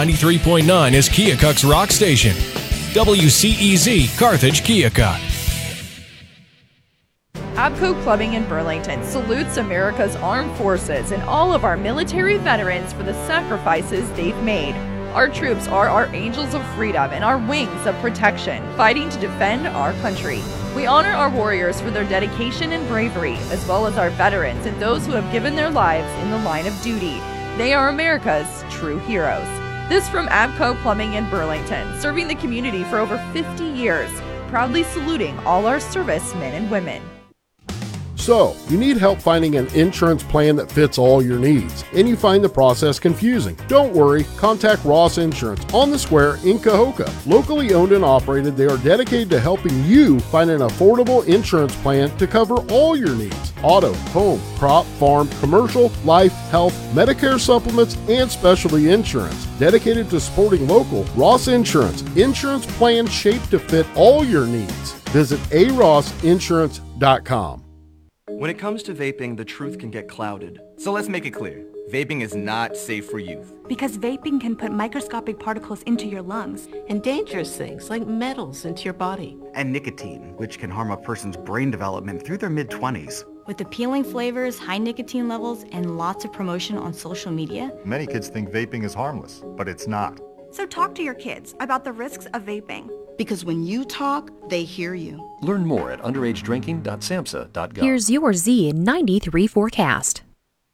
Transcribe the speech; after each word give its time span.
93.9 0.00 0.94
is 0.94 1.10
Keokuk's 1.10 1.62
rock 1.62 1.90
station. 1.90 2.32
WCEZ 2.94 4.18
Carthage, 4.18 4.62
Keokuk. 4.62 5.20
Abco 7.54 8.02
Plumbing 8.02 8.32
in 8.32 8.48
Burlington 8.48 9.04
salutes 9.04 9.58
America's 9.58 10.16
armed 10.16 10.56
forces 10.56 11.12
and 11.12 11.22
all 11.24 11.52
of 11.52 11.64
our 11.64 11.76
military 11.76 12.38
veterans 12.38 12.94
for 12.94 13.02
the 13.02 13.12
sacrifices 13.26 14.10
they've 14.12 14.42
made. 14.42 14.74
Our 15.12 15.28
troops 15.28 15.68
are 15.68 15.90
our 15.90 16.06
angels 16.14 16.54
of 16.54 16.64
freedom 16.68 17.10
and 17.10 17.22
our 17.22 17.36
wings 17.36 17.84
of 17.84 17.94
protection, 17.96 18.64
fighting 18.78 19.10
to 19.10 19.20
defend 19.20 19.66
our 19.66 19.92
country. 20.00 20.40
We 20.74 20.86
honor 20.86 21.10
our 21.10 21.28
warriors 21.28 21.78
for 21.78 21.90
their 21.90 22.08
dedication 22.08 22.72
and 22.72 22.88
bravery, 22.88 23.34
as 23.50 23.68
well 23.68 23.86
as 23.86 23.98
our 23.98 24.08
veterans 24.08 24.64
and 24.64 24.80
those 24.80 25.04
who 25.04 25.12
have 25.12 25.30
given 25.30 25.56
their 25.56 25.70
lives 25.70 26.10
in 26.22 26.30
the 26.30 26.38
line 26.38 26.66
of 26.66 26.80
duty. 26.80 27.20
They 27.58 27.74
are 27.74 27.90
America's 27.90 28.64
true 28.70 28.98
heroes. 29.00 29.59
This 29.90 30.08
from 30.08 30.28
Abco 30.28 30.80
Plumbing 30.82 31.14
in 31.14 31.28
Burlington, 31.30 32.00
serving 32.00 32.28
the 32.28 32.36
community 32.36 32.84
for 32.84 33.00
over 33.00 33.18
50 33.32 33.64
years, 33.64 34.08
proudly 34.46 34.84
saluting 34.84 35.36
all 35.40 35.66
our 35.66 35.80
servicemen 35.80 36.54
and 36.54 36.70
women. 36.70 37.02
So, 38.30 38.54
you 38.68 38.78
need 38.78 38.96
help 38.96 39.18
finding 39.18 39.56
an 39.56 39.66
insurance 39.74 40.22
plan 40.22 40.54
that 40.54 40.70
fits 40.70 40.98
all 40.98 41.20
your 41.20 41.40
needs, 41.40 41.84
and 41.96 42.08
you 42.08 42.14
find 42.14 42.44
the 42.44 42.48
process 42.48 43.00
confusing. 43.00 43.58
Don't 43.66 43.92
worry, 43.92 44.22
contact 44.36 44.84
Ross 44.84 45.18
Insurance 45.18 45.64
on 45.74 45.90
the 45.90 45.98
square 45.98 46.36
in 46.44 46.60
Kahoka. 46.60 47.10
Locally 47.26 47.74
owned 47.74 47.90
and 47.90 48.04
operated, 48.04 48.56
they 48.56 48.66
are 48.66 48.76
dedicated 48.76 49.30
to 49.30 49.40
helping 49.40 49.82
you 49.82 50.20
find 50.20 50.48
an 50.48 50.60
affordable 50.60 51.26
insurance 51.26 51.74
plan 51.82 52.16
to 52.18 52.28
cover 52.28 52.58
all 52.70 52.96
your 52.96 53.16
needs 53.16 53.52
auto, 53.64 53.92
home, 54.12 54.40
crop, 54.58 54.86
farm, 55.00 55.28
commercial, 55.40 55.90
life, 56.04 56.32
health, 56.52 56.74
Medicare 56.94 57.40
supplements, 57.40 57.96
and 58.08 58.30
specialty 58.30 58.90
insurance. 58.90 59.46
Dedicated 59.58 60.08
to 60.08 60.20
supporting 60.20 60.68
local, 60.68 61.02
Ross 61.16 61.48
Insurance, 61.48 62.02
insurance 62.14 62.64
plan 62.78 63.08
shaped 63.08 63.50
to 63.50 63.58
fit 63.58 63.88
all 63.96 64.24
your 64.24 64.46
needs. 64.46 64.92
Visit 65.10 65.40
arossinsurance.com. 65.50 67.64
When 68.40 68.48
it 68.48 68.56
comes 68.56 68.82
to 68.84 68.94
vaping, 68.94 69.36
the 69.36 69.44
truth 69.44 69.78
can 69.78 69.90
get 69.90 70.08
clouded. 70.08 70.62
So 70.78 70.92
let's 70.92 71.10
make 71.10 71.26
it 71.26 71.32
clear. 71.32 71.66
Vaping 71.90 72.22
is 72.22 72.34
not 72.34 72.74
safe 72.74 73.04
for 73.10 73.18
youth. 73.18 73.52
Because 73.68 73.98
vaping 73.98 74.40
can 74.40 74.56
put 74.56 74.72
microscopic 74.72 75.38
particles 75.38 75.82
into 75.82 76.06
your 76.06 76.22
lungs. 76.22 76.66
And 76.88 77.02
dangerous 77.02 77.54
things 77.54 77.90
like 77.90 78.06
metals 78.06 78.64
into 78.64 78.84
your 78.84 78.94
body. 78.94 79.36
And 79.52 79.70
nicotine, 79.70 80.32
which 80.38 80.58
can 80.58 80.70
harm 80.70 80.90
a 80.90 80.96
person's 80.96 81.36
brain 81.36 81.70
development 81.70 82.24
through 82.24 82.38
their 82.38 82.48
mid-20s. 82.48 83.24
With 83.46 83.60
appealing 83.60 84.04
flavors, 84.04 84.58
high 84.58 84.78
nicotine 84.78 85.28
levels, 85.28 85.66
and 85.70 85.98
lots 85.98 86.24
of 86.24 86.32
promotion 86.32 86.78
on 86.78 86.94
social 86.94 87.32
media. 87.32 87.70
Many 87.84 88.06
kids 88.06 88.28
think 88.28 88.48
vaping 88.48 88.84
is 88.84 88.94
harmless, 88.94 89.42
but 89.54 89.68
it's 89.68 89.86
not. 89.86 90.18
So 90.50 90.66
talk 90.66 90.94
to 90.96 91.02
your 91.02 91.14
kids 91.14 91.54
about 91.60 91.84
the 91.84 91.92
risks 91.92 92.26
of 92.26 92.42
vaping. 92.42 92.90
Because 93.16 93.44
when 93.44 93.62
you 93.64 93.84
talk, 93.84 94.30
they 94.48 94.64
hear 94.64 94.94
you. 94.94 95.28
Learn 95.42 95.66
more 95.66 95.90
at 95.90 96.00
underagedrinking.samhsa.gov. 96.00 97.76
Here's 97.76 98.10
your 98.10 98.32
Z93 98.32 99.48
forecast. 99.48 100.22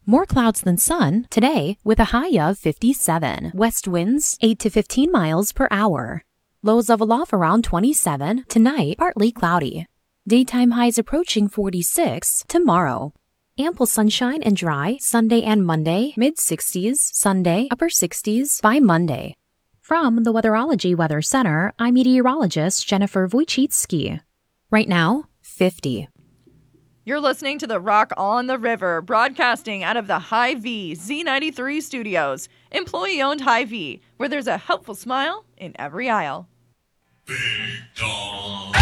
More 0.06 0.24
clouds 0.24 0.60
than 0.60 0.78
sun 0.78 1.26
today 1.30 1.78
with 1.82 1.98
a 1.98 2.12
high 2.16 2.38
of 2.38 2.58
57. 2.58 3.50
West 3.54 3.88
winds 3.88 4.38
8 4.40 4.58
to 4.60 4.70
15 4.70 5.10
miles 5.10 5.52
per 5.52 5.66
hour. 5.70 6.22
Lows 6.62 6.88
level 6.88 7.12
off 7.12 7.32
around 7.32 7.64
27. 7.64 8.44
Tonight, 8.48 8.98
partly 8.98 9.32
cloudy. 9.32 9.86
Daytime 10.28 10.72
highs 10.72 10.98
approaching 10.98 11.48
46 11.48 12.44
tomorrow. 12.48 13.12
Ample 13.58 13.86
sunshine 13.86 14.42
and 14.42 14.56
dry 14.56 14.98
Sunday 15.00 15.42
and 15.42 15.64
Monday, 15.64 16.14
mid 16.16 16.36
60s, 16.36 16.96
Sunday, 16.98 17.68
upper 17.70 17.88
60s 17.88 18.60
by 18.60 18.80
Monday. 18.80 19.34
From 19.86 20.24
the 20.24 20.32
Weatherology 20.32 20.96
Weather 20.96 21.22
Center, 21.22 21.72
I'm 21.78 21.94
meteorologist 21.94 22.88
Jennifer 22.88 23.28
Wojcicki. 23.28 24.20
Right 24.68 24.88
now, 24.88 25.26
50. 25.42 26.08
You're 27.04 27.20
listening 27.20 27.60
to 27.60 27.68
the 27.68 27.78
Rock 27.78 28.12
on 28.16 28.48
the 28.48 28.58
River, 28.58 29.00
broadcasting 29.00 29.84
out 29.84 29.96
of 29.96 30.08
the 30.08 30.18
Hy-Vee 30.18 30.96
Z93 30.96 31.80
studios, 31.80 32.48
employee 32.72 33.22
owned 33.22 33.42
Hy-Vee, 33.42 34.02
where 34.16 34.28
there's 34.28 34.48
a 34.48 34.58
helpful 34.58 34.96
smile 34.96 35.44
in 35.56 35.72
every 35.78 36.10
aisle. 36.10 36.48
Big 37.24 37.36
dog. 37.94 38.74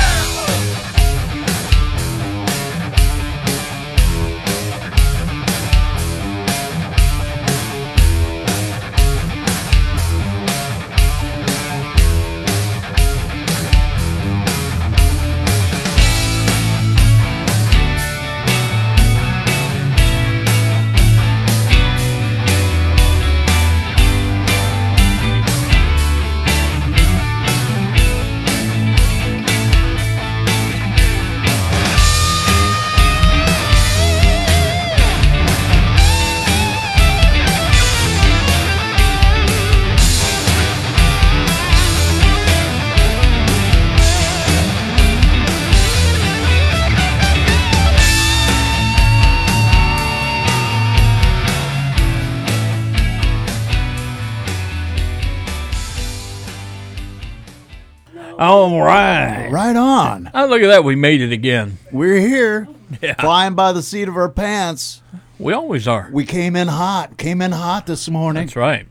All 58.73 58.83
right. 58.83 59.49
Right 59.51 59.77
on. 59.77 60.31
Oh, 60.35 60.47
look 60.47 60.63
at 60.63 60.69
that. 60.69 60.85
We 60.85 60.95
made 60.97 61.21
it 61.21 61.33
again. 61.33 61.79
We're 61.93 62.19
here. 62.21 62.69
Yeah. 63.03 63.15
Flying 63.21 63.55
by 63.55 63.73
the 63.73 63.83
seat 63.83 64.09
of 64.09 64.17
our 64.17 64.29
pants. 64.29 65.03
We 65.39 65.53
always 65.53 65.89
are. 65.89 66.09
We 66.13 66.25
came 66.25 66.55
in 66.57 66.69
hot. 66.69 67.17
Came 67.19 67.43
in 67.43 67.51
hot 67.53 67.87
this 67.87 68.09
morning. 68.09 68.45
That's 68.47 68.57
right. 68.57 68.87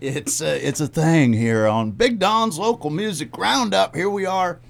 It's 0.00 0.40
a, 0.40 0.66
it's 0.66 0.80
a 0.80 0.86
thing 0.86 1.32
here 1.32 1.66
on 1.66 1.90
Big 1.92 2.18
Don's 2.18 2.58
Local 2.58 2.90
Music 2.90 3.36
Roundup. 3.36 3.96
Here 3.96 4.10
we 4.10 4.26
are, 4.26 4.60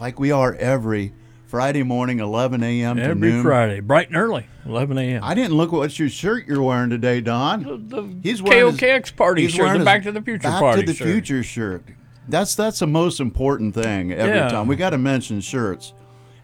like 0.00 0.18
we 0.18 0.32
are 0.32 0.54
every 0.54 1.12
Friday 1.46 1.82
morning, 1.82 2.20
11 2.20 2.62
a.m. 2.62 2.96
to 2.96 3.02
Every 3.02 3.14
noon. 3.30 3.42
Friday, 3.42 3.80
bright 3.80 4.08
and 4.08 4.16
early, 4.16 4.46
11 4.64 4.96
a.m. 4.96 5.22
I 5.22 5.34
didn't 5.34 5.54
look 5.54 5.68
at 5.68 5.76
what 5.76 5.98
your 5.98 6.08
shirt 6.08 6.46
you're 6.46 6.62
wearing 6.62 6.88
today, 6.88 7.20
Don. 7.20 7.88
The 7.88 8.02
He's 8.22 8.42
wearing 8.42 8.72
his- 8.72 8.80
KOKX 8.80 9.14
party 9.14 9.42
he's 9.42 9.50
shirt, 9.52 9.60
wearing 9.66 9.72
the 9.74 9.78
his 9.80 9.84
Back 9.84 10.02
to 10.04 10.12
the 10.12 10.22
Future 10.22 10.48
Back 10.48 10.60
party 10.60 10.80
to 10.80 10.86
the 10.86 10.94
shirt. 10.94 11.08
Future 11.08 11.42
shirt. 11.42 11.84
That's 12.28 12.54
that's 12.54 12.78
the 12.78 12.86
most 12.86 13.20
important 13.20 13.74
thing 13.74 14.12
every 14.12 14.36
Yeah. 14.36 14.48
time. 14.48 14.66
We 14.66 14.76
got 14.76 14.90
to 14.90 14.98
mention 14.98 15.40
shirts, 15.40 15.92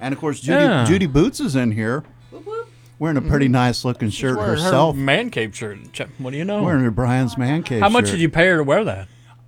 and 0.00 0.12
of 0.12 0.20
course 0.20 0.40
Judy 0.40 0.64
Yeah. 0.64 0.84
Judy 0.84 1.06
Boots 1.06 1.38
is 1.40 1.54
in 1.56 1.70
here, 1.72 2.02
wearing 2.98 3.16
a 3.16 3.22
pretty 3.22 3.48
nice 3.48 3.84
looking 3.84 4.10
shirt 4.10 4.36
Wearing 4.38 4.50
herself. 4.60 4.96
Her 4.96 5.00
man 5.02 5.30
cave 5.30 5.56
shirt. 5.56 5.78
What 6.18 6.30
do 6.32 6.36
you 6.36 6.44
know? 6.44 6.62
Wearing 6.62 6.82
her 6.82 6.90
Brian's 6.90 7.38
man 7.38 7.62
cave. 7.62 7.80
How 7.80 7.88
much 7.88 8.06
shirt. 8.06 8.12
did 8.12 8.20
you 8.20 8.28
pay 8.28 8.48
her 8.48 8.56
to 8.58 8.64
wear 8.64 8.82
that? 8.84 9.06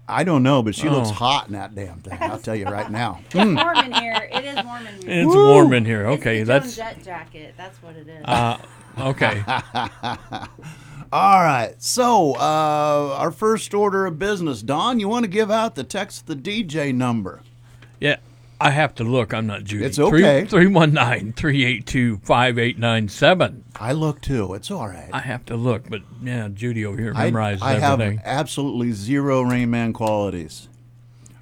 I 0.09 0.25
don't 0.25 0.43
know, 0.43 0.61
but 0.63 0.75
she 0.75 0.89
looks 0.89 1.11
Oh. 1.11 1.13
hot 1.13 1.47
in 1.49 1.53
that 1.53 1.75
damn 1.75 1.99
thing. 2.01 2.19
I'll 2.21 2.39
tell 2.39 2.57
you 2.57 2.65
right 2.67 2.91
now. 3.03 3.21
It's 3.27 3.35
warm 3.35 3.77
in 3.79 3.93
here. 3.93 4.29
It 4.33 4.45
is 4.45 4.65
warm 4.65 4.87
in 4.87 5.03
here. 5.03 5.23
It's 5.23 5.35
warm 5.35 5.73
in 5.73 5.85
here. 5.85 6.09
It's 6.11 6.21
Okay, 6.21 6.39
the 6.41 6.45
that's 6.47 6.77
Joan 6.77 6.87
Jett 6.87 7.05
jacket. 7.05 7.55
That's 7.57 7.81
what 7.83 7.95
it 7.97 8.09
is. 8.09 8.25
uh, 8.25 8.59
okay. 8.99 9.43
All 11.13 11.41
right. 11.41 11.75
So, 11.79 12.35
uh, 12.37 13.17
our 13.19 13.31
first 13.33 13.75
order 13.75 14.07
of 14.07 14.19
business. 14.19 14.63
Don, 14.63 15.01
you 15.01 15.09
want 15.09 15.25
to 15.25 15.31
give 15.31 15.51
out 15.51 15.75
the 15.75 15.83
text 15.85 16.27
the 16.27 16.37
DJ 16.37 16.95
number? 16.95 17.43
Yeah, 17.99 18.17
I 18.61 18.71
have 18.71 18.95
to 18.97 19.05
look. 19.05 19.35
I'm 19.35 19.47
not 19.49 19.65
Judy. 19.65 19.85
It's 19.85 19.99
okay. 19.99 20.45
319 20.45 21.33
382 21.33 22.19
5897. 22.19 23.65
I 23.81 23.93
look 23.93 24.21
too. 24.21 24.55
It's 24.55 24.71
all 24.71 24.87
right. 24.87 25.11
I 25.13 25.19
have 25.21 25.45
to 25.47 25.57
look, 25.57 25.89
but 25.91 26.03
yeah, 26.23 26.49
Judy 26.49 26.87
over 26.87 26.97
here 27.01 27.13
I, 27.17 27.31
memorizes 27.31 27.63
I 27.63 27.79
have 27.81 28.01
absolutely 28.25 28.93
zero 28.93 29.43
Rain 29.43 29.71
Man 29.71 29.93
qualities. 29.93 30.69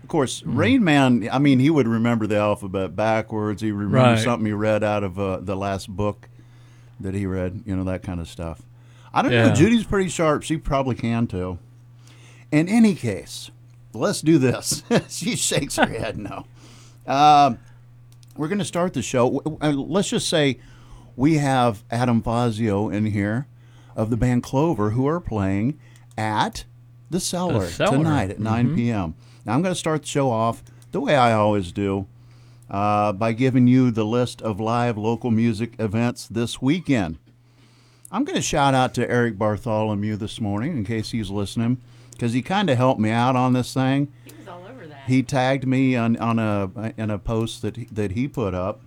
Of 0.03 0.09
course, 0.09 0.41
Hmm. 0.41 0.57
Rain 0.57 0.83
Man, 0.85 1.29
I 1.31 1.39
mean, 1.39 1.59
he 1.59 1.69
would 1.69 1.87
remember 1.87 2.27
the 2.27 2.39
alphabet 2.39 2.97
backwards. 2.97 3.61
He 3.61 3.71
remember 3.71 3.99
Right. 3.99 4.19
something 4.19 4.47
he 4.47 4.53
read 4.53 4.83
out 4.83 5.05
of 5.05 5.19
uh, 5.19 5.37
the 5.41 5.55
last 5.57 5.91
book 5.91 6.31
that 7.01 7.13
he 7.15 7.27
read, 7.27 7.63
you 7.67 7.77
know, 7.77 7.85
that 7.85 8.03
kind 8.03 8.19
of 8.19 8.27
stuff. 8.29 8.63
I 9.13 9.23
don't 9.23 9.31
know. 9.33 9.55
Judy's 9.55 9.85
pretty 9.85 10.09
sharp. 10.11 10.43
She 10.43 10.57
probably 10.57 10.95
can 10.95 11.27
too. 11.27 11.59
In 12.53 12.69
any 12.69 12.95
case, 12.95 13.51
let's 13.93 14.21
do 14.23 14.39
this. 14.39 14.83
she 15.09 15.37
shakes 15.37 15.77
her 15.77 15.87
head 15.87 16.17
no. 16.19 16.47
Um, 17.07 17.59
we're 18.37 18.49
going 18.49 18.59
to 18.59 18.65
start 18.65 18.93
the 18.95 19.03
show. 19.03 19.43
Uh, 19.61 19.71
Let's 19.73 20.11
just 20.11 20.29
say 20.29 20.59
we 21.17 21.35
have 21.39 21.83
Adam 21.91 22.23
Fazio 22.23 22.89
in 22.89 23.07
here 23.07 23.47
of 23.97 24.11
the 24.11 24.17
band 24.17 24.43
Clover 24.43 24.91
who 24.91 25.07
are 25.07 25.21
playing 25.21 25.79
at 26.17 26.65
The 27.11 27.19
Cellar, 27.19 27.61
The 27.67 27.71
Cellar. 27.73 27.97
tonight 27.97 28.31
at 28.31 28.39
9 28.39 28.69
Mhm. 28.71 28.75
p.m. 28.77 29.15
Now, 29.45 29.55
I'm 29.55 29.63
going 29.63 29.75
to 29.75 29.79
start 29.79 30.03
the 30.03 30.09
show 30.09 30.31
off 30.31 30.63
the 30.93 31.01
way 31.01 31.17
I 31.17 31.33
always 31.33 31.73
do 31.73 32.07
uh, 32.71 33.13
by 33.13 33.33
giving 33.33 33.67
you 33.67 33.91
the 33.91 34.05
list 34.05 34.41
of 34.43 34.61
live 34.61 34.97
local 34.99 35.31
music 35.31 35.75
events 35.79 36.29
this 36.29 36.61
weekend. 36.63 37.19
I'm 38.11 38.25
going 38.25 38.37
to 38.37 38.43
shout 38.43 38.73
out 38.73 38.95
to 38.95 39.11
Eric 39.11 39.37
Bartholomew 39.37 40.17
this 40.17 40.41
morning 40.41 40.79
in 40.79 40.85
case 40.85 41.11
he's 41.11 41.29
listening 41.29 41.79
because 42.13 42.33
he 42.33 42.41
kind 42.41 42.71
of 42.71 42.79
helped 42.79 43.01
me 43.01 43.11
out 43.11 43.37
on 43.37 43.53
this 43.53 43.75
thing. 43.75 44.11
He 44.25 44.33
was 44.39 44.49
all 44.49 44.65
over 44.67 44.87
that. 44.87 45.03
He 45.07 45.23
tagged 45.23 45.67
me 45.67 45.95
on, 45.95 46.17
on 46.17 46.39
a 46.39 46.95
in 46.97 47.11
a 47.11 47.19
post 47.19 47.61
that 47.63 47.77
he, 47.77 47.85
that 47.93 48.13
he 48.13 48.27
put 48.27 48.55
up 48.55 48.81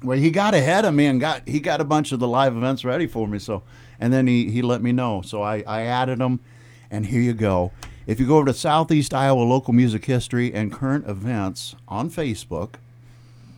where 0.00 0.16
he 0.16 0.30
got 0.30 0.54
ahead 0.54 0.84
of 0.84 0.94
me 0.94 1.06
and 1.06 1.20
got 1.20 1.48
he 1.48 1.58
got 1.58 1.80
a 1.80 1.84
bunch 1.84 2.12
of 2.12 2.20
the 2.20 2.28
live 2.28 2.56
events 2.56 2.84
ready 2.84 3.08
for 3.08 3.26
me. 3.26 3.40
So 3.40 3.64
and 3.98 4.12
then 4.12 4.28
he, 4.28 4.48
he 4.50 4.62
let 4.62 4.80
me 4.80 4.92
know. 4.92 5.22
So 5.22 5.42
I, 5.42 5.64
I 5.66 5.82
added 5.82 6.18
them, 6.18 6.38
and 6.88 7.06
here 7.06 7.20
you 7.20 7.32
go. 7.32 7.72
If 8.06 8.20
you 8.20 8.28
go 8.28 8.36
over 8.36 8.46
to 8.46 8.54
Southeast 8.54 9.12
Iowa 9.12 9.42
Local 9.42 9.72
Music 9.72 10.04
History 10.04 10.54
and 10.54 10.72
Current 10.72 11.08
Events 11.08 11.74
on 11.88 12.10
Facebook, 12.10 12.74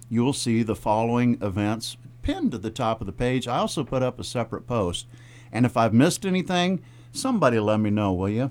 you 0.08 0.24
will 0.24 0.32
see 0.32 0.62
the 0.62 0.76
following 0.76 1.36
events 1.42 1.98
pinned 2.28 2.52
to 2.52 2.58
the 2.58 2.70
top 2.70 3.00
of 3.00 3.06
the 3.06 3.12
page. 3.12 3.48
I 3.48 3.56
also 3.56 3.82
put 3.82 4.02
up 4.02 4.20
a 4.20 4.24
separate 4.24 4.66
post. 4.66 5.06
And 5.50 5.64
if 5.64 5.78
I've 5.78 5.94
missed 5.94 6.26
anything, 6.26 6.82
somebody 7.10 7.58
let 7.58 7.80
me 7.80 7.88
know, 7.88 8.12
will 8.12 8.28
you? 8.28 8.50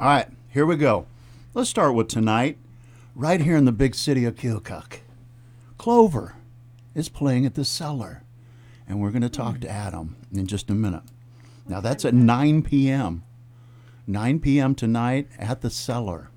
All 0.00 0.08
right, 0.08 0.26
here 0.48 0.66
we 0.66 0.74
go. 0.76 1.06
Let's 1.54 1.70
start 1.70 1.94
with 1.94 2.08
tonight, 2.08 2.58
right 3.14 3.40
here 3.40 3.56
in 3.56 3.66
the 3.66 3.72
big 3.72 3.94
city 3.94 4.24
of 4.24 4.34
Keokuk. 4.34 4.98
Clover 5.78 6.34
is 6.92 7.08
playing 7.08 7.46
at 7.46 7.54
the 7.54 7.64
cellar, 7.64 8.24
and 8.88 9.00
we're 9.00 9.12
going 9.12 9.22
to 9.22 9.28
talk 9.28 9.60
to 9.60 9.70
Adam 9.70 10.16
in 10.32 10.48
just 10.48 10.68
a 10.68 10.74
minute. 10.74 11.04
Now, 11.68 11.80
that's 11.80 12.04
at 12.04 12.14
9 12.14 12.62
p.m. 12.62 13.22
9 14.08 14.40
p.m. 14.40 14.74
tonight 14.74 15.28
at 15.38 15.60
the 15.60 15.70
cellar. 15.70 16.30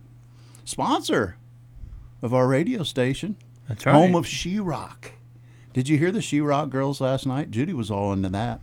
Sponsor 0.64 1.38
of 2.22 2.36
our 2.36 2.48
radio 2.48 2.84
station. 2.84 3.36
That's 3.68 3.84
right. 3.88 3.94
Home 3.94 4.14
of 4.14 4.28
She 4.28 4.60
Rock. 4.60 5.14
Did 5.74 5.88
you 5.88 5.98
hear 5.98 6.12
the 6.12 6.22
She 6.22 6.42
Rock 6.42 6.70
girls 6.70 7.00
last 7.00 7.26
night? 7.26 7.52
Judy 7.52 7.74
was 7.74 7.92
all 7.92 8.12
into 8.14 8.30
that. 8.30 8.60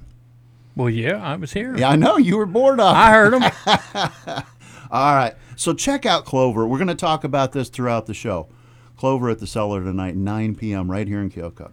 Well, 0.75 0.91
yeah, 0.91 1.23
I 1.23 1.37
was 1.37 1.53
here. 1.53 1.77
Yeah, 1.77 1.91
I 1.91 1.97
know 1.97 2.17
you 2.19 2.37
were 2.37 2.47
bored 2.47 2.81
of. 2.81 2.95
I 2.95 3.11
heard 3.11 3.33
them. 3.33 3.43
All 4.91 5.15
right. 5.15 5.35
So 5.57 5.73
check 5.73 6.05
out 6.05 6.27
Clover. 6.27 6.67
We're 6.67 6.77
going 6.79 6.89
to 6.89 6.95
talk 6.95 7.25
about 7.25 7.53
this 7.53 7.69
throughout 7.71 8.05
the 8.07 8.13
show. 8.15 8.49
Clover 8.99 9.31
at 9.31 9.39
the 9.39 9.47
Cellar 9.47 9.83
tonight, 9.83 10.17
9 10.17 10.55
p.m. 10.55 10.91
right 10.91 11.09
here 11.09 11.21
in 11.21 11.31
Keokuk. 11.31 11.71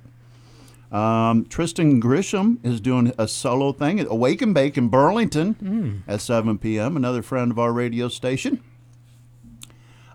Um, 0.95 1.45
Tristan 1.45 2.01
Grisham 2.01 2.59
is 2.63 2.79
doing 2.79 3.11
a 3.17 3.27
solo 3.27 3.71
thing 3.73 3.99
at 3.99 4.07
Awake 4.09 4.41
and 4.41 4.53
Bake 4.53 4.77
in 4.77 4.87
Burlington 4.89 5.55
Mm. 5.55 6.01
at 6.07 6.21
7 6.21 6.57
p.m. 6.59 6.95
Another 6.95 7.21
friend 7.21 7.51
of 7.51 7.57
our 7.59 7.73
radio 7.73 8.07
station. 8.07 8.63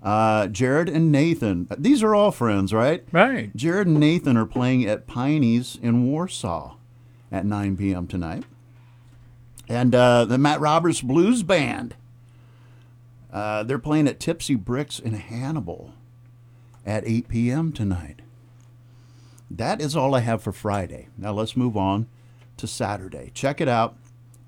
Uh, 0.02 0.46
Jared 0.46 0.88
and 0.88 1.10
Nathan. 1.10 1.68
These 1.76 2.02
are 2.02 2.14
all 2.14 2.30
friends, 2.30 2.72
right? 2.72 3.04
Right. 3.12 3.54
Jared 3.56 3.86
and 3.88 3.98
Nathan 3.98 4.36
are 4.36 4.46
playing 4.46 4.86
at 4.86 5.06
Piney's 5.06 5.76
in 5.82 6.06
Warsaw 6.06 6.76
at 7.32 7.44
9 7.44 7.76
p.m. 7.76 8.06
tonight. 8.06 8.44
And 9.68 9.94
uh, 9.94 10.24
the 10.24 10.38
Matt 10.38 10.60
Roberts 10.60 11.00
Blues 11.02 11.42
Band. 11.42 11.94
Uh, 13.32 13.62
they're 13.62 13.78
playing 13.78 14.08
at 14.08 14.20
Tipsy 14.20 14.54
Bricks 14.54 14.98
in 14.98 15.14
Hannibal 15.14 15.92
at 16.86 17.06
8 17.06 17.28
p.m. 17.28 17.72
tonight. 17.72 18.22
That 19.50 19.80
is 19.80 19.96
all 19.96 20.14
I 20.14 20.20
have 20.20 20.42
for 20.42 20.52
Friday. 20.52 21.08
Now 21.18 21.32
let's 21.32 21.56
move 21.56 21.76
on 21.76 22.06
to 22.56 22.66
Saturday. 22.66 23.30
Check 23.34 23.60
it 23.60 23.68
out. 23.68 23.96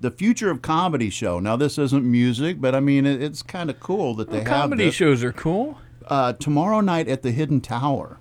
The 0.01 0.11
Future 0.11 0.49
of 0.51 0.61
Comedy 0.61 1.09
show. 1.09 1.39
Now 1.39 1.55
this 1.55 1.77
isn't 1.77 2.03
music, 2.03 2.59
but 2.59 2.73
I 2.75 2.79
mean 2.79 3.05
it, 3.05 3.21
it's 3.21 3.41
kind 3.43 3.69
of 3.69 3.79
cool 3.79 4.15
that 4.15 4.29
they 4.29 4.37
Well, 4.37 4.45
have 4.45 4.61
comedy 4.61 4.85
this. 4.85 4.95
shows 4.95 5.23
are 5.23 5.31
cool. 5.31 5.77
Uh, 6.07 6.33
tomorrow 6.33 6.81
night 6.81 7.07
at 7.07 7.21
the 7.21 7.31
Hidden 7.31 7.61
Tower, 7.61 8.17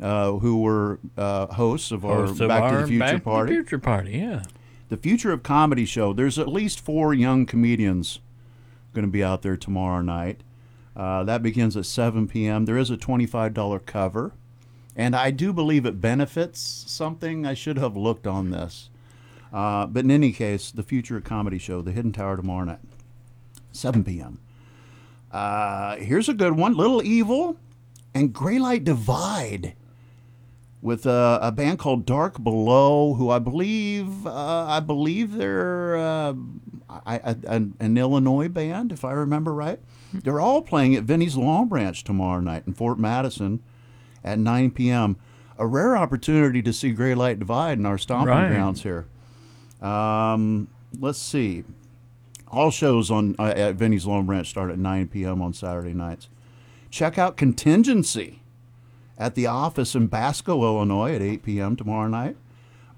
uh, 0.00 0.32
who 0.32 0.60
were 0.60 1.00
uh, 1.16 1.46
hosts 1.54 1.90
of 1.90 2.04
our 2.04 2.26
Hosts 2.26 2.40
of 2.40 2.48
Back 2.48 2.70
to 2.70 2.78
the 2.82 2.86
Future 2.86 2.98
Back 3.00 3.10
to 3.12 3.16
the 3.18 3.20
party. 3.24 3.52
Future 3.54 3.78
party, 3.78 4.10
yeah. 4.18 4.42
The 4.90 4.96
Future 4.98 5.32
of 5.32 5.42
Comedy 5.42 5.84
show. 5.86 6.12
There's 6.12 6.38
at 6.38 6.48
least 6.48 6.78
four 6.80 7.12
young 7.14 7.46
comedians 7.46 8.20
going 8.92 9.06
to 9.06 9.10
be 9.10 9.24
out 9.24 9.42
there 9.42 9.56
tomorrow 9.56 10.00
night. 10.02 10.42
Uh, 10.94 11.24
that 11.24 11.42
begins 11.42 11.76
at 11.76 11.84
7 11.86 12.28
p.m. 12.28 12.64
There 12.66 12.78
is 12.78 12.90
a 12.90 12.96
$25 12.96 13.84
cover, 13.86 14.32
and 14.94 15.16
I 15.16 15.30
do 15.30 15.52
believe 15.52 15.84
it 15.86 16.00
benefits 16.00 16.60
something. 16.86 17.44
I 17.46 17.54
should 17.54 17.78
have 17.78 17.96
looked 17.96 18.26
on 18.26 18.50
this. 18.50 18.88
Uh, 19.52 19.86
but 19.86 20.04
in 20.04 20.10
any 20.10 20.32
case, 20.32 20.70
the 20.70 20.82
Future 20.82 21.16
of 21.16 21.24
Comedy 21.24 21.58
show, 21.58 21.80
The 21.82 21.92
Hidden 21.92 22.12
Tower 22.12 22.36
tomorrow 22.36 22.64
night, 22.64 22.80
7 23.72 24.04
p.m. 24.04 24.40
Uh, 25.32 25.96
here's 25.96 26.28
a 26.28 26.34
good 26.34 26.56
one 26.56 26.74
Little 26.74 27.02
Evil 27.02 27.56
and 28.14 28.32
Graylight 28.34 28.84
Divide 28.84 29.74
with 30.82 31.06
uh, 31.06 31.38
a 31.42 31.50
band 31.52 31.78
called 31.78 32.06
Dark 32.06 32.42
Below, 32.42 33.14
who 33.14 33.30
I 33.30 33.38
believe 33.38 34.26
uh, 34.26 34.66
I 34.66 34.80
believe 34.80 35.32
they're 35.34 35.96
uh, 35.96 36.34
I, 36.88 37.16
I, 37.16 37.36
an, 37.48 37.74
an 37.80 37.98
Illinois 37.98 38.48
band, 38.48 38.92
if 38.92 39.04
I 39.04 39.12
remember 39.12 39.52
right. 39.52 39.80
They're 40.12 40.40
all 40.40 40.62
playing 40.62 40.94
at 40.94 41.02
Vinnie's 41.02 41.36
Long 41.36 41.68
Branch 41.68 42.02
tomorrow 42.04 42.40
night 42.40 42.62
in 42.66 42.72
Fort 42.74 42.98
Madison 42.98 43.60
at 44.24 44.38
9 44.38 44.70
p.m. 44.70 45.16
A 45.58 45.66
rare 45.66 45.96
opportunity 45.96 46.62
to 46.62 46.72
see 46.72 46.90
Gray 46.92 47.14
Light 47.14 47.38
Divide 47.38 47.78
in 47.78 47.86
our 47.86 47.98
stomping 47.98 48.28
Right. 48.28 48.48
grounds 48.48 48.82
here. 48.82 49.06
Um, 49.86 50.68
let's 50.98 51.18
see. 51.18 51.64
All 52.48 52.70
shows 52.70 53.10
on 53.10 53.36
uh, 53.38 53.52
at 53.56 53.74
Vinnie's 53.76 54.06
Long 54.06 54.26
Branch 54.26 54.48
start 54.48 54.70
at 54.70 54.78
9 54.78 55.08
p.m. 55.08 55.42
on 55.42 55.52
Saturday 55.52 55.92
nights. 55.92 56.28
Check 56.90 57.18
out 57.18 57.36
Contingency 57.36 58.40
at 59.18 59.34
the 59.34 59.46
office 59.46 59.94
in 59.94 60.06
Basco, 60.06 60.62
Illinois 60.62 61.14
at 61.14 61.22
8 61.22 61.42
p.m. 61.42 61.76
tomorrow 61.76 62.08
night. 62.08 62.36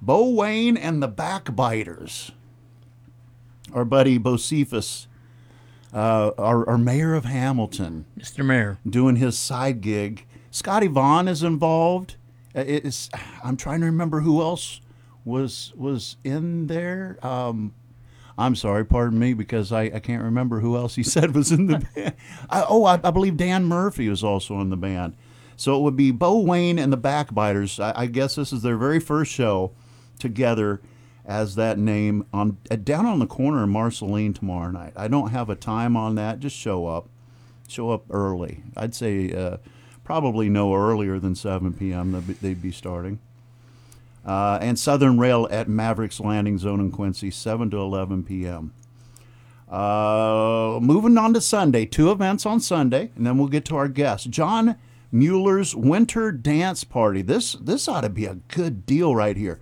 Bo 0.00 0.28
Wayne 0.30 0.76
and 0.76 1.02
the 1.02 1.08
Backbiters. 1.08 2.30
Our 3.72 3.84
buddy 3.84 4.18
Bocephus, 4.18 5.06
uh, 5.92 6.30
our, 6.38 6.66
our 6.68 6.78
mayor 6.78 7.14
of 7.14 7.24
Hamilton, 7.26 8.06
Mr. 8.18 8.44
Mayor. 8.44 8.78
doing 8.88 9.16
his 9.16 9.38
side 9.38 9.80
gig. 9.82 10.24
Scotty 10.50 10.86
Vaughn 10.86 11.28
is 11.28 11.42
involved. 11.42 12.16
Uh, 12.54 12.64
It's, 12.66 13.10
I'm 13.44 13.56
trying 13.58 13.80
to 13.80 13.86
remember 13.86 14.20
who 14.20 14.40
else 14.40 14.80
was 15.28 15.72
was 15.76 16.16
in 16.24 16.66
there. 16.66 17.18
Um, 17.22 17.74
I'm 18.36 18.54
sorry, 18.54 18.84
pardon 18.84 19.18
me, 19.18 19.34
because 19.34 19.72
I, 19.72 19.82
I 19.82 19.98
can't 19.98 20.22
remember 20.22 20.60
who 20.60 20.76
else 20.76 20.94
he 20.94 21.02
said 21.04 21.34
was 21.34 21.52
in 21.52 21.66
the 21.66 21.78
band. 21.94 22.14
I, 22.48 22.64
oh, 22.68 22.84
I, 22.84 22.94
I 23.02 23.10
believe 23.10 23.36
Dan 23.36 23.64
Murphy 23.64 24.08
was 24.08 24.24
also 24.24 24.60
in 24.60 24.70
the 24.70 24.76
band. 24.76 25.14
So 25.56 25.76
it 25.76 25.82
would 25.82 25.96
be 25.96 26.12
Bo 26.12 26.38
Wayne 26.38 26.78
and 26.78 26.92
the 26.92 26.96
Backbiters. 26.96 27.80
I, 27.80 27.92
I 28.02 28.06
guess 28.06 28.36
this 28.36 28.52
is 28.52 28.62
their 28.62 28.76
very 28.76 29.00
first 29.00 29.32
show 29.32 29.72
together 30.20 30.80
as 31.26 31.56
that 31.56 31.78
name 31.78 32.24
on 32.32 32.56
uh, 32.70 32.76
down 32.76 33.06
on 33.06 33.18
the 33.18 33.26
corner 33.26 33.64
in 33.64 33.70
Marceline 33.70 34.32
tomorrow 34.32 34.70
night. 34.70 34.92
I 34.96 35.08
don't 35.08 35.30
have 35.30 35.50
a 35.50 35.56
time 35.56 35.96
on 35.96 36.14
that. 36.14 36.38
Just 36.38 36.56
show 36.56 36.86
up. 36.86 37.08
Show 37.68 37.90
up 37.90 38.04
early. 38.08 38.62
I'd 38.76 38.94
say 38.94 39.32
uh, 39.32 39.58
probably 40.04 40.48
no 40.48 40.74
earlier 40.74 41.18
than 41.18 41.34
7 41.34 41.74
p.m. 41.74 42.12
They'd 42.12 42.26
be, 42.26 42.32
they'd 42.34 42.62
be 42.62 42.72
starting. 42.72 43.18
Uh, 44.28 44.58
and 44.60 44.78
Southern 44.78 45.18
Rail 45.18 45.48
at 45.50 45.70
Mavericks 45.70 46.20
Landing 46.20 46.58
Zone 46.58 46.80
in 46.80 46.90
Quincy, 46.90 47.30
7 47.30 47.70
to 47.70 47.78
11 47.78 48.24
p.m. 48.24 48.74
Uh, 49.70 50.78
moving 50.82 51.16
on 51.16 51.32
to 51.32 51.40
Sunday, 51.40 51.86
two 51.86 52.10
events 52.10 52.44
on 52.44 52.60
Sunday, 52.60 53.10
and 53.16 53.26
then 53.26 53.38
we'll 53.38 53.48
get 53.48 53.64
to 53.64 53.76
our 53.76 53.88
guest, 53.88 54.28
John 54.28 54.76
Mueller's 55.10 55.74
Winter 55.74 56.30
Dance 56.30 56.84
Party. 56.84 57.22
This 57.22 57.54
this 57.54 57.88
ought 57.88 58.02
to 58.02 58.10
be 58.10 58.26
a 58.26 58.34
good 58.48 58.84
deal 58.84 59.16
right 59.16 59.34
here. 59.36 59.60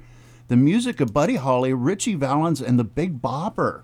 The 0.49 0.57
music 0.57 1.01
of 1.01 1.15
Buddy 1.15 1.37
Holly, 1.37 1.73
Ritchie 1.73 2.17
Valens, 2.17 2.61
and 2.61 2.77
the 2.77 2.83
Big 2.83 3.23
Bopper. 3.23 3.83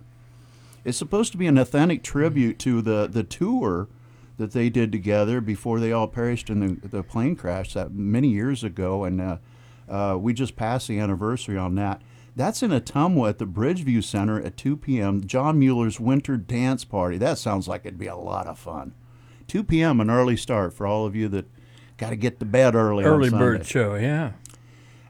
It's 0.85 0.99
supposed 0.99 1.31
to 1.31 1.39
be 1.39 1.47
an 1.47 1.59
authentic 1.59 2.03
tribute 2.03 2.59
to 2.59 2.83
the 2.83 3.07
the 3.07 3.23
tour 3.23 3.87
that 4.37 4.51
they 4.51 4.69
did 4.69 4.91
together 4.91 5.41
before 5.41 5.79
they 5.79 5.93
all 5.93 6.09
perished 6.09 6.51
in 6.51 6.59
the, 6.59 6.89
the 6.89 7.03
plane 7.05 7.37
crash 7.37 7.75
that 7.75 7.93
many 7.93 8.31
years 8.31 8.65
ago, 8.65 9.05
and 9.05 9.21
uh, 9.21 9.37
uh, 9.89 10.17
we 10.19 10.33
just 10.33 10.57
passed 10.57 10.89
the 10.89 10.99
anniversary 10.99 11.57
on 11.57 11.75
that. 11.77 12.03
That's 12.35 12.63
in 12.63 12.71
Ottumwa 12.71 13.29
at 13.29 13.39
the 13.39 13.47
Bridgeview 13.47 14.03
Center 14.03 14.41
at 14.41 14.57
2 14.57 14.79
p.m. 14.79 15.27
John 15.27 15.59
Mueller's 15.59 16.01
Winter 16.01 16.37
Dance 16.37 16.85
Party. 16.85 17.19
That 17.19 17.39
sounds 17.39 17.69
like 17.69 17.83
it'd 17.85 17.99
be 17.99 18.07
a 18.07 18.17
lot 18.17 18.47
of 18.47 18.59
fun. 18.59 18.95
2 19.49 19.65
p.m. 19.65 20.01
an 20.01 20.09
early 20.09 20.37
start 20.37 20.73
for 20.73 20.87
all 20.87 21.05
of 21.05 21.15
you 21.15 21.29
that 21.29 21.47
got 21.99 22.11
to 22.11 22.17
get 22.17 22.39
to 22.41 22.47
bed 22.47 22.75
early. 22.75 23.05
on 23.05 23.11
Early 23.11 23.29
bird 23.29 23.67
show, 23.67 23.97
yeah. 23.97 24.33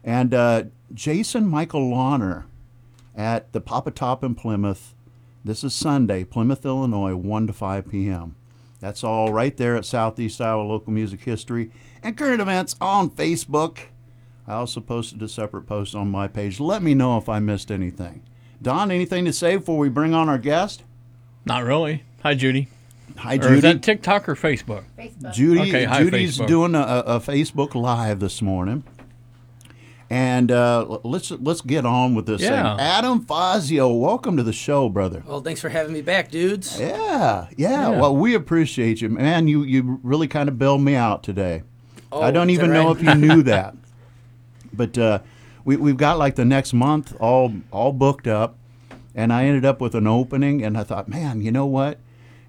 And 0.03 0.33
uh, 0.33 0.63
Jason 0.93 1.47
Michael 1.47 1.89
Lawner 1.89 2.43
at 3.15 3.53
the 3.53 3.61
Papa 3.61 3.91
Top 3.91 4.23
in 4.23 4.35
Plymouth. 4.35 4.93
This 5.45 5.63
is 5.63 5.73
Sunday, 5.73 6.23
Plymouth, 6.25 6.65
Illinois, 6.65 7.15
1 7.15 7.47
to 7.47 7.53
5 7.53 7.89
p.m. 7.89 8.35
That's 8.79 9.03
all 9.03 9.31
right 9.31 9.55
there 9.55 9.77
at 9.77 9.85
Southeast 9.85 10.41
Iowa 10.41 10.63
Local 10.63 10.91
Music 10.91 11.21
History 11.21 11.71
and 12.01 12.17
current 12.17 12.41
events 12.41 12.75
on 12.81 13.09
Facebook. 13.09 13.77
I 14.47 14.53
also 14.55 14.81
posted 14.81 15.21
a 15.21 15.27
separate 15.27 15.63
post 15.63 15.95
on 15.95 16.09
my 16.11 16.27
page. 16.27 16.59
Let 16.59 16.83
me 16.83 16.93
know 16.93 17.17
if 17.17 17.29
I 17.29 17.39
missed 17.39 17.71
anything. 17.71 18.21
Don, 18.61 18.91
anything 18.91 19.25
to 19.25 19.33
say 19.33 19.55
before 19.57 19.77
we 19.77 19.89
bring 19.89 20.13
on 20.13 20.27
our 20.29 20.37
guest? 20.37 20.83
Not 21.45 21.63
really. 21.63 22.03
Hi, 22.23 22.33
Judy. 22.33 22.67
Hi, 23.17 23.35
Or 23.35 23.37
Judy. 23.39 23.55
is 23.55 23.61
that 23.61 23.83
TikTok 23.83 24.27
or 24.27 24.35
Facebook? 24.35 24.83
Facebook. 24.97 25.33
Judy, 25.33 25.61
Okay, 25.61 25.83
hi, 25.85 26.03
Judy's 26.03 26.37
Facebook. 26.39 26.47
doing 26.47 26.75
a, 26.75 26.79
a 26.79 26.99
a 27.15 27.19
Facebook 27.19 27.75
Live 27.75 28.19
this 28.19 28.41
morning, 28.41 28.83
and 30.09 30.51
uh, 30.51 30.97
let's 31.03 31.29
let's 31.31 31.61
get 31.61 31.85
on 31.85 32.15
with 32.15 32.25
this 32.25 32.41
Yeah. 32.41 32.75
thing. 32.75 32.79
Adam 32.85 33.25
Fazio, 33.25 33.91
welcome 33.91 34.37
to 34.37 34.43
the 34.43 34.53
show, 34.53 34.89
brother. 34.89 35.23
Well, 35.27 35.41
thanks 35.41 35.61
for 35.61 35.69
having 35.69 35.93
me 35.93 36.01
back, 36.01 36.31
dudes. 36.31 36.79
Yeah, 36.79 37.47
yeah. 37.57 37.89
Yeah. 37.91 37.99
Well, 37.99 38.15
we 38.15 38.33
appreciate 38.33 39.01
you, 39.01 39.09
man. 39.09 39.47
You 39.47 39.63
you 39.63 39.99
really 40.01 40.27
kind 40.27 40.49
of 40.49 40.57
bailed 40.57 40.81
me 40.81 40.95
out 40.95 41.23
today. 41.23 41.63
Oh, 42.11 42.21
I 42.21 42.31
don't 42.31 42.49
is 42.49 42.57
that 42.57 42.63
even 42.65 42.73
know 42.73 42.91
if 42.91 43.01
you 43.03 43.13
knew 43.15 43.43
that, 43.43 43.75
but 44.73 44.97
uh, 44.97 45.19
we 45.65 45.75
we've 45.77 45.97
got 45.97 46.17
like 46.17 46.35
the 46.35 46.45
next 46.45 46.73
month 46.73 47.15
all 47.19 47.53
all 47.71 47.91
booked 47.93 48.27
up, 48.27 48.55
and 49.15 49.31
I 49.31 49.45
ended 49.45 49.65
up 49.65 49.79
with 49.81 49.95
an 49.95 50.07
opening, 50.07 50.63
and 50.63 50.77
I 50.77 50.83
thought, 50.83 51.07
man, 51.07 51.41
you 51.41 51.51
know 51.51 51.65
what? 51.65 51.99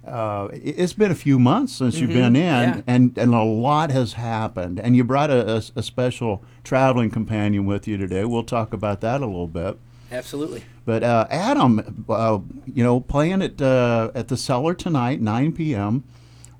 Uh, 0.06 0.48
it- 0.52 0.74
it's 0.78 0.92
been 0.92 1.10
a 1.10 1.14
few 1.14 1.38
months 1.38 1.72
since 1.72 1.98
you've 1.98 2.10
Mhm, 2.10 2.14
been 2.14 2.36
in, 2.36 2.42
yeah. 2.42 2.80
and 2.86 3.16
and 3.16 3.34
a 3.34 3.42
lot 3.42 3.90
has 3.90 4.14
happened. 4.14 4.78
And 4.78 4.94
you 4.96 5.02
brought 5.04 5.30
a, 5.30 5.56
a, 5.56 5.62
a 5.76 5.82
special 5.82 6.42
traveling 6.62 7.10
companion 7.10 7.64
with 7.66 7.88
you 7.88 7.96
today. 7.96 8.24
We'll 8.24 8.42
talk 8.44 8.72
about 8.74 9.00
that 9.00 9.22
a 9.22 9.26
little 9.26 9.46
bit. 9.48 9.78
Absolutely. 10.12 10.62
But 10.84 11.02
uh, 11.02 11.26
Adam, 11.30 12.04
uh, 12.10 12.38
you 12.66 12.84
know, 12.84 13.00
playing 13.00 13.40
at 13.40 13.62
uh, 13.62 14.10
at 14.14 14.28
the 14.28 14.36
Cellar 14.36 14.74
tonight, 14.74 15.22
9 15.22 15.52
p.m. 15.52 16.04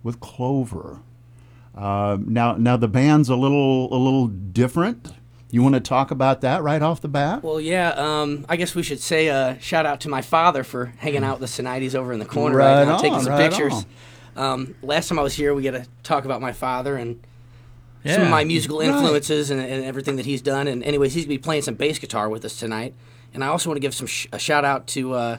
with 0.02 0.18
Clover. 0.20 1.00
Uh, 1.76 2.16
now, 2.24 2.54
now 2.56 2.76
the 2.76 2.88
band's 2.88 3.28
a 3.28 3.36
little 3.36 3.92
a 3.92 3.98
little 3.98 4.28
different. 4.28 5.12
You 5.54 5.62
want 5.62 5.76
to 5.76 5.80
talk 5.80 6.10
about 6.10 6.40
that 6.40 6.64
right 6.64 6.82
off 6.82 7.00
the 7.00 7.06
bat? 7.06 7.44
Well, 7.44 7.60
yeah. 7.60 7.90
Um, 7.90 8.44
I 8.48 8.56
guess 8.56 8.74
we 8.74 8.82
should 8.82 8.98
say 8.98 9.28
uh, 9.28 9.56
shout 9.58 9.86
out 9.86 10.00
to 10.00 10.08
my 10.08 10.20
father 10.20 10.64
for 10.64 10.86
hanging 10.86 11.22
out 11.22 11.38
with 11.38 11.48
the 11.56 11.62
Sinites 11.62 11.94
over 11.94 12.12
in 12.12 12.18
the 12.18 12.24
corner 12.24 12.56
Right 12.56 12.78
right, 12.78 12.84
now, 12.88 12.96
on, 12.96 13.00
taking 13.00 13.20
some 13.20 13.34
right 13.34 13.48
pictures. 13.52 13.86
Um, 14.34 14.74
last 14.82 15.06
time 15.08 15.16
I 15.16 15.22
was 15.22 15.34
here, 15.34 15.54
we 15.54 15.62
got 15.62 15.70
to 15.70 15.86
talk 16.02 16.24
about 16.24 16.40
my 16.40 16.52
father 16.52 16.96
and 16.96 17.24
some 18.04 18.22
of 18.22 18.30
my 18.30 18.42
musical 18.42 18.80
Right. 18.80 18.88
influences 18.88 19.52
and, 19.52 19.60
and 19.60 19.84
everything 19.84 20.16
that 20.16 20.26
he's 20.26 20.42
done. 20.42 20.66
And 20.66 20.82
anyways, 20.82 21.14
he's 21.14 21.24
gonna 21.24 21.36
be 21.36 21.38
playing 21.38 21.62
some 21.62 21.76
bass 21.76 22.00
guitar 22.00 22.28
with 22.28 22.44
us 22.44 22.58
tonight. 22.58 22.92
And 23.32 23.44
I 23.44 23.46
also 23.46 23.70
want 23.70 23.76
to 23.76 23.80
give 23.80 23.94
some 23.94 24.08
sh- 24.08 24.26
a 24.32 24.40
shout 24.40 24.64
out 24.64 24.88
to 24.88 25.12
uh, 25.14 25.38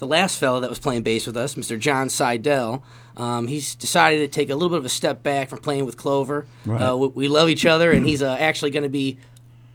the 0.00 0.06
last 0.08 0.36
fellow 0.40 0.58
that 0.58 0.68
was 0.68 0.80
playing 0.80 1.02
bass 1.04 1.28
with 1.28 1.36
us, 1.36 1.54
Mr. 1.54 1.78
John 1.78 2.08
Seidel. 2.08 2.82
Um, 3.16 3.46
he's 3.46 3.74
decided 3.74 4.18
to 4.18 4.28
take 4.28 4.48
a 4.50 4.54
little 4.54 4.70
bit 4.70 4.78
of 4.78 4.84
a 4.84 4.90
step 4.90 5.22
back 5.22 5.48
from 5.48 5.58
playing 5.58 5.84
with 5.84 5.96
Clover. 5.96 6.46
Right. 6.64 6.80
Uh, 6.80 6.96
we, 6.96 7.08
we 7.08 7.28
love 7.28 7.48
each 7.48 7.66
other, 7.66 7.92
and 7.92 8.06
he's 8.06 8.22
uh, 8.22 8.36
actually 8.38 8.70
going 8.70 8.84
to 8.84 8.88
be, 8.88 9.18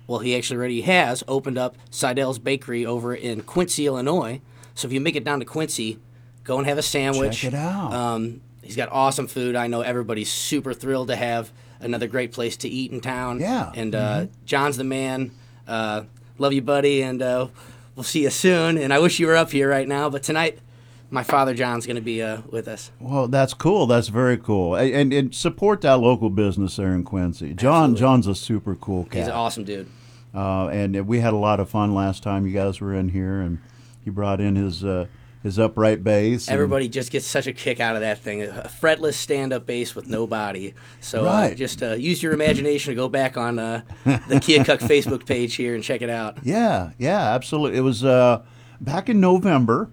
well, 0.08 0.20
he 0.20 0.36
actually 0.36 0.58
already 0.58 0.82
has 0.82 1.24
opened 1.28 1.58
up 1.58 1.76
Seidel's 1.92 2.40
Bakery 2.40 2.86
over 2.86 3.14
in 3.14 3.42
Quincy, 3.42 3.86
Illinois. 3.86 4.42
So 4.74 4.88
if 4.88 4.94
you 4.94 5.02
make 5.02 5.16
it 5.16 5.24
down 5.24 5.40
to 5.40 5.46
Quincy, 5.46 6.00
go 6.44 6.58
and 6.58 6.68
have 6.68 6.78
a 6.78 6.82
sandwich. 6.82 7.40
Check 7.40 7.54
it 7.54 7.58
out. 7.58 7.94
Um, 7.94 8.42
he's 8.64 8.76
got 8.76 8.90
awesome 8.92 9.28
food. 9.28 9.56
I 9.56 9.68
know 9.68 9.82
everybody's 9.82 10.32
super 10.32 10.74
thrilled 10.74 11.10
to 11.10 11.16
have 11.16 11.52
another 11.80 12.08
great 12.08 12.32
place 12.32 12.58
to 12.58 12.68
eat 12.70 12.92
in 12.92 13.02
town. 13.02 13.40
Yeah. 13.40 13.72
And 13.76 13.94
uh, 13.94 14.26
John's 14.46 14.78
the 14.78 14.84
man. 14.84 15.32
Uh, 15.68 16.04
love 16.38 16.54
you, 16.54 16.62
buddy, 16.62 17.02
and 17.02 17.22
uh, 17.22 17.48
we'll 17.96 18.04
see 18.04 18.24
you 18.24 18.30
soon. 18.30 18.78
And 18.78 18.94
I 18.94 19.00
wish 19.00 19.20
you 19.20 19.28
were 19.28 19.36
up 19.36 19.52
here 19.52 19.70
right 19.70 19.88
now, 19.88 20.10
but 20.10 20.24
tonight, 20.24 20.60
my 21.10 21.24
father 21.24 21.54
John's 21.54 21.86
going 21.86 21.96
to 21.96 22.02
be 22.02 22.22
uh, 22.22 22.42
with 22.50 22.68
us. 22.68 22.92
Well, 23.00 23.28
that's 23.28 23.54
cool. 23.54 23.88
That's 23.88 24.10
very 24.10 24.38
cool. 24.38 24.76
And, 24.76 25.14
and 25.14 25.34
support 25.34 25.82
that 25.82 25.98
local 26.00 26.30
business 26.30 26.76
there 26.76 26.94
in 26.94 27.04
Quincy. 27.04 27.54
John 27.54 27.96
John's 27.96 28.28
a 28.28 28.36
super 28.36 28.76
cool 28.76 29.06
cat. 29.06 29.14
He's 29.14 29.28
an 29.28 29.34
awesome 29.34 29.64
dude. 29.64 29.88
Uh, 30.36 30.68
and 30.68 31.08
we 31.08 31.20
had 31.20 31.34
a 31.34 31.38
lot 31.38 31.60
of 31.60 31.70
fun 31.70 31.94
last 31.94 32.22
time 32.22 32.46
you 32.46 32.54
guys 32.54 32.82
were 32.82 32.94
in 32.94 33.10
here, 33.10 33.42
and 33.42 33.60
he 34.04 34.10
brought 34.10 34.40
in 34.40 34.56
his 34.56 34.84
uh, 34.84 35.08
his 35.42 35.58
upright 35.58 36.04
bass. 36.04 36.50
Everybody 36.50 36.90
just 36.90 37.12
gets 37.12 37.26
such 37.26 37.48
a 37.48 37.54
kick 37.54 37.80
out 37.80 37.96
of 37.96 38.02
that 38.02 38.20
thing. 38.20 38.44
A 38.44 38.70
fretless 38.82 39.14
stand-up 39.14 39.66
bass 39.66 39.96
with 39.96 40.08
no 40.08 40.28
body. 40.28 40.74
So 41.00 41.26
uh, 41.26 41.54
just 41.54 41.82
uh, 41.82 41.94
use 41.94 42.22
your 42.22 42.34
imagination 42.34 42.92
to 42.92 42.96
go 42.96 43.08
back 43.08 43.38
on 43.38 43.58
uh, 43.58 43.82
the 44.04 44.12
Keokuk 44.36 44.80
Facebook 44.80 45.26
page 45.26 45.56
here 45.56 45.74
and 45.74 45.84
check 45.84 46.02
it 46.02 46.10
out. 46.10 46.38
Yeah, 46.44 46.92
yeah, 46.98 47.34
absolutely. 47.34 47.78
It 47.78 47.82
was 47.82 48.04
uh, 48.04 48.44
back 48.82 49.10
in 49.10 49.20
November 49.20 49.90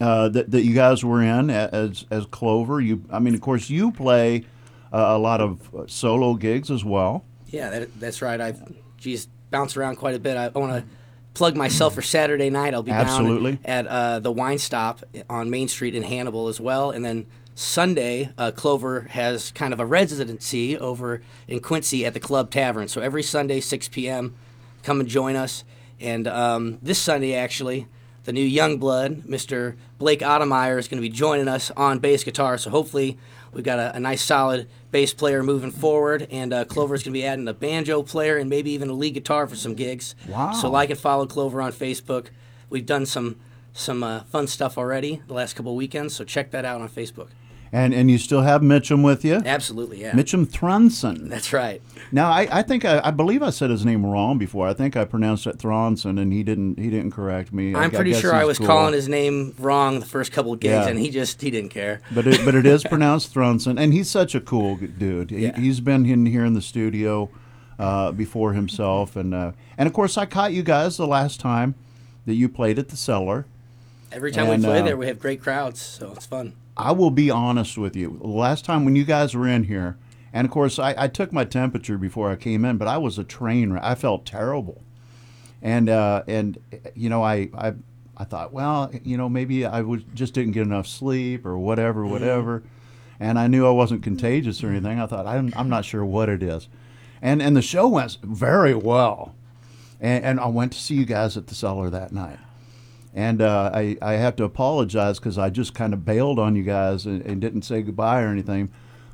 uh, 0.00 0.28
that, 0.30 0.50
that 0.50 0.64
you 0.64 0.74
guys 0.74 1.04
were 1.04 1.22
in 1.22 1.50
as 1.50 2.06
as 2.10 2.26
Clover. 2.26 2.80
You, 2.80 3.04
I 3.10 3.18
mean, 3.18 3.34
of 3.34 3.40
course, 3.40 3.70
you 3.70 3.92
play 3.92 4.44
uh, 4.92 4.98
a 4.98 5.18
lot 5.18 5.40
of 5.40 5.74
uh, 5.74 5.86
solo 5.86 6.34
gigs 6.34 6.70
as 6.70 6.84
well. 6.84 7.24
Yeah, 7.48 7.70
that, 7.70 8.00
that's 8.00 8.22
right. 8.22 8.40
I've 8.40 8.60
geez 8.96 9.28
bounced 9.50 9.76
around 9.76 9.96
quite 9.96 10.14
a 10.14 10.18
bit. 10.20 10.36
I, 10.36 10.46
I 10.46 10.58
want 10.58 10.72
to 10.72 10.84
plug 11.34 11.56
myself 11.56 11.94
for 11.94 12.02
Saturday 12.02 12.50
night. 12.50 12.74
I'll 12.74 12.82
be 12.82 12.90
Absolutely. 12.92 13.52
down 13.52 13.64
at 13.64 13.86
uh, 13.86 14.18
the 14.20 14.32
Wine 14.32 14.58
Stop 14.58 15.04
on 15.28 15.50
Main 15.50 15.68
Street 15.68 15.94
in 15.94 16.02
Hannibal 16.02 16.48
as 16.48 16.60
well, 16.60 16.90
and 16.90 17.04
then 17.04 17.26
Sunday, 17.60 18.30
uh, 18.38 18.52
Clover 18.52 19.02
has 19.10 19.50
kind 19.52 19.74
of 19.74 19.80
a 19.80 19.86
residency 19.86 20.78
over 20.78 21.20
in 21.46 21.60
Quincy 21.60 22.06
at 22.06 22.14
the 22.14 22.20
Club 22.20 22.50
Tavern. 22.50 22.88
So 22.88 23.02
every 23.02 23.22
Sunday, 23.22 23.60
6 23.60 23.88
p.m., 23.88 24.34
come 24.82 24.98
and 24.98 25.08
join 25.08 25.36
us. 25.36 25.62
And 26.00 26.26
um, 26.26 26.78
this 26.80 26.98
Sunday, 26.98 27.34
actually, 27.34 27.86
the 28.24 28.32
new 28.32 28.44
young 28.44 28.78
blood, 28.78 29.22
Mr. 29.22 29.76
Blake 29.98 30.20
Ottemeyer, 30.20 30.78
is 30.78 30.88
going 30.88 31.02
to 31.02 31.08
be 31.08 31.14
joining 31.14 31.48
us 31.48 31.70
on 31.72 31.98
bass 31.98 32.24
guitar. 32.24 32.58
So 32.58 32.70
hopefully, 32.70 33.18
we've 33.52 33.64
got 33.64 33.78
a, 33.78 33.96
a 33.96 34.00
nice, 34.00 34.22
solid 34.22 34.68
bass 34.90 35.14
player 35.14 35.42
moving 35.42 35.70
forward. 35.70 36.28
And 36.30 36.52
uh, 36.52 36.64
Clover's 36.64 37.02
going 37.02 37.12
to 37.12 37.18
be 37.18 37.24
adding 37.24 37.48
a 37.48 37.54
banjo 37.54 38.02
player 38.02 38.36
and 38.36 38.50
maybe 38.50 38.70
even 38.72 38.90
a 38.90 38.94
lead 38.94 39.14
guitar 39.14 39.46
for 39.46 39.56
some 39.56 39.74
gigs. 39.74 40.14
Wow. 40.28 40.52
So 40.52 40.70
like 40.70 40.90
and 40.90 40.98
follow 40.98 41.26
Clover 41.26 41.62
on 41.62 41.72
Facebook. 41.72 42.26
We've 42.68 42.86
done 42.86 43.06
some 43.06 43.36
some 43.72 44.02
uh, 44.02 44.24
fun 44.24 44.48
stuff 44.48 44.76
already 44.76 45.22
the 45.28 45.34
last 45.34 45.54
couple 45.54 45.74
weekends. 45.76 46.14
So 46.14 46.24
check 46.24 46.50
that 46.50 46.64
out 46.64 46.80
on 46.80 46.88
Facebook. 46.88 47.28
And 47.72 47.94
and 47.94 48.10
you 48.10 48.18
still 48.18 48.42
have 48.42 48.62
Mitchum 48.62 49.04
with 49.04 49.24
you? 49.24 49.36
Absolutely, 49.46 50.00
yeah. 50.00 50.10
Mitchum 50.10 50.44
Thrunson. 50.44 51.28
That's 51.28 51.52
right. 51.52 51.80
Now 52.10 52.28
I, 52.28 52.48
I 52.50 52.62
think 52.62 52.84
I, 52.84 53.00
I 53.04 53.12
believe 53.12 53.44
I 53.44 53.50
said 53.50 53.70
his 53.70 53.84
name 53.84 54.04
wrong 54.04 54.38
before. 54.38 54.66
I 54.66 54.74
think 54.74 54.96
I 54.96 55.04
pronounced 55.04 55.46
it 55.46 55.58
Thronson, 55.58 56.18
and 56.20 56.32
he 56.32 56.42
didn't 56.42 56.80
he 56.80 56.90
didn't 56.90 57.12
correct 57.12 57.52
me. 57.52 57.74
I'm 57.76 57.84
I 57.84 57.88
pretty 57.88 58.12
sure 58.14 58.34
I 58.34 58.44
was 58.44 58.58
cool. 58.58 58.66
calling 58.66 58.92
his 58.92 59.08
name 59.08 59.54
wrong 59.58 60.00
the 60.00 60.06
first 60.06 60.32
couple 60.32 60.52
of 60.52 60.58
gigs, 60.58 60.72
Yeah. 60.72 60.88
and 60.88 60.98
he 60.98 61.10
just 61.10 61.40
he 61.40 61.50
didn't 61.50 61.70
care. 61.70 62.00
But 62.12 62.26
it, 62.26 62.44
but 62.44 62.56
it 62.56 62.66
is 62.66 62.82
pronounced 62.90 63.32
Thronson, 63.32 63.78
and 63.78 63.92
he's 63.92 64.10
such 64.10 64.34
a 64.34 64.40
cool 64.40 64.74
dude. 64.76 65.30
He, 65.30 65.44
Yeah. 65.44 65.56
He's 65.56 65.78
been 65.78 66.04
in 66.06 66.26
here 66.26 66.44
in 66.44 66.54
the 66.54 66.62
studio 66.62 67.30
uh, 67.78 68.10
before 68.10 68.52
himself, 68.52 69.14
and 69.14 69.32
uh, 69.32 69.52
and 69.78 69.86
of 69.86 69.92
course 69.92 70.18
I 70.18 70.26
caught 70.26 70.52
you 70.52 70.64
guys 70.64 70.96
the 70.96 71.06
last 71.06 71.38
time 71.38 71.76
that 72.26 72.34
you 72.34 72.48
played 72.48 72.80
at 72.80 72.88
the 72.88 72.96
Cellar. 72.96 73.46
Every 74.10 74.32
time 74.32 74.48
And, 74.48 74.60
we 74.60 74.66
play 74.68 74.80
uh, 74.80 74.84
there, 74.84 74.96
we 74.96 75.06
have 75.06 75.20
great 75.20 75.40
crowds, 75.40 75.80
so 75.80 76.10
it's 76.16 76.26
fun. 76.26 76.54
I 76.80 76.92
will 76.92 77.10
be 77.10 77.30
honest 77.30 77.76
with 77.78 77.94
you. 77.96 78.18
Last 78.20 78.64
time 78.64 78.84
when 78.84 78.96
you 78.96 79.04
guys 79.04 79.34
were 79.34 79.46
in 79.48 79.64
here, 79.64 79.96
and 80.32 80.44
of 80.46 80.50
course 80.50 80.78
I, 80.78 80.94
I 80.96 81.08
took 81.08 81.32
my 81.32 81.44
temperature 81.44 81.98
before 81.98 82.30
I 82.30 82.36
came 82.36 82.64
in, 82.64 82.76
but 82.78 82.88
I 82.88 82.98
was 82.98 83.18
a 83.18 83.24
train 83.24 83.72
wreck. 83.72 83.82
I 83.84 83.94
felt 83.94 84.24
terrible, 84.26 84.82
and 85.62 85.88
uh, 85.88 86.22
and 86.26 86.58
you 86.94 87.08
know 87.08 87.22
I, 87.22 87.50
I 87.54 87.74
I 88.16 88.24
thought, 88.24 88.52
well, 88.52 88.90
you 89.04 89.16
know 89.16 89.28
maybe 89.28 89.64
I 89.66 89.80
was 89.82 90.02
just 90.14 90.34
didn't 90.34 90.52
get 90.52 90.62
enough 90.62 90.86
sleep 90.86 91.44
or 91.46 91.58
whatever, 91.58 92.02
Mm-hmm. 92.02 92.12
whatever, 92.12 92.62
and 93.18 93.38
I 93.38 93.46
knew 93.46 93.66
I 93.66 93.70
wasn't 93.70 94.02
contagious 94.02 94.62
or 94.64 94.68
anything. 94.70 95.00
I 95.00 95.06
thought 95.06 95.26
I'm 95.26 95.52
I'm 95.56 95.68
not 95.68 95.84
sure 95.84 96.04
what 96.04 96.28
it 96.28 96.42
is, 96.42 96.68
and 97.20 97.40
and 97.42 97.56
the 97.56 97.62
show 97.62 97.88
went 97.88 98.18
very 98.22 98.74
well, 98.74 99.34
and, 100.00 100.24
and 100.24 100.40
I 100.40 100.46
went 100.46 100.72
to 100.72 100.78
see 100.78 100.94
you 100.94 101.04
guys 101.04 101.36
at 101.36 101.46
the 101.48 101.54
cellar 101.54 101.90
that 101.90 102.12
night. 102.12 102.38
And 103.14 103.42
uh, 103.42 103.70
I, 103.74 103.96
I 104.00 104.12
have 104.12 104.36
to 104.36 104.44
apologize 104.44 105.18
because 105.18 105.36
I 105.36 105.50
just 105.50 105.74
kind 105.74 105.92
of 105.92 106.04
bailed 106.04 106.38
on 106.38 106.54
you 106.54 106.62
guys 106.62 107.06
and, 107.06 107.22
and 107.22 107.40
didn't 107.40 107.62
say 107.62 107.82
goodbye 107.82 108.22
or 108.22 108.28
anything. 108.28 108.70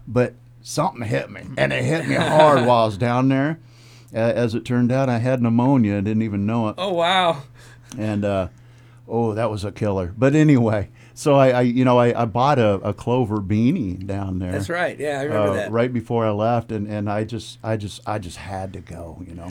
But 0.07 0.35
something 0.61 1.03
hit 1.03 1.31
me, 1.31 1.43
and 1.57 1.73
it 1.73 1.85
hit 1.85 2.07
me 2.07 2.15
hard 2.17 2.67
while 2.67 2.83
I 2.83 2.87
was 2.87 2.99
down 2.99 3.29
there. 3.29 3.59
Uh, 4.15 4.19
as 4.19 4.55
it 4.55 4.65
turned 4.65 4.93
out, 4.93 5.09
I 5.09 5.19
had 5.19 5.43
pneumonia 5.43 5.95
and 5.95 6.05
didn't 6.05 6.23
even 6.23 6.47
know 6.47 6.69
it. 6.69 6.75
Oh 6.79 6.93
wow! 6.93 7.43
And 7.99 8.25
uh, 8.25 8.49
oh, 9.09 9.35
that 9.35 9.51
was 9.51 9.65
a 9.65 9.73
killer. 9.73 10.13
But 10.17 10.35
anyway, 10.35 10.91
so 11.17 11.35
I, 11.35 11.49
I 11.49 11.61
you 11.63 11.83
know, 11.83 11.99
I, 11.99 12.23
I 12.23 12.25
bought 12.27 12.59
a, 12.59 12.75
a 12.75 12.93
Clover 12.93 13.39
beanie 13.39 14.07
down 14.07 14.39
there. 14.39 14.53
That's 14.53 14.69
right. 14.69 15.01
Yeah, 15.01 15.21
I 15.21 15.23
remember 15.23 15.51
uh, 15.51 15.55
that. 15.55 15.71
Right 15.73 15.91
before 15.91 16.27
I 16.27 16.31
left, 16.31 16.71
and, 16.71 16.87
and 16.87 17.09
I 17.11 17.25
just 17.25 17.59
I 17.65 17.79
just 17.79 18.03
I 18.07 18.19
just 18.19 18.37
had 18.37 18.75
to 18.75 18.81
go, 18.81 19.25
you 19.27 19.35
know. 19.35 19.51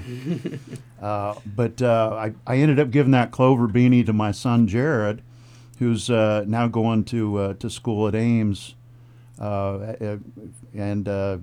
uh, 1.01 1.33
but 1.43 1.81
uh, 1.81 2.11
I 2.13 2.33
I 2.45 2.57
ended 2.57 2.79
up 2.79 2.91
giving 2.91 3.13
that 3.13 3.31
Clover 3.31 3.67
beanie 3.67 4.05
to 4.05 4.13
my 4.13 4.31
son 4.31 4.67
Jared, 4.67 5.23
who's 5.79 6.07
uh, 6.07 6.45
now 6.47 6.67
going 6.67 7.03
to 7.05 7.37
uh, 7.37 7.53
to 7.55 7.71
school 7.71 8.07
at 8.07 8.13
Ames, 8.13 8.75
and 9.39 11.07
uh, 11.09 11.37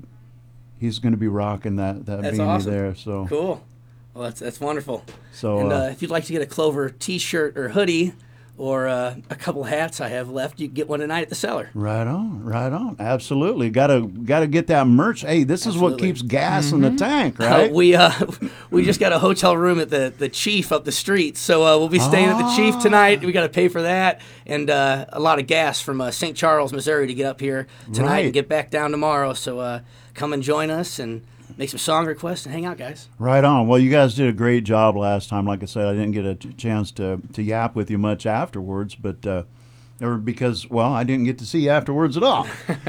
he's 0.79 1.01
going 1.01 1.13
to 1.13 1.19
be 1.19 1.29
rocking 1.29 1.77
that 1.77 2.07
that 2.07 2.23
That's 2.23 2.39
beanie 2.39 2.47
awesome. 2.47 2.71
there. 2.71 2.95
So 2.95 3.27
Cool. 3.29 3.61
Well, 4.15 4.25
that's 4.25 4.39
that's 4.41 4.61
wonderful. 4.61 5.05
So, 5.33 5.59
and 5.59 5.73
uh, 5.73 5.77
uh, 5.77 5.89
if 5.89 6.01
you'd 6.01 6.13
like 6.13 6.27
to 6.27 6.33
get 6.33 6.43
a 6.43 6.47
Clover 6.47 6.91
T-shirt 6.91 7.57
or 7.59 7.71
hoodie, 7.71 8.13
or 8.63 8.87
uh, 8.87 9.17
a 9.29 9.35
couple 9.35 9.65
hats 9.65 10.01
I 10.01 10.07
have 10.07 10.31
left, 10.31 10.61
you 10.61 10.69
can 10.69 10.75
get 10.75 10.89
one 10.89 11.01
tonight 11.01 11.23
at 11.23 11.29
the 11.29 11.35
cellar. 11.35 11.69
Right 11.75 12.07
on, 12.07 12.45
right 12.45 12.73
on. 12.73 12.95
Absolutely. 13.01 13.71
Got 13.71 13.89
to 13.89 14.07
got 14.07 14.41
to 14.41 14.47
get 14.47 14.69
that 14.69 14.87
merch. 14.87 15.23
Hey, 15.23 15.43
this 15.43 15.67
is 15.67 15.77
what 15.77 15.99
keeps 15.99 16.23
gas 16.23 16.71
in 16.71 16.81
the 16.81 16.93
tank, 16.93 17.41
Uh, 17.41 17.45
right? 17.45 17.73
we 17.73 17.97
uh, 17.97 18.13
we 18.71 18.85
just 18.85 19.01
got 19.01 19.13
a 19.13 19.19
hotel 19.19 19.57
room 19.57 19.81
at 19.81 19.91
the, 19.91 20.13
the 20.17 20.29
Chief 20.29 20.71
up 20.71 20.85
the 20.85 20.93
street, 20.93 21.37
so 21.37 21.65
uh, 21.67 21.77
we'll 21.77 21.89
be 21.89 21.99
staying 21.99 22.29
at 22.29 22.39
the 22.39 22.55
Chief 22.55 22.79
tonight. 22.79 23.25
We 23.25 23.33
got 23.33 23.43
to 23.43 23.49
pay 23.49 23.67
for 23.67 23.83
that, 23.83 24.21
and 24.47 24.71
uh, 24.71 25.07
a 25.09 25.19
lot 25.19 25.41
of 25.41 25.49
gas 25.49 25.81
from 25.81 26.01
uh, 26.01 26.13
St. 26.13 26.37
Charles, 26.37 26.73
Missouri, 26.73 27.09
to 27.09 27.15
get 27.15 27.27
up 27.27 27.41
here 27.41 27.67
tonight 27.93 28.09
Right. 28.11 28.25
and 28.27 28.33
get 28.33 28.49
back 28.49 28.71
down 28.71 28.93
tomorrow. 28.93 29.33
So 29.35 29.59
uh, 29.59 29.81
come 30.15 30.33
and 30.33 30.41
join 30.43 30.71
us 30.71 31.01
and 31.01 31.23
make 31.57 31.71
some 31.71 31.79
song 31.79 32.07
requests 32.07 32.47
and 32.47 32.55
hang 32.55 32.67
out, 32.67 32.79
guys. 32.79 33.09
Right 33.19 33.45
on. 33.45 33.69
Well, 33.69 33.79
you 33.79 33.91
guys 33.91 34.15
did 34.15 34.29
a 34.29 34.33
great 34.33 34.65
job 34.65 34.97
last 34.97 35.29
time. 35.29 35.47
Like 35.47 35.63
I 35.63 35.67
said, 35.67 35.87
I 35.87 35.93
didn't 35.93 36.13
get 36.13 36.25
a 36.25 36.35
chance 36.35 36.91
to, 36.93 37.21
to 37.33 37.43
yap 37.43 37.75
with 37.75 37.91
you 37.91 37.99
much 37.99 38.27
afterwards, 38.27 38.95
but 38.95 39.27
uh, 39.27 39.45
or 40.01 40.17
because 40.17 40.69
well, 40.69 40.93
I 40.93 41.05
didn't 41.05 41.25
get 41.25 41.39
to 41.39 41.47
see 41.47 41.61
you 41.61 41.71
afterwards 41.71 42.17
at 42.17 42.23
all. 42.23 42.47
but 42.67 42.83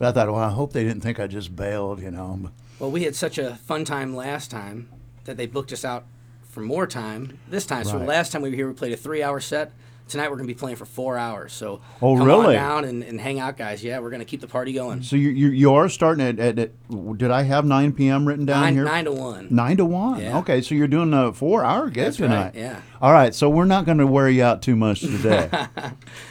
I 0.00 0.12
thought, 0.12 0.26
well, 0.28 0.36
I 0.36 0.50
hope 0.50 0.72
they 0.72 0.84
didn't 0.84 1.00
think 1.00 1.18
I 1.18 1.26
just 1.26 1.56
bailed, 1.56 2.00
you 2.00 2.10
know. 2.10 2.50
Well, 2.78 2.90
we 2.90 3.04
had 3.04 3.16
such 3.16 3.38
a 3.38 3.56
fun 3.56 3.84
time 3.84 4.14
last 4.14 4.50
time 4.50 4.88
that 5.24 5.36
they 5.36 5.46
booked 5.46 5.72
us 5.72 5.84
out 5.84 6.04
for 6.50 6.60
more 6.60 6.86
time 6.86 7.38
this 7.48 7.66
time. 7.66 7.84
So 7.84 7.98
last 7.98 8.32
time 8.32 8.42
we 8.42 8.50
were 8.50 8.56
here, 8.56 8.68
we 8.68 8.74
played 8.74 8.92
a 8.92 8.96
three-hour 8.96 9.40
set. 9.40 9.72
Tonight 10.06 10.28
we're 10.30 10.36
going 10.36 10.46
to 10.46 10.54
be 10.54 10.58
playing 10.58 10.76
for 10.76 10.84
four 10.84 11.16
hours. 11.16 11.52
So 11.54 11.80
Oh, 12.02 12.16
come 12.18 12.26
really? 12.26 12.56
on 12.58 12.62
down 12.62 12.84
and, 12.84 13.02
and 13.02 13.18
hang 13.18 13.40
out, 13.40 13.56
guys. 13.56 13.82
Yeah, 13.82 14.00
we're 14.00 14.10
going 14.10 14.20
to 14.20 14.26
keep 14.26 14.42
the 14.42 14.46
party 14.46 14.72
going. 14.74 15.02
So 15.02 15.16
you, 15.16 15.30
you 15.30 15.48
you 15.48 15.74
are 15.74 15.88
starting 15.88 16.24
at, 16.26 16.38
at, 16.38 16.58
at 16.58 16.72
did 17.18 17.30
I 17.30 17.42
have 17.42 17.64
9 17.64 17.92
p.m. 17.94 18.28
written 18.28 18.44
down 18.44 18.60
Nine- 18.60 18.74
here? 18.74 18.84
nine 18.84 19.04
to 19.06 19.12
one. 19.12 19.48
9 19.50 19.76
to 19.78 19.84
1. 19.86 20.20
Yeah. 20.20 20.38
Okay, 20.38 20.60
so 20.60 20.74
you're 20.74 20.88
doing 20.88 21.12
a 21.14 21.32
4-hour 21.32 21.86
gig 21.90 22.04
That's 22.04 22.20
right, 22.20 22.26
tonight. 22.28 22.54
yeah. 22.54 22.82
All 23.00 23.12
right, 23.12 23.34
so 23.34 23.48
we're 23.48 23.64
not 23.64 23.86
going 23.86 23.98
to 23.98 24.06
wear 24.06 24.28
you 24.28 24.42
out 24.44 24.60
too 24.60 24.76
much 24.76 25.00
today. 25.00 25.48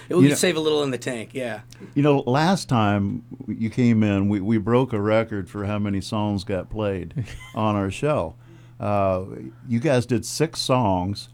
Can 0.07 0.21
know- 0.29 0.33
save 0.35 0.55
a 0.55 0.59
little 0.59 0.83
in 0.83 0.91
the 0.91 0.97
tank. 0.99 1.31
Yeah. 1.33 1.61
You 1.95 2.03
know, 2.03 2.19
last 2.19 2.69
time 2.69 3.23
you 3.47 3.69
came 3.71 4.03
in, 4.03 4.29
we, 4.29 4.39
we 4.39 4.59
broke 4.59 4.93
a 4.93 5.01
record 5.01 5.49
for 5.49 5.65
how 5.65 5.79
many 5.79 5.99
songs 5.99 6.43
got 6.43 6.69
played 6.69 7.25
on 7.55 7.75
our 7.75 7.89
show. 7.89 8.35
Uh, 8.79 9.23
you 9.67 9.79
guys 9.79 10.05
did 10.05 10.25
six 10.25 10.59
songs. 10.59 11.29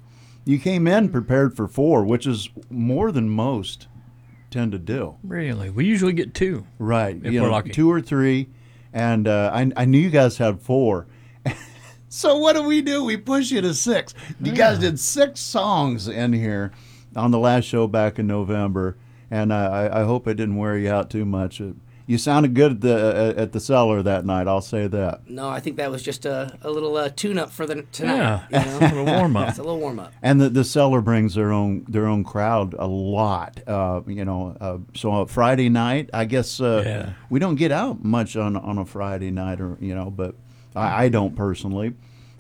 You 0.46 0.58
came 0.60 0.88
in 0.88 1.10
prepared 1.10 1.56
for 1.56 1.68
four, 1.68 2.04
which 2.04 2.26
is 2.26 2.50
more 2.70 3.12
than 3.12 3.30
most 3.30 3.88
tend 4.50 4.72
to 4.72 4.80
do. 4.80 5.16
Really? 5.24 5.70
We 5.70 5.86
usually 5.86 6.14
get 6.14 6.34
two. 6.34 6.66
Right. 6.80 7.20
If 7.24 7.32
you 7.32 7.42
know, 7.42 7.52
lucky. 7.52 7.70
two 7.70 7.92
or 7.92 8.02
three. 8.02 8.50
And 8.92 9.28
uh, 9.28 9.52
I, 9.54 9.72
I 9.78 9.86
knew 9.86 10.00
you 10.00 10.10
guys 10.10 10.38
had 10.40 10.60
four. 10.62 11.06
so 12.10 12.38
what 12.40 12.56
do 12.56 12.64
we 12.64 12.82
do? 12.82 13.04
We 13.04 13.18
push 13.18 13.52
you 13.52 13.62
to 13.62 13.74
six. 13.76 14.16
You 14.42 14.52
guys 14.54 14.80
did 14.80 15.00
six 15.00 15.40
songs 15.40 16.08
in 16.08 16.34
here 16.34 16.72
on 17.16 17.30
the 17.32 17.38
last 17.40 17.66
show 17.66 17.86
back 17.88 18.18
in 18.18 18.26
November. 18.26 18.98
And 19.30 19.54
I, 19.54 19.66
I- 19.88 20.02
I 20.02 20.04
hope 20.06 20.28
it 20.28 20.34
didn't 20.36 20.56
wear 20.56 20.78
you 20.78 20.90
out 20.90 21.12
too 21.12 21.26
much. 21.26 21.62
Uh, 21.62 21.74
You 22.10 22.18
sounded 22.18 22.56
good 22.56 22.72
at 22.72 22.82
the 22.82 23.36
at 23.38 23.52
the 23.52 23.60
cellar 23.60 24.02
that 24.02 24.26
night. 24.26 24.48
I'll 24.48 24.62
say 24.62 24.88
that. 24.88 25.30
No, 25.30 25.48
I 25.48 25.60
think 25.60 25.76
that 25.78 25.92
was 25.92 26.02
just 26.02 26.26
a, 26.26 26.58
a 26.64 26.72
little 26.72 26.98
uh, 26.98 27.10
tune-up 27.10 27.52
for 27.52 27.68
the 27.68 27.84
tonight. 27.92 28.42
Yeah, 28.50 28.66
you 28.66 28.66
know? 28.66 28.78
a 28.80 28.90
little 28.96 29.06
warm-up. 29.06 29.50
It's 29.50 29.60
a 29.60 29.62
little 29.62 29.80
warm-up. 29.80 30.12
And 30.24 30.42
the, 30.42 30.50
the 30.50 30.64
cellar 30.64 31.02
brings 31.02 31.36
their 31.36 31.52
own 31.52 31.86
their 31.88 32.08
own 32.08 32.24
crowd 32.24 32.74
a 32.80 32.88
lot. 32.88 33.62
Uh, 33.68 34.02
you 34.08 34.26
know, 34.26 34.58
uh, 34.60 34.80
so 34.96 35.12
on 35.12 35.28
Friday 35.28 35.70
night, 35.70 36.10
I 36.12 36.26
guess 36.26 36.60
uh, 36.60 36.82
Yeah. 36.84 37.14
we 37.30 37.38
don't 37.38 37.58
get 37.58 37.72
out 37.72 38.04
much 38.04 38.36
on 38.36 38.58
on 38.58 38.80
a 38.80 38.86
Friday 38.86 39.30
night, 39.30 39.62
or 39.62 39.78
you 39.80 39.94
know, 39.94 40.10
but 40.10 40.34
I, 40.76 41.04
I 41.06 41.10
don't 41.10 41.36
personally. 41.36 41.94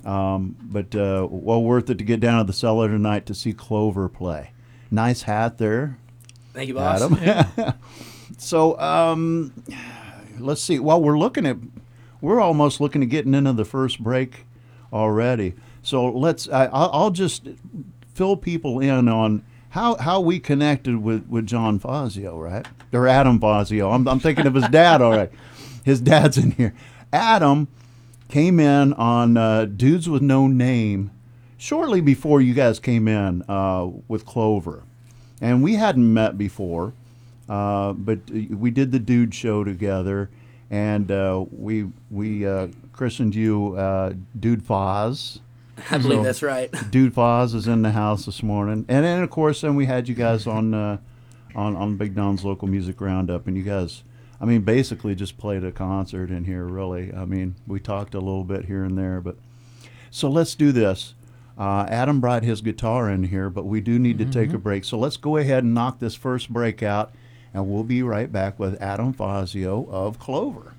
Um, 0.03 0.55
but 0.59 0.95
uh, 0.95 1.27
well 1.29 1.61
worth 1.61 1.91
it 1.91 1.99
to 1.99 2.03
get 2.03 2.19
down 2.19 2.39
to 2.39 2.43
the 2.51 2.57
cellar 2.57 2.87
tonight 2.87 3.27
to 3.27 3.35
see 3.35 3.53
Clover 3.53 4.09
play. 4.09 4.49
Nice 4.89 5.21
hat 5.21 5.59
there. 5.59 5.99
Thank 6.53 6.69
you, 6.69 6.73
boss. 6.73 7.03
Adam. 7.03 7.75
so 8.37 8.79
um, 8.79 9.53
let's 10.39 10.61
see. 10.61 10.79
Well, 10.79 11.01
we're 11.01 11.17
looking 11.17 11.45
at 11.45 11.57
we're 12.21 12.41
almost 12.41 12.81
looking 12.81 13.03
at 13.03 13.09
getting 13.09 13.33
into 13.33 13.53
the 13.53 13.65
first 13.65 14.01
break 14.01 14.45
already. 14.91 15.53
So 15.81 16.09
let's. 16.09 16.47
I, 16.49 16.65
I'll, 16.65 17.11
just 17.11 17.47
fill 18.13 18.35
people 18.35 18.79
in 18.79 19.07
on 19.07 19.43
how 19.69 19.95
how 19.95 20.19
we 20.19 20.39
connected 20.39 20.97
with 20.97 21.27
with 21.27 21.45
John 21.45 21.79
Fazio, 21.79 22.37
right? 22.37 22.67
Or 22.91 23.07
Adam 23.07 23.39
Fazio. 23.39 23.91
I'm 23.91 24.07
I'm 24.07 24.19
thinking 24.19 24.45
of 24.45 24.53
his 24.53 24.67
dad. 24.67 25.01
All 25.01 25.11
right, 25.11 25.31
his 25.83 26.01
dad's 26.01 26.37
in 26.37 26.51
here. 26.51 26.73
Adam 27.13 27.67
came 28.27 28.59
in 28.59 28.93
on 28.93 29.37
uh, 29.37 29.65
Dudes 29.65 30.09
with 30.09 30.21
No 30.21 30.47
Name 30.47 31.11
shortly 31.57 32.01
before 32.01 32.41
you 32.41 32.53
guys 32.53 32.79
came 32.79 33.07
in 33.07 33.43
uh, 33.49 33.89
with 34.07 34.25
Clover, 34.25 34.83
and 35.41 35.63
we 35.63 35.75
hadn't 35.75 36.13
met 36.13 36.37
before, 36.37 36.93
uh, 37.49 37.93
but 37.93 38.19
we 38.29 38.71
did 38.71 38.91
the 38.91 38.99
Dude 38.99 39.33
Show 39.33 39.63
together, 39.63 40.29
and 40.69 41.11
uh, 41.11 41.43
we 41.51 41.87
we 42.11 42.45
uh, 42.45 42.67
christened 42.93 43.35
you 43.35 43.75
uh, 43.75 44.13
Dude 44.39 44.63
Foz. 44.63 45.39
I 45.89 45.97
believe 45.97 46.23
that's 46.23 46.43
right. 46.43 46.69
Dude 46.91 47.13
Foz 47.13 47.55
is 47.55 47.67
in 47.67 47.81
the 47.81 47.91
house 47.91 48.25
this 48.25 48.43
morning, 48.43 48.85
and 48.87 49.03
then 49.03 49.23
of 49.23 49.29
course, 49.29 49.61
then 49.61 49.75
we 49.75 49.87
had 49.87 50.07
you 50.07 50.15
guys 50.15 50.45
on 50.45 50.73
uh, 50.73 50.97
on 51.55 51.75
on 51.75 51.97
Big 51.97 52.15
Don's 52.15 52.45
local 52.45 52.67
music 52.67 53.01
roundup, 53.01 53.47
and 53.47 53.57
you 53.57 53.63
guys, 53.63 54.03
I 54.39 54.45
mean, 54.45 54.61
basically 54.61 55.15
just 55.15 55.37
played 55.37 55.63
a 55.63 55.71
concert 55.71 56.29
in 56.29 56.45
here. 56.45 56.65
Really, 56.65 57.11
I 57.13 57.25
mean, 57.25 57.55
we 57.65 57.79
talked 57.79 58.13
a 58.13 58.19
little 58.19 58.43
bit 58.43 58.65
here 58.65 58.83
and 58.83 58.97
there, 58.97 59.21
but 59.21 59.37
so 60.11 60.29
let's 60.29 60.53
do 60.53 60.71
this. 60.71 61.15
Uh, 61.57 61.85
Adam 61.89 62.21
brought 62.21 62.43
his 62.43 62.61
guitar 62.61 63.09
in 63.09 63.23
here, 63.25 63.49
but 63.49 63.65
we 63.65 63.81
do 63.81 63.99
need 63.99 64.17
to 64.17 64.25
take 64.25 64.53
a 64.53 64.57
break. 64.57 64.85
So 64.85 64.97
let's 64.97 65.17
go 65.17 65.35
ahead 65.35 65.65
and 65.65 65.73
knock 65.73 65.99
this 65.99 66.15
first 66.15 66.49
break 66.49 66.81
out, 66.81 67.11
and 67.53 67.69
we'll 67.69 67.83
be 67.83 68.03
right 68.03 68.31
back 68.31 68.59
with 68.59 68.81
Adam 68.81 69.13
Fazio 69.13 69.87
of 69.89 70.19
Clover. 70.19 70.73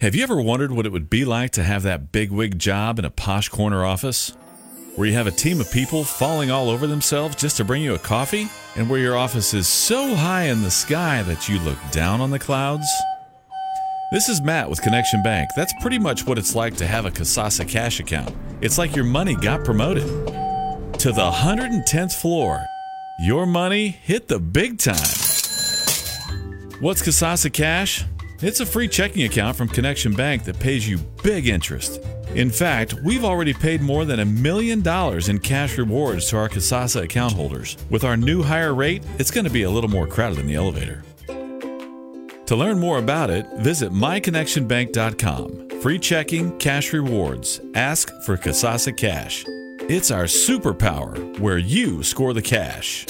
Have 0.00 0.14
you 0.14 0.22
ever 0.22 0.40
wondered 0.40 0.72
what 0.72 0.86
it 0.86 0.92
would 0.92 1.08
be 1.08 1.24
like 1.24 1.50
to 1.52 1.62
have 1.62 1.82
that 1.84 2.12
bigwig 2.12 2.58
job 2.58 2.98
in 2.98 3.04
a 3.04 3.10
posh 3.10 3.48
corner 3.48 3.84
office? 3.84 4.36
Where 4.96 5.08
you 5.08 5.14
have 5.14 5.26
a 5.26 5.32
team 5.32 5.60
of 5.60 5.70
people 5.72 6.04
falling 6.04 6.50
all 6.50 6.68
over 6.68 6.86
themselves 6.86 7.36
just 7.36 7.56
to 7.56 7.64
bring 7.64 7.82
you 7.82 7.94
a 7.94 7.98
coffee? 7.98 8.48
And 8.76 8.88
where 8.90 9.00
your 9.00 9.16
office 9.16 9.54
is 9.54 9.66
so 9.66 10.14
high 10.14 10.44
in 10.44 10.62
the 10.62 10.70
sky 10.70 11.22
that 11.22 11.48
you 11.48 11.58
look 11.60 11.78
down 11.90 12.20
on 12.20 12.30
the 12.30 12.38
clouds? 12.38 12.86
This 14.12 14.28
is 14.28 14.42
Matt 14.42 14.70
with 14.70 14.82
Connection 14.82 15.22
Bank. 15.22 15.50
That's 15.56 15.72
pretty 15.80 15.98
much 15.98 16.26
what 16.26 16.38
it's 16.38 16.54
like 16.54 16.76
to 16.76 16.86
have 16.86 17.06
a 17.06 17.10
Kasasa 17.10 17.68
cash 17.68 17.98
account. 17.98 18.34
It's 18.60 18.78
like 18.78 18.94
your 18.94 19.04
money 19.04 19.34
got 19.34 19.64
promoted 19.64 20.06
to 20.98 21.12
the 21.12 21.30
110th 21.30 22.12
floor. 22.20 22.64
Your 23.18 23.46
money 23.46 23.88
hit 23.88 24.28
the 24.28 24.38
big 24.38 24.78
time. 24.78 25.23
What's 26.80 27.02
Kasasa 27.02 27.52
Cash? 27.52 28.04
It's 28.40 28.58
a 28.58 28.66
free 28.66 28.88
checking 28.88 29.22
account 29.22 29.56
from 29.56 29.68
Connection 29.68 30.12
Bank 30.12 30.42
that 30.44 30.58
pays 30.58 30.88
you 30.88 30.98
big 31.22 31.46
interest. 31.46 32.00
In 32.34 32.50
fact, 32.50 32.94
we've 32.94 33.24
already 33.24 33.54
paid 33.54 33.80
more 33.80 34.04
than 34.04 34.18
a 34.18 34.24
million 34.24 34.82
dollars 34.82 35.28
in 35.28 35.38
cash 35.38 35.78
rewards 35.78 36.28
to 36.30 36.36
our 36.36 36.48
Kasasa 36.48 37.04
account 37.04 37.32
holders. 37.32 37.76
With 37.90 38.02
our 38.02 38.16
new 38.16 38.42
higher 38.42 38.74
rate, 38.74 39.04
it's 39.20 39.30
going 39.30 39.44
to 39.44 39.52
be 39.52 39.62
a 39.62 39.70
little 39.70 39.88
more 39.88 40.08
crowded 40.08 40.40
in 40.40 40.48
the 40.48 40.56
elevator. 40.56 41.04
To 42.46 42.56
learn 42.56 42.80
more 42.80 42.98
about 42.98 43.30
it, 43.30 43.46
visit 43.58 43.92
myconnectionbank.com. 43.92 45.80
Free 45.80 45.98
checking, 46.00 46.58
cash 46.58 46.92
rewards. 46.92 47.60
Ask 47.74 48.10
for 48.24 48.36
Kasasa 48.36 48.96
Cash. 48.96 49.44
It's 49.88 50.10
our 50.10 50.24
superpower 50.24 51.38
where 51.38 51.58
you 51.58 52.02
score 52.02 52.32
the 52.32 52.42
cash. 52.42 53.06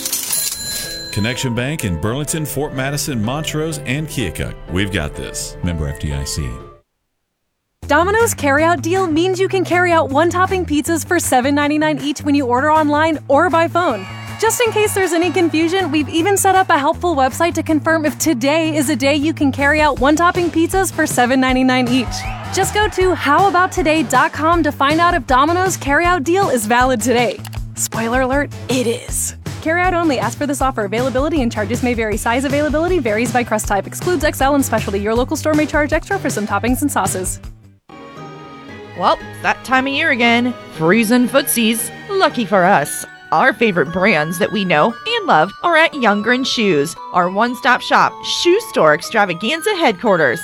Connection 1.15 1.55
Bank 1.55 1.85
in 1.85 2.01
Burlington, 2.01 2.45
Fort 2.45 2.75
Madison, 2.75 3.23
Montrose, 3.25 3.79
and 3.87 4.09
Keokuk. 4.09 4.53
We've 4.73 4.91
got 4.91 5.15
this. 5.15 5.57
Member 5.63 5.93
FDIC. 5.93 6.73
Domino's 7.87 8.35
carryout 8.35 8.83
deal 8.83 9.07
means 9.07 9.39
you 9.39 9.47
can 9.47 9.65
carry 9.65 9.93
out 9.93 10.11
one 10.11 10.29
topping 10.29 10.67
pizzas 10.67 11.07
for 11.07 11.19
$7.99 11.19 12.03
each 12.03 12.23
when 12.23 12.35
you 12.35 12.47
order 12.47 12.69
online 12.69 13.21
or 13.29 13.49
by 13.49 13.69
phone. 13.69 14.05
Just 14.41 14.61
in 14.61 14.73
case 14.73 14.93
there's 14.93 15.13
any 15.13 15.31
confusion, 15.31 15.93
we've 15.93 16.09
even 16.09 16.37
set 16.37 16.57
up 16.57 16.69
a 16.69 16.79
helpful 16.79 17.15
website 17.15 17.55
to 17.55 17.63
confirm 17.63 18.05
if 18.05 18.19
today 18.19 18.75
is 18.75 18.91
a 18.91 18.97
day 18.97 19.15
you 19.15 19.33
can 19.33 19.53
carry 19.53 19.81
out 19.81 20.01
one 20.01 20.17
topping 20.17 20.51
pizzas 20.51 20.93
for 20.93 21.05
$7.99 21.05 21.91
each. 21.91 22.57
Just 22.57 22.75
go 22.75 22.89
to 22.89 23.15
howabouttoday.com 23.15 24.65
to 24.65 24.73
find 24.73 24.99
out 24.99 25.15
if 25.15 25.29
Domino's 25.29 25.77
carryout 25.77 26.25
deal 26.25 26.49
is 26.49 26.67
valid 26.67 27.01
today. 27.01 27.39
Spoiler 27.77 28.23
alert, 28.23 28.53
it 28.69 28.89
is. 28.89 29.37
Carryout 29.65 29.95
only. 29.95 30.19
Ask 30.19 30.37
for 30.37 30.47
this 30.47 30.61
offer. 30.61 30.85
Availability 30.85 31.41
and 31.41 31.51
charges 31.51 31.83
may 31.83 31.95
vary. 31.95 32.19
Size 32.19 32.45
availability 32.45 32.99
varies 32.99 33.33
by 33.33 33.43
crust 33.43 33.67
type. 33.67 33.87
Excludes 33.87 34.23
XL 34.23 34.55
and 34.55 34.65
specialty. 34.65 35.01
Your 35.01 35.15
local 35.15 35.39
store 35.39 35.55
may 35.55 35.65
charge 35.65 35.95
extra 35.95 36.19
for 36.19 36.29
some 36.29 36.47
toppings 36.47 36.83
and 36.83 36.93
sauces. 36.93 37.41
Well, 38.99 39.17
that 39.43 39.65
time 39.65 39.87
of 39.87 39.95
year 39.95 40.11
again. 40.11 40.53
Freezing 40.75 41.29
footsies. 41.29 41.91
Lucky 42.11 42.45
for 42.45 42.63
us. 42.63 43.07
Our 43.33 43.55
favorite 43.55 43.91
brands 43.91 44.39
that 44.39 44.53
we 44.53 44.67
know 44.67 44.95
and 45.07 45.27
love 45.27 45.51
are 45.63 45.77
at 45.77 45.93
Youngren 45.93 46.47
Shoes, 46.47 46.95
our 47.15 47.29
one 47.31 47.57
stop 47.57 47.81
shop 47.81 48.13
shoe 48.25 48.61
store 48.69 48.95
extravaganza 48.95 49.75
headquarters. 49.77 50.41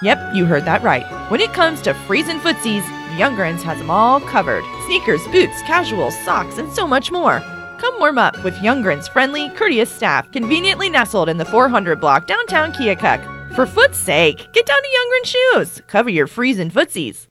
Yep, 0.00 0.34
you 0.34 0.46
heard 0.46 0.64
that 0.64 0.82
right. 0.82 1.04
When 1.30 1.40
it 1.40 1.52
comes 1.52 1.82
to 1.82 1.92
freezing 1.92 2.38
footsies, 2.38 2.84
Youngren's 3.18 3.62
has 3.64 3.76
them 3.78 3.90
all 3.90 4.20
covered 4.20 4.64
sneakers, 4.86 5.22
boots, 5.26 5.60
casuals, 5.62 6.18
socks, 6.20 6.56
and 6.56 6.72
so 6.72 6.86
much 6.86 7.10
more. 7.10 7.42
Come 7.82 7.98
warm 7.98 8.16
up 8.16 8.44
with 8.44 8.54
Youngren's 8.58 9.08
friendly, 9.08 9.48
courteous 9.50 9.90
staff, 9.90 10.30
conveniently 10.30 10.88
nestled 10.88 11.28
in 11.28 11.36
the 11.36 11.44
400 11.44 12.00
block 12.00 12.28
downtown 12.28 12.72
Keokuk. 12.72 13.56
For 13.56 13.66
foot's 13.66 13.98
sake, 13.98 14.36
get 14.52 14.66
down 14.66 14.80
to 14.80 14.88
Youngren 14.88 15.24
Shoes. 15.24 15.82
Cover 15.88 16.08
your 16.08 16.28
freezing 16.28 16.70
footsies. 16.70 17.26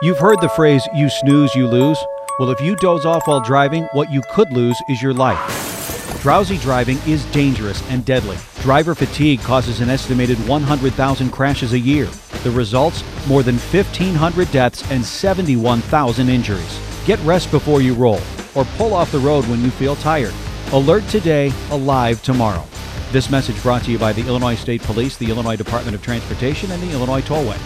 You've 0.00 0.18
heard 0.18 0.40
the 0.40 0.48
phrase, 0.48 0.88
you 0.94 1.10
snooze, 1.10 1.54
you 1.54 1.66
lose. 1.66 1.98
Well, 2.38 2.52
if 2.52 2.60
you 2.62 2.74
doze 2.76 3.04
off 3.04 3.28
while 3.28 3.42
driving, 3.42 3.84
what 3.92 4.10
you 4.10 4.22
could 4.32 4.50
lose 4.50 4.80
is 4.88 5.02
your 5.02 5.12
life. 5.12 6.22
Drowsy 6.22 6.56
driving 6.56 6.96
is 7.06 7.26
dangerous 7.26 7.86
and 7.90 8.02
deadly. 8.06 8.38
Driver 8.62 8.94
fatigue 8.94 9.40
causes 9.40 9.82
an 9.82 9.90
estimated 9.90 10.38
100,000 10.48 11.30
crashes 11.30 11.74
a 11.74 11.78
year. 11.78 12.06
The 12.44 12.50
results? 12.50 13.04
More 13.28 13.42
than 13.42 13.56
1,500 13.56 14.50
deaths 14.50 14.90
and 14.90 15.04
71,000 15.04 16.30
injuries. 16.30 16.80
Get 17.04 17.18
rest 17.20 17.50
before 17.50 17.82
you 17.82 17.92
roll, 17.92 18.20
or 18.54 18.64
pull 18.76 18.94
off 18.94 19.12
the 19.12 19.18
road 19.18 19.44
when 19.46 19.62
you 19.62 19.70
feel 19.70 19.96
tired. 19.96 20.34
Alert 20.72 21.06
today, 21.08 21.52
alive 21.70 22.22
tomorrow. 22.22 22.64
This 23.12 23.30
message 23.30 23.60
brought 23.62 23.82
to 23.84 23.90
you 23.92 23.98
by 23.98 24.12
the 24.12 24.26
Illinois 24.26 24.56
State 24.56 24.82
Police, 24.82 25.16
the 25.16 25.30
Illinois 25.30 25.56
Department 25.56 25.94
of 25.94 26.02
Transportation, 26.02 26.70
and 26.70 26.82
the 26.82 26.90
Illinois 26.92 27.22
Tollway. 27.22 27.58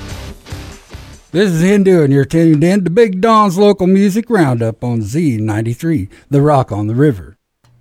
This 1.30 1.50
is 1.50 1.60
Hindu, 1.62 2.02
and 2.02 2.12
you're 2.12 2.24
tuned 2.24 2.64
in 2.64 2.84
to 2.84 2.90
Big 2.90 3.20
Don's 3.20 3.58
Local 3.58 3.86
Music 3.86 4.30
Roundup 4.30 4.82
on 4.82 5.00
Z93, 5.00 6.08
The 6.30 6.40
Rock 6.42 6.72
on 6.72 6.86
the 6.86 6.94
River. 6.94 7.36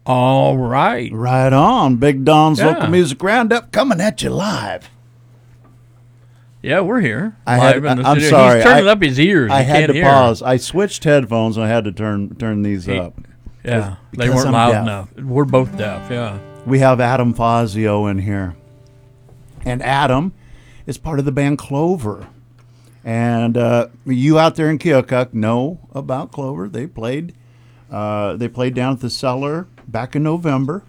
All 0.06 0.58
right. 0.58 1.12
Right 1.12 1.52
on. 1.52 1.96
Big 1.98 2.24
Don's 2.24 2.60
Yeah. 2.60 2.68
Local 2.68 2.88
Music 2.90 3.22
Roundup 3.22 3.72
coming 3.72 4.00
at 4.00 4.22
you 4.22 4.30
live. 4.30 4.90
Yeah, 6.68 6.82
we're 6.82 7.00
here. 7.00 7.38
I 7.48 7.58
live 7.74 7.84
had, 7.84 7.98
in 7.98 8.04
the 8.04 8.10
I'm 8.10 8.16
studio. 8.20 8.30
sorry. 8.30 8.56
He's 8.58 8.64
turning 8.66 8.88
I- 8.88 8.92
up 8.92 9.02
his 9.02 9.20
ears. 9.20 9.52
I 9.52 9.64
He 9.64 9.70
had 9.70 9.88
to 9.88 9.94
hear. 9.94 10.04
pause. 10.04 10.42
I 10.42 10.58
switched 10.58 11.04
headphones 11.06 11.56
and 11.56 11.66
I 11.66 11.70
had 11.70 11.86
to 11.86 11.92
turn 11.94 12.36
turn 12.36 12.62
these 12.62 12.86
He- 12.86 12.98
up. 13.00 13.14
Yeah, 13.64 13.96
they 14.18 14.30
weren't 14.30 14.48
I'm 14.48 14.54
loud 14.54 14.72
deaf. 14.72 14.82
enough. 14.84 15.10
We're 15.18 15.46
both 15.46 15.78
deaf. 15.78 16.10
Yeah. 16.12 16.38
We 16.66 16.80
have 16.80 17.00
Adam 17.00 17.34
Fazio 17.34 18.06
in 18.08 18.20
here. 18.20 18.56
And 19.66 19.82
Adam 19.82 20.34
is 20.86 20.98
part 20.98 21.20
of 21.20 21.26
the 21.26 21.32
band 21.32 21.58
Clover. 21.58 22.28
And 23.04 23.58
uh, 23.58 23.88
you 24.06 24.38
out 24.40 24.56
there 24.56 24.70
in 24.70 24.78
Keokuk 24.80 25.34
know 25.34 25.80
about 25.94 26.32
Clover. 26.34 26.68
They 26.70 26.88
played 26.88 27.34
uh, 27.90 28.36
they 28.36 28.50
played 28.50 28.74
down 28.74 28.94
at 28.94 29.00
the 29.00 29.10
cellar 29.10 29.68
back 29.88 30.16
in 30.18 30.24
November. 30.24 30.84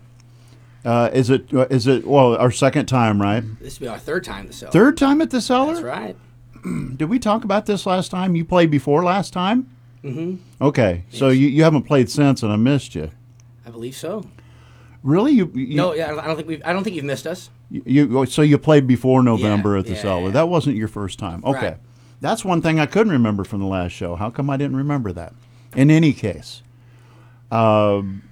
Uh, 0.89 1.11
is 1.13 1.29
it 1.29 1.53
is 1.53 1.87
it 1.87 2.07
well 2.07 2.35
our 2.37 2.51
second 2.51 2.87
time, 2.87 3.21
right? 3.21 3.45
This 3.61 3.79
will 3.79 3.85
be 3.85 3.89
our 3.89 3.99
third 3.99 4.25
time 4.25 4.47
to 4.47 4.55
sell. 4.55 4.71
Third 4.71 4.97
time 4.97 5.21
at 5.21 5.29
the 5.29 5.43
cellar? 5.43 5.75
That's 5.75 5.85
right. 5.85 6.17
Did 6.97 7.11
we 7.11 7.19
talk 7.19 7.45
about 7.45 7.67
this 7.67 7.85
last 7.85 8.11
time? 8.11 8.35
You 8.35 8.43
played 8.47 8.71
before 8.71 9.05
last 9.05 9.35
time? 9.35 9.69
Mm-hmm. 10.03 10.37
Okay. 10.65 11.05
So 11.11 11.29
you, 11.29 11.49
you 11.49 11.63
haven't 11.63 11.83
played 11.83 12.09
since 12.09 12.43
and 12.43 12.51
I 12.51 12.57
missed 12.57 12.95
you. 12.95 13.11
I 13.67 13.71
believe 13.71 13.97
so. 13.97 14.25
Really? 15.03 15.33
You, 15.33 15.53
you 15.55 15.77
no, 15.77 15.93
yeah, 15.93 16.17
I 16.17 16.27
don't- 16.27 16.37
think 16.37 16.49
we've. 16.49 16.63
I 16.65 16.73
don't 16.73 16.85
think 16.85 16.97
you've 16.97 17.05
missed 17.05 17.27
us. 17.27 17.51
You, 17.71 17.83
you 17.85 18.27
so 18.27 18.41
you 18.41 18.57
played 18.57 18.87
before 18.87 19.23
November 19.23 19.77
at 19.77 19.85
the 19.85 19.93
yeah, 19.93 20.01
cellar. 20.01 20.23
yeah. 20.23 20.31
That 20.31 20.49
wasn't 20.49 20.77
your 20.77 20.89
first 20.89 21.19
time. 21.19 21.45
Okay. 21.45 21.67
Right. 21.69 21.77
That's 22.23 22.47
one 22.47 22.63
thing 22.63 22.81
I 22.81 22.87
couldn't 22.87 23.13
remember 23.13 23.45
from 23.45 23.61
the 23.61 23.67
last 23.67 23.93
show. 23.93 24.17
How 24.17 24.31
come 24.31 24.49
I 24.49 24.57
didn't 24.57 24.77
remember 24.77 25.13
that? 25.13 25.35
In 25.77 25.91
any 25.91 26.15
case, 26.15 26.63
um, 27.51 28.23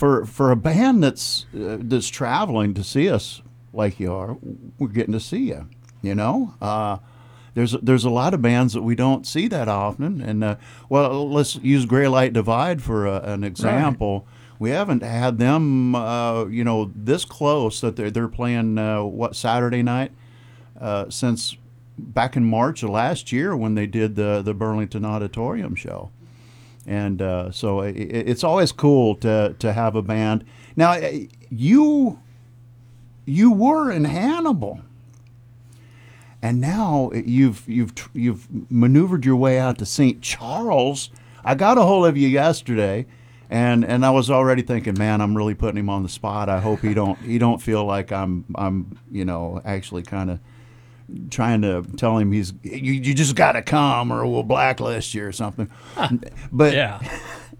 for 0.00 0.24
for 0.24 0.50
a 0.50 0.56
band 0.56 1.04
that's 1.04 1.44
uh, 1.54 1.76
that's 1.78 2.08
traveling 2.08 2.72
to 2.72 2.82
see 2.82 3.10
us 3.10 3.42
like 3.70 4.00
you 4.00 4.10
are, 4.10 4.38
we're 4.78 4.88
getting 4.88 5.12
to 5.12 5.20
see 5.20 5.48
you. 5.48 5.68
You 6.00 6.14
know, 6.14 6.54
uh, 6.62 6.96
there's 7.52 7.72
there's 7.72 8.06
a 8.06 8.10
lot 8.10 8.32
of 8.32 8.40
bands 8.40 8.72
that 8.72 8.80
we 8.80 8.94
don't 8.94 9.26
see 9.26 9.46
that 9.48 9.68
often. 9.68 10.22
And 10.22 10.42
uh, 10.42 10.56
well, 10.88 11.30
let's 11.30 11.56
use 11.56 11.84
Gray 11.84 12.08
Light 12.08 12.32
Divide 12.32 12.82
for 12.82 13.06
uh, 13.06 13.20
an 13.20 13.44
example. 13.44 14.26
We 14.58 14.70
haven't 14.70 15.02
had 15.02 15.38
them, 15.38 15.94
uh, 15.94 16.46
you 16.46 16.64
know, 16.64 16.90
this 16.96 17.26
close 17.26 17.82
that 17.82 17.96
they're 17.96 18.10
they're 18.10 18.26
playing 18.28 18.78
uh, 18.78 19.02
what 19.02 19.36
Saturday 19.36 19.82
night 19.82 20.12
uh, 20.80 21.10
since 21.10 21.58
back 21.98 22.36
in 22.36 22.46
March 22.46 22.82
of 22.82 22.88
last 22.88 23.32
year 23.32 23.54
when 23.54 23.74
they 23.74 23.86
did 23.86 24.16
the 24.16 24.40
the 24.40 24.54
Burlington 24.54 25.04
Auditorium 25.04 25.74
show. 25.74 26.10
And 26.86 27.20
uh, 27.20 27.50
so 27.50 27.80
it, 27.80 27.94
it's 27.94 28.44
always 28.44 28.72
cool 28.72 29.14
to 29.16 29.54
to 29.58 29.72
have 29.72 29.94
a 29.94 30.02
band. 30.02 30.44
Now 30.76 30.92
eh, 30.92 31.26
you 31.50 32.18
you 33.26 33.52
were 33.52 33.90
in 33.90 34.04
Hannibal, 34.04 34.80
and 36.42 36.60
now 36.60 37.10
you've 37.12 37.68
you've 37.68 37.92
you've 38.12 38.48
maneuvered 38.70 39.24
your 39.24 39.36
way 39.36 39.58
out 39.58 39.78
to 39.78 39.86
St. 39.86 40.20
Charles. 40.22 41.10
I 41.44 41.54
got 41.54 41.78
a 41.78 41.82
hold 41.82 42.06
of 42.06 42.16
you 42.16 42.28
yesterday, 42.28 43.06
and 43.48 43.84
and 43.84 44.04
I 44.04 44.10
was 44.10 44.30
already 44.30 44.62
thinking, 44.62 44.98
man, 44.98 45.20
I'm 45.20 45.36
really 45.36 45.54
putting 45.54 45.78
him 45.78 45.90
on 45.90 46.02
the 46.02 46.08
spot. 46.08 46.48
I 46.48 46.60
hope 46.60 46.80
he 46.80 46.94
don't 46.94 47.18
he 47.18 47.38
don't 47.38 47.60
feel 47.60 47.84
like 47.84 48.10
I'm 48.10 48.44
I'm 48.54 48.98
you 49.10 49.24
know 49.24 49.60
actually 49.64 50.02
kind 50.02 50.30
of 50.30 50.40
trying 51.30 51.62
to 51.62 51.82
tell 51.96 52.18
him 52.18 52.32
he's 52.32 52.52
you, 52.62 52.92
you 52.92 53.14
just 53.14 53.34
got 53.36 53.52
to 53.52 53.62
come 53.62 54.12
or 54.12 54.26
we'll 54.26 54.42
blacklist 54.42 55.14
you 55.14 55.24
or 55.24 55.32
something. 55.32 55.70
But 56.52 56.74
Yeah. 56.74 57.00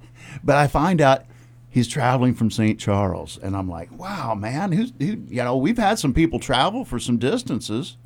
but 0.44 0.56
I 0.56 0.66
find 0.66 1.00
out 1.00 1.24
he's 1.68 1.86
traveling 1.88 2.34
from 2.34 2.50
St. 2.50 2.78
Charles, 2.78 3.38
and 3.42 3.56
I'm 3.56 3.68
like, 3.68 3.90
wow, 3.96 4.34
man, 4.34 4.72
who's 4.72 4.92
who? 4.98 5.22
You 5.28 5.44
know, 5.44 5.56
we've 5.56 5.78
had 5.78 5.98
some 5.98 6.12
people 6.14 6.38
travel 6.38 6.84
for 6.84 6.98
some 6.98 7.18
distances. 7.18 7.96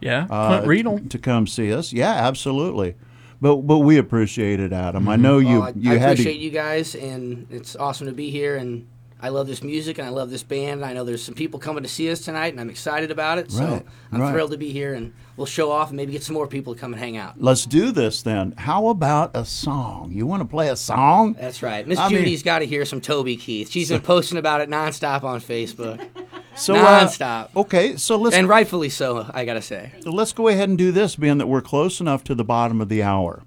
Yeah. 0.00 0.26
uh, 0.30 0.62
Riedel. 0.66 0.98
to 1.10 1.18
come 1.18 1.46
see 1.46 1.72
us. 1.72 1.92
Yeah, 1.92 2.12
absolutely. 2.12 2.96
But 3.40 3.56
but 3.62 3.78
we 3.78 3.98
appreciate 3.98 4.60
it, 4.60 4.72
Adam. 4.72 5.08
I 5.08 5.16
know 5.16 5.38
you 5.38 5.58
Well, 5.60 5.62
I, 5.62 5.72
you 5.76 5.92
I 5.92 5.96
had 5.98 6.12
appreciate 6.12 6.38
to. 6.38 6.44
you 6.44 6.50
guys, 6.50 6.94
and 6.94 7.46
it's 7.50 7.76
awesome 7.76 8.06
to 8.06 8.12
be 8.12 8.30
here. 8.30 8.56
And 8.56 8.86
I 9.24 9.28
love 9.28 9.46
this 9.46 9.62
music, 9.62 9.98
and 9.98 10.06
I 10.06 10.10
love 10.10 10.30
this 10.30 10.42
band. 10.42 10.84
I 10.84 10.92
know 10.92 11.04
there's 11.04 11.22
some 11.22 11.36
people 11.36 11.60
coming 11.60 11.84
to 11.84 11.88
see 11.88 12.10
us 12.10 12.20
tonight, 12.22 12.48
and 12.52 12.60
I'm 12.60 12.68
excited 12.68 13.12
about 13.12 13.38
it. 13.38 13.52
So 13.52 13.64
Right, 13.64 13.86
I'm 14.10 14.20
right. 14.20 14.32
thrilled 14.32 14.50
to 14.50 14.58
be 14.58 14.72
here, 14.72 14.94
and 14.94 15.12
we'll 15.36 15.46
show 15.46 15.70
off 15.70 15.90
and 15.90 15.96
maybe 15.96 16.10
get 16.10 16.24
some 16.24 16.34
more 16.34 16.48
people 16.48 16.74
to 16.74 16.80
come 16.80 16.92
and 16.92 17.00
hang 17.00 17.16
out. 17.16 17.40
Let's 17.40 17.64
do 17.64 17.92
this 17.92 18.22
then. 18.22 18.52
How 18.58 18.88
about 18.88 19.30
a 19.34 19.44
song? 19.44 20.10
You 20.12 20.26
want 20.26 20.42
to 20.42 20.48
play 20.48 20.70
a 20.70 20.76
song? 20.76 21.34
That's 21.34 21.62
right. 21.62 21.86
Miss 21.86 22.00
Judy's 22.08 22.42
got 22.42 22.58
to 22.58 22.66
hear 22.66 22.84
some 22.84 23.00
Toby 23.00 23.36
Keith. 23.36 23.70
She's 23.70 23.90
been 23.90 24.00
posting 24.02 24.38
about 24.38 24.60
it 24.60 24.68
nonstop 24.68 25.22
on 25.22 25.40
Facebook. 25.40 26.04
So 26.54 26.74
uh, 26.74 27.06
nonstop. 27.06 27.48
okay, 27.56 27.96
so 27.96 28.16
let's 28.16 28.36
and 28.36 28.46
rightfully 28.46 28.90
so, 28.90 29.26
I 29.32 29.46
gotta 29.46 29.62
say. 29.62 29.90
So 30.00 30.10
let's 30.10 30.34
go 30.34 30.48
ahead 30.48 30.68
and 30.68 30.76
do 30.76 30.92
this, 30.92 31.16
being 31.16 31.38
that 31.38 31.46
we're 31.46 31.62
close 31.62 31.98
enough 31.98 32.24
to 32.24 32.34
the 32.34 32.44
bottom 32.44 32.82
of 32.82 32.90
the 32.90 33.02
hour. 33.02 33.42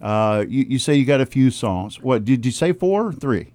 Uh, 0.00 0.44
you, 0.48 0.64
you 0.68 0.78
say 0.78 0.94
you 0.94 1.04
got 1.04 1.20
a 1.20 1.26
few 1.26 1.50
songs. 1.50 2.00
What 2.00 2.24
did 2.24 2.46
you 2.46 2.52
say? 2.52 2.72
Four 2.72 3.08
or 3.08 3.12
three? 3.12 3.52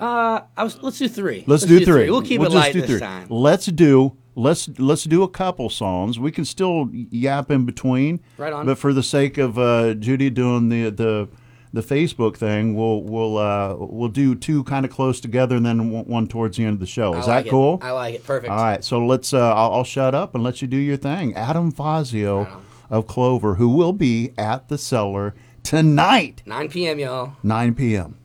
Uh, 0.00 0.42
I 0.56 0.64
was. 0.64 0.82
Let's 0.82 0.98
do 0.98 1.08
three. 1.08 1.44
Let's, 1.46 1.64
do, 1.64 1.84
three. 1.84 2.10
We'll 2.10 2.22
keep 2.22 2.40
We'll 2.40 2.50
it 2.50 2.54
light 2.54 2.72
this 2.72 3.00
time. 3.00 3.26
Let's 3.28 3.66
do 3.66 4.16
let's 4.34 4.68
let's 4.78 5.04
do 5.04 5.22
a 5.22 5.28
couple 5.28 5.68
songs. 5.70 6.18
We 6.18 6.32
can 6.32 6.44
still 6.44 6.88
yap 6.92 7.50
in 7.50 7.66
between. 7.66 8.20
Right 8.38 8.52
on. 8.52 8.66
But 8.66 8.78
for 8.78 8.92
the 8.92 9.02
sake 9.02 9.38
of 9.38 9.58
uh, 9.58 9.94
Judy 9.94 10.30
doing 10.30 10.68
the 10.68 10.90
the 10.90 11.28
the 11.72 11.82
Facebook 11.82 12.36
thing, 12.36 12.74
we'll 12.74 13.02
we'll 13.02 13.38
uh, 13.38 13.76
we'll 13.76 14.08
do 14.08 14.34
two 14.34 14.64
kind 14.64 14.84
of 14.84 14.90
close 14.90 15.20
together, 15.20 15.56
and 15.56 15.66
then 15.66 15.90
one- 15.90 16.26
towards 16.28 16.56
the 16.56 16.64
end 16.64 16.74
of 16.74 16.80
the 16.80 16.86
show. 16.86 17.12
Is 17.14 17.26
like 17.26 17.44
that 17.44 17.46
it. 17.48 17.50
cool? 17.50 17.78
I 17.82 17.90
like 17.92 18.14
it. 18.16 18.24
Perfect. 18.24 18.50
All 18.50 18.58
right. 18.58 18.82
So 18.82 19.04
let's. 19.04 19.32
Uh, 19.32 19.54
I'll, 19.54 19.72
I'll 19.74 19.84
shut 19.84 20.14
up 20.14 20.34
and 20.34 20.42
let 20.42 20.62
you 20.62 20.68
do 20.68 20.76
your 20.76 20.96
thing. 20.96 21.34
Adam 21.34 21.70
Fazio 21.70 22.62
of 22.88 23.06
Clover, 23.06 23.54
who 23.54 23.68
will 23.68 23.92
be 23.92 24.32
at 24.36 24.68
the 24.68 24.78
cellar 24.78 25.34
tonight, 25.62 26.42
9 26.46 26.68
p.m. 26.70 26.98
y'all. 26.98 27.36
9 27.42 27.74
p.m. 27.74 28.16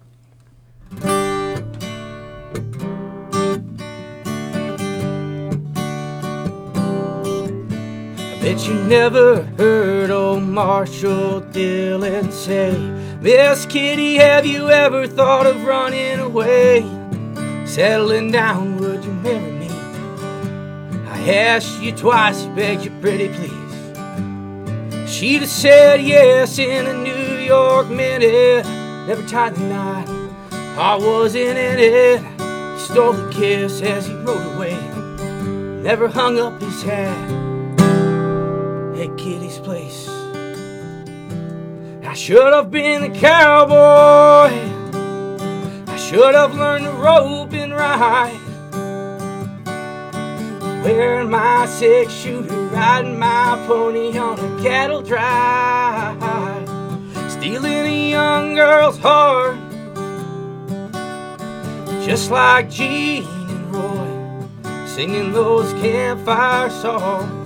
Bet 8.46 8.68
you 8.68 8.76
never 8.76 9.42
heard 9.58 10.12
old 10.12 10.44
Marshall 10.44 11.40
Dillon 11.40 12.32
say, 12.32 12.78
Miss 13.20 13.66
Kitty, 13.66 14.18
have 14.18 14.46
you 14.46 14.70
ever 14.70 15.08
thought 15.08 15.48
of 15.48 15.64
running 15.64 16.20
away? 16.20 16.82
Settling 17.66 18.30
down, 18.30 18.78
would 18.78 19.04
you 19.04 19.14
marry 19.14 19.52
me? 19.52 19.68
I 21.08 21.28
asked 21.28 21.82
you 21.82 21.92
twice, 21.92 22.46
begged 22.56 22.86
you 22.86 22.92
pretty 23.02 23.30
please. 23.30 23.52
She'd 25.12 25.42
have 25.42 25.50
said 25.50 26.02
yes 26.04 26.60
in 26.60 26.86
a 26.86 26.94
New 26.94 27.40
York 27.40 27.88
minute. 27.88 28.64
Never 29.08 29.28
tied 29.28 29.56
the 29.56 29.62
knot, 29.62 30.08
I 30.78 30.96
wasn't 30.98 31.58
in 31.58 31.80
it. 31.80 32.22
He 32.22 32.80
stole 32.80 33.14
the 33.14 33.28
kiss 33.32 33.82
as 33.82 34.06
he 34.06 34.14
rode 34.14 34.56
away. 34.56 34.78
Never 35.82 36.08
hung 36.08 36.38
up 36.38 36.62
his 36.62 36.84
hat 36.84 37.55
at 39.00 39.18
Kitty's 39.18 39.60
place. 39.60 40.08
I 42.04 42.14
should 42.14 42.54
have 42.54 42.72
been 42.72 43.04
a 43.04 43.10
cowboy. 43.10 44.54
I 45.88 45.98
should 45.98 46.34
have 46.36 46.56
learned 46.56 46.86
to 46.86 46.92
rope 46.92 47.54
and 47.54 47.74
ride. 47.74 48.40
Wearing 50.84 51.30
my 51.30 51.66
six 51.66 52.14
shooter, 52.14 52.56
riding 52.68 53.20
my 53.20 53.64
pony 53.68 54.18
on 54.18 54.40
a 54.40 54.64
cattle 54.64 55.02
drive. 55.02 56.22
Stealing 57.32 57.86
a 57.86 58.10
young 58.12 58.56
girl's 58.56 58.98
heart 58.98 59.58
just 62.06 62.30
like 62.30 62.70
Gene 62.70 63.26
and 63.26 63.74
Roy, 63.74 64.86
singing 64.86 65.34
those 65.34 65.74
campfire 65.74 66.70
songs. 66.70 67.45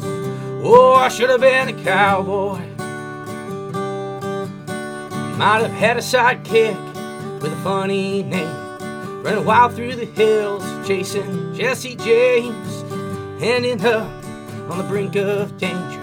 Oh, 0.61 0.93
I 0.93 1.07
should 1.07 1.29
have 1.29 1.39
been 1.39 1.69
a 1.69 1.83
cowboy. 1.83 2.59
Might 5.37 5.61
have 5.61 5.71
had 5.71 5.95
a 5.95 6.01
sidekick 6.01 6.75
with 7.41 7.53
a 7.53 7.61
funny 7.63 8.23
name, 8.23 9.23
running 9.23 9.45
wild 9.45 9.73
through 9.73 9.95
the 9.95 10.05
hills, 10.05 10.63
chasing 10.85 11.53
Jesse 11.55 11.95
James, 11.95 12.83
ending 13.41 13.85
up 13.85 14.11
on 14.69 14.77
the 14.77 14.83
brink 14.83 15.15
of 15.15 15.57
danger, 15.57 16.01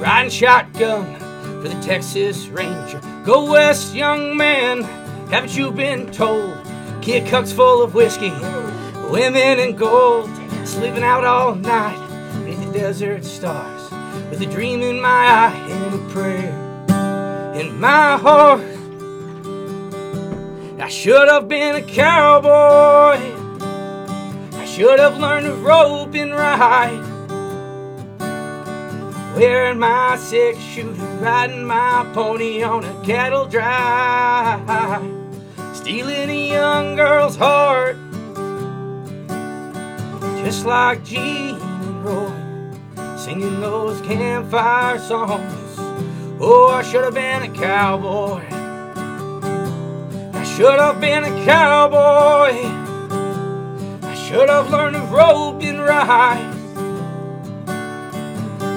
riding 0.00 0.30
shotgun 0.30 1.16
for 1.60 1.68
the 1.68 1.80
Texas 1.82 2.46
Ranger. 2.46 3.00
Go 3.24 3.50
west, 3.50 3.92
young 3.92 4.36
man, 4.36 4.82
haven't 5.30 5.56
you 5.56 5.72
been 5.72 6.12
told? 6.12 6.56
Kid 7.02 7.24
cucks 7.24 7.52
full 7.52 7.82
of 7.82 7.94
whiskey, 7.94 8.30
women 9.10 9.58
and 9.58 9.76
gold, 9.76 10.30
sleeping 10.64 11.02
out 11.02 11.24
all 11.24 11.56
night 11.56 12.06
beneath 12.34 12.72
the 12.72 12.78
desert 12.78 13.24
stars, 13.24 13.79
with 14.40 14.48
a 14.48 14.52
dream 14.52 14.80
in 14.80 15.00
my 15.00 15.08
eye 15.08 15.68
and 15.68 15.94
a 15.94 16.12
prayer 16.12 17.54
in 17.54 17.78
my 17.78 18.16
heart. 18.16 18.60
I 20.80 20.88
should 20.88 21.28
have 21.28 21.46
been 21.46 21.76
a 21.76 21.82
cowboy. 21.82 23.18
I 24.56 24.64
should 24.64 24.98
have 24.98 25.18
learned 25.18 25.46
to 25.46 25.54
rope 25.54 26.14
and 26.14 26.32
ride. 26.32 27.06
Wearing 29.36 29.78
my 29.78 30.16
six 30.16 30.58
shooter, 30.58 31.04
riding 31.20 31.64
my 31.64 32.10
pony 32.14 32.62
on 32.62 32.84
a 32.84 33.04
cattle 33.04 33.46
drive, 33.46 34.66
stealing 35.76 36.30
a 36.30 36.48
young 36.48 36.96
girl's 36.96 37.36
heart, 37.36 37.96
just 40.42 40.64
like 40.64 41.04
Gene 41.04 41.56
and 41.56 42.04
Roy, 42.04 42.39
singing 43.24 43.60
those 43.60 44.00
campfire 44.00 44.98
songs. 44.98 45.76
Oh, 46.40 46.68
I 46.68 46.82
should 46.82 47.04
have 47.04 47.12
been 47.12 47.42
a 47.42 47.54
cowboy. 47.54 48.40
I 50.32 50.42
should 50.42 50.80
have 50.80 51.02
been 51.02 51.24
a 51.24 51.44
cowboy. 51.44 52.54
I 54.08 54.14
should 54.14 54.48
have 54.48 54.70
learned 54.70 54.96
to 54.96 55.02
rope 55.02 55.62
and 55.62 55.80
ride. 55.80 56.54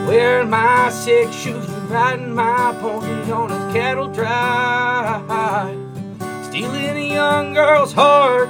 Wearing 0.07 0.49
my 0.49 0.89
six 0.89 1.33
shoes 1.33 1.69
and 1.69 1.89
riding 1.89 2.35
my 2.35 2.75
pony 2.81 3.31
on 3.31 3.49
a 3.49 3.73
cattle 3.73 4.09
drive. 4.09 5.23
Stealing 6.47 6.97
a 6.97 7.13
young 7.13 7.53
girl's 7.53 7.93
heart. 7.93 8.49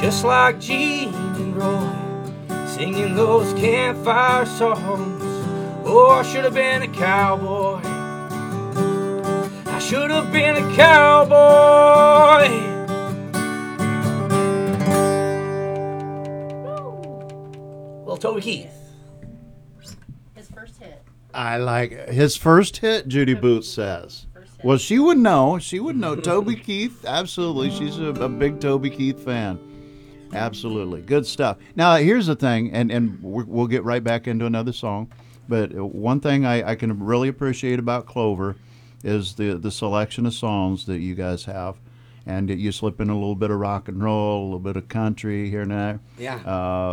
Just 0.00 0.24
like 0.24 0.58
Gene 0.58 1.12
and 1.12 1.54
Roy. 1.54 2.01
Singing 2.82 3.14
those 3.14 3.52
campfire 3.52 4.44
songs. 4.44 5.22
Oh, 5.86 6.08
I 6.10 6.24
should 6.24 6.42
have 6.42 6.54
been 6.54 6.82
a 6.82 6.88
cowboy. 6.88 7.80
I 9.70 9.78
should 9.78 10.10
have 10.10 10.32
been 10.32 10.56
a 10.56 10.74
cowboy. 10.74 12.48
Little 18.00 18.16
Toby 18.16 18.40
Keith. 18.40 18.74
His 20.34 20.48
first 20.52 20.82
hit. 20.82 21.04
I 21.32 21.58
like 21.58 21.92
it. 21.92 22.08
his 22.08 22.34
first 22.34 22.78
hit. 22.78 23.06
Judy 23.06 23.34
Boots 23.34 23.68
says. 23.68 24.26
Well, 24.64 24.78
she 24.78 24.98
would 24.98 25.18
know. 25.18 25.60
She 25.60 25.78
would 25.78 25.94
know. 25.94 26.16
Toby 26.16 26.56
Keith, 26.56 27.04
absolutely. 27.06 27.70
She's 27.70 28.00
a, 28.00 28.06
a 28.06 28.28
big 28.28 28.58
Toby 28.60 28.90
Keith 28.90 29.24
fan. 29.24 29.71
Absolutely, 30.32 31.02
good 31.02 31.26
stuff. 31.26 31.58
Now, 31.76 31.96
here's 31.96 32.26
the 32.26 32.36
thing, 32.36 32.72
and 32.72 32.90
and 32.90 33.22
we're, 33.22 33.44
we'll 33.44 33.66
get 33.66 33.84
right 33.84 34.02
back 34.02 34.26
into 34.26 34.46
another 34.46 34.72
song. 34.72 35.10
But 35.48 35.72
one 35.72 36.20
thing 36.20 36.46
I, 36.46 36.70
I 36.70 36.74
can 36.74 37.04
really 37.04 37.28
appreciate 37.28 37.78
about 37.78 38.06
Clover 38.06 38.56
is 39.04 39.34
the 39.34 39.54
the 39.54 39.70
selection 39.70 40.26
of 40.26 40.34
songs 40.34 40.86
that 40.86 40.98
you 41.00 41.14
guys 41.14 41.44
have, 41.44 41.76
and 42.26 42.48
you 42.48 42.72
slip 42.72 43.00
in 43.00 43.10
a 43.10 43.14
little 43.14 43.34
bit 43.34 43.50
of 43.50 43.58
rock 43.58 43.88
and 43.88 44.02
roll, 44.02 44.42
a 44.42 44.44
little 44.44 44.58
bit 44.58 44.76
of 44.76 44.88
country 44.88 45.50
here 45.50 45.62
and 45.62 45.70
there. 45.70 46.00
Yeah. 46.18 46.36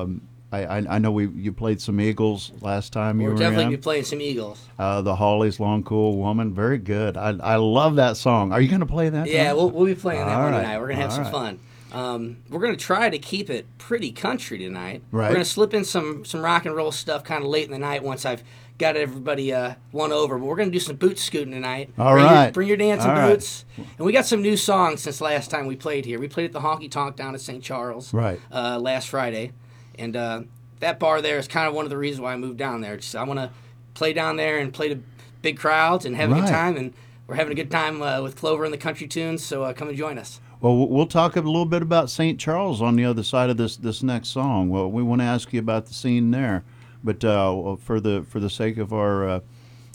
Um, 0.02 0.22
I, 0.52 0.64
I, 0.90 0.98
know 0.98 1.12
we 1.12 1.28
you 1.28 1.54
played 1.54 1.80
some 1.80 2.02
Eagles 2.02 2.52
last 2.62 2.92
time 2.92 3.20
you 3.20 3.28
We'll 3.28 3.36
were 3.36 3.40
definitely 3.40 3.66
in. 3.66 3.70
be 3.72 3.78
playing 3.78 4.04
some 4.04 4.20
Eagles. 4.20 4.68
Uh, 4.80 5.02
the 5.04 5.16
Hollies, 5.16 5.60
Long 5.60 5.84
Cool 5.84 6.18
Woman, 6.18 6.56
very 6.56 6.80
good. 6.80 7.18
I, 7.18 7.38
I 7.40 7.58
love 7.58 7.98
that 7.98 8.18
song. 8.18 8.52
Are 8.52 8.60
you 8.60 8.68
going 8.68 8.80
to 8.80 8.88
play 8.88 9.10
that? 9.10 9.28
Yeah, 9.28 9.54
we'll, 9.54 9.70
we'll 9.70 9.86
be 9.86 9.94
playing 9.94 10.26
that 10.26 10.36
All 10.36 10.46
one 10.46 10.54
right, 10.54 10.62
tonight. 10.62 10.80
We're 10.80 10.88
gonna 10.88 11.02
have 11.02 11.12
all 11.12 11.16
some 11.18 11.24
right. 11.26 11.32
fun. 11.32 11.60
Um, 11.92 12.38
we're 12.50 12.60
gonna 12.60 12.76
try 12.76 13.10
to 13.10 13.18
keep 13.20 13.50
it 13.50 13.66
pretty 13.78 14.12
country 14.12 14.58
tonight. 14.60 15.02
Right. 15.12 15.28
We're 15.30 15.34
gonna 15.36 15.46
slip 15.46 15.74
in 15.74 15.84
some 15.84 16.24
some 16.26 16.42
rock 16.42 16.66
and 16.66 16.76
roll 16.76 16.92
stuff 16.92 17.24
kind 17.24 17.44
of 17.44 17.50
late 17.50 17.66
in 17.66 17.72
the 17.72 17.80
night 17.80 18.04
once 18.04 18.26
I've 18.26 18.44
got 18.78 18.96
everybody 18.96 19.52
uh, 19.54 19.74
won 19.92 20.12
over. 20.12 20.38
But 20.38 20.46
we're 20.46 20.56
gonna 20.56 20.70
do 20.72 20.80
some 20.80 20.96
boot 20.98 21.18
scooting 21.18 21.52
tonight. 21.52 21.90
All 21.98 22.14
bring 22.14 22.26
right. 22.26 22.44
Your, 22.46 22.52
bring 22.52 22.68
your 22.68 22.78
dancing 22.78 23.10
All 23.10 23.18
right. 23.18 23.30
boots. 23.34 23.66
And 23.78 24.06
we 24.06 24.12
got 24.12 24.26
some 24.26 24.42
new 24.42 24.56
songs 24.56 25.02
since 25.02 25.20
last 25.20 25.50
time 25.50 25.66
we 25.66 25.76
played 25.76 26.06
here. 26.06 26.20
We 26.20 26.28
played 26.28 26.46
at 26.46 26.52
the 26.54 26.60
Honky 26.62 26.90
Tonk 26.92 27.16
down 27.16 27.34
at 27.34 27.42
St. 27.42 27.64
Charles. 27.64 28.14
Right. 28.14 28.40
Uh, 28.52 28.78
last 28.80 29.10
Friday, 29.10 29.52
and 29.98 30.16
uh, 30.16 30.42
that 30.82 31.00
bar 31.00 31.22
there 31.22 31.38
is 31.40 31.48
kind 31.48 31.68
of 31.68 31.74
one 31.74 31.86
of 31.86 31.90
the 31.90 31.98
reasons 31.98 32.22
why 32.22 32.34
I 32.34 32.38
moved 32.38 32.58
down 32.58 32.82
there. 32.82 32.98
Just 32.98 33.16
I 33.16 33.24
want 33.24 33.40
to 33.40 33.50
play 33.96 34.14
down 34.14 34.36
there 34.36 34.60
and 34.60 34.72
play 34.74 34.90
to 34.90 35.00
big 35.42 35.58
crowds 35.58 36.06
and 36.06 36.16
have 36.16 36.30
a 36.30 36.34
Right. 36.36 36.42
good 36.42 36.50
time 36.50 36.78
and. 36.78 36.94
We're 37.28 37.36
having 37.36 37.52
a 37.52 37.56
good 37.56 37.70
time 37.70 38.02
uh, 38.02 38.24
with 38.24 38.36
Clover 38.36 38.64
and 38.66 38.74
the 38.74 38.78
country 38.80 39.06
tunes, 39.06 39.44
so 39.44 39.62
uh, 39.62 39.72
come 39.74 39.88
and 39.88 39.96
join 39.96 40.18
us. 40.18 40.40
Well, 40.62 40.88
we'll- 40.88 41.06
talk 41.06 41.36
a 41.36 41.42
little 41.42 41.66
bit 41.66 41.82
about 41.82 42.10
St. 42.10 42.40
Charles 42.40 42.82
on 42.82 42.96
the 42.96 43.06
other 43.06 43.24
side 43.24 43.50
of 43.50 43.58
this 43.58 43.78
this 43.78 44.04
next 44.04 44.30
song. 44.30 44.70
Well, 44.70 44.92
we 44.92 45.02
want 45.02 45.22
to 45.22 45.26
ask 45.26 45.54
you 45.54 45.60
about 45.60 45.86
the 45.86 45.94
scene 45.94 46.32
there, 46.32 46.64
but 47.04 47.24
uh, 47.24 47.76
for 47.78 48.00
the 48.00 48.26
for 48.30 48.40
the 48.40 48.50
sake 48.50 48.78
of 48.78 48.92
our 48.94 49.28
uh, 49.28 49.40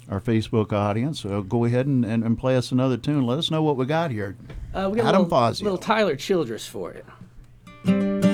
our 0.09 0.19
Facebook 0.19 0.73
audience, 0.73 1.23
uh, 1.25 1.41
go 1.41 1.65
ahead 1.65 1.85
and, 1.87 2.03
and, 2.05 2.23
and 2.23 2.37
play 2.37 2.55
us 2.57 2.71
another 2.71 2.97
tune. 2.97 3.25
Let 3.25 3.37
us 3.39 3.49
know 3.51 3.61
what 3.63 3.77
we 3.77 3.85
got 3.85 4.11
here. 4.11 4.35
Uh, 4.73 4.89
we 4.91 4.97
got 4.97 5.07
Adam 5.07 5.23
little, 5.23 5.29
Fazio. 5.29 5.63
little 5.65 5.77
Tyler 5.77 6.15
Childers 6.15 6.67
for 6.67 6.91
it. 6.91 8.24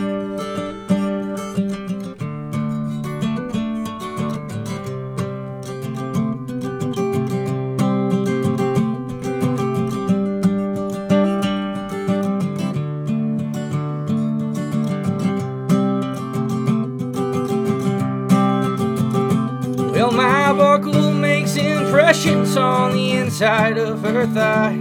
On 22.91 22.97
the 22.97 23.11
inside 23.11 23.77
of 23.77 24.01
her 24.01 24.27
thigh. 24.27 24.77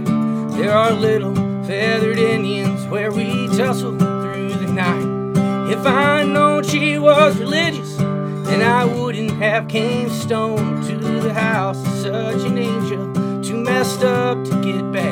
There 0.57 0.73
are 0.73 0.91
little 0.91 1.33
feathered 1.63 2.19
Indians 2.19 2.85
where 2.87 3.09
we 3.09 3.47
tussle 3.47 3.97
through 3.97 4.49
the 4.49 4.67
night. 4.67 5.71
If 5.71 5.85
I'd 5.85 6.27
known 6.27 6.63
she 6.63 6.99
was 6.99 7.37
religious, 7.37 7.95
then 7.95 8.61
I 8.61 8.83
wouldn't 8.83 9.31
have 9.31 9.69
came 9.69 10.09
stone 10.09 10.83
to 10.87 10.97
the 10.97 11.33
house. 11.33 11.77
of 11.77 11.93
Such 12.01 12.43
an 12.49 12.57
angel, 12.57 13.41
too 13.41 13.57
messed 13.57 14.03
up 14.03 14.43
to 14.43 14.61
get 14.61 14.91
back 14.91 15.10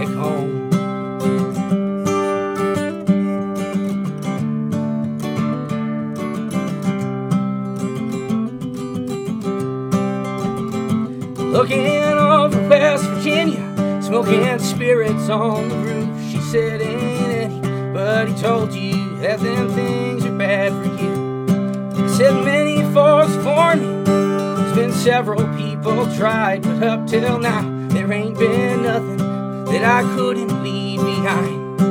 Looking 11.59 12.17
over 12.17 12.69
West 12.69 13.03
Virginia, 13.03 14.01
smoking 14.01 14.59
spirits 14.59 15.27
on 15.27 15.67
the 15.67 15.75
roof. 15.75 16.31
She 16.31 16.39
said, 16.39 16.81
Ain't 16.81 17.61
anybody 17.61 18.33
told 18.35 18.73
you 18.73 19.17
that 19.17 19.41
them 19.41 19.67
things 19.71 20.25
are 20.25 20.37
bad 20.37 20.71
for 20.71 21.03
you? 21.03 22.01
I 22.01 22.07
said, 22.15 22.45
Many 22.45 22.81
folks 22.93 23.35
for 23.43 23.75
me. 23.75 24.03
There's 24.05 24.73
been 24.73 24.93
several 24.93 25.45
people 25.57 26.05
tried, 26.15 26.61
but 26.61 26.81
up 26.81 27.05
till 27.07 27.39
now, 27.39 27.63
there 27.89 28.09
ain't 28.09 28.39
been 28.39 28.83
nothing 28.83 29.17
that 29.65 29.83
I 29.83 30.03
couldn't 30.15 30.63
leave 30.63 31.01
behind. 31.01 31.81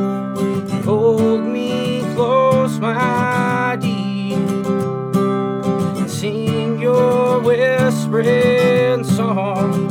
Hold 0.87 1.43
me 1.45 2.01
close, 2.15 2.79
my 2.79 3.48
sing 6.29 6.79
your 6.79 7.41
whispering 7.41 9.03
song 9.03 9.89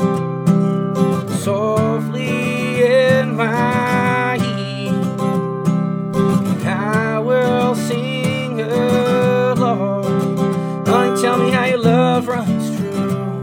softly 1.40 2.84
in 2.84 3.36
my 3.36 4.38
ear. 4.38 4.94
I 6.64 7.18
will 7.20 7.74
sing 7.74 8.62
along. 8.62 10.38
Honey, 10.86 11.22
tell 11.22 11.38
me 11.40 11.50
how 11.50 11.66
your 11.66 11.80
love 11.80 12.28
runs 12.28 12.78
true, 12.78 13.40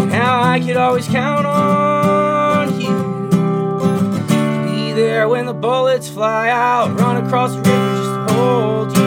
and 0.00 0.10
how 0.12 0.42
I 0.42 0.60
could 0.60 0.78
always 0.78 1.06
count 1.08 1.44
on 1.46 2.80
you 2.80 3.28
be 4.66 4.92
there 4.92 5.28
when 5.28 5.44
the 5.44 5.54
bullets 5.54 6.08
fly 6.08 6.48
out, 6.48 6.98
run 6.98 7.22
across 7.22 7.52
the 7.52 7.58
river 7.58 7.96
just 8.00 8.12
to 8.14 8.34
hold 8.34 8.96
you 8.96 9.01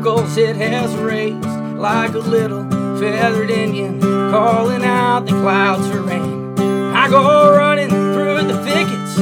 circles 0.00 0.38
it 0.38 0.56
has 0.56 0.94
raised, 0.96 1.44
like 1.76 2.14
a 2.14 2.18
little 2.18 2.64
feathered 2.98 3.50
Indian 3.50 4.00
calling 4.00 4.82
out 4.82 5.26
the 5.26 5.32
clouds 5.32 5.86
for 5.90 6.00
rain. 6.00 6.58
I 6.94 7.06
go 7.10 7.54
running 7.54 7.90
through 7.90 8.44
the 8.44 8.64
thickets, 8.64 9.18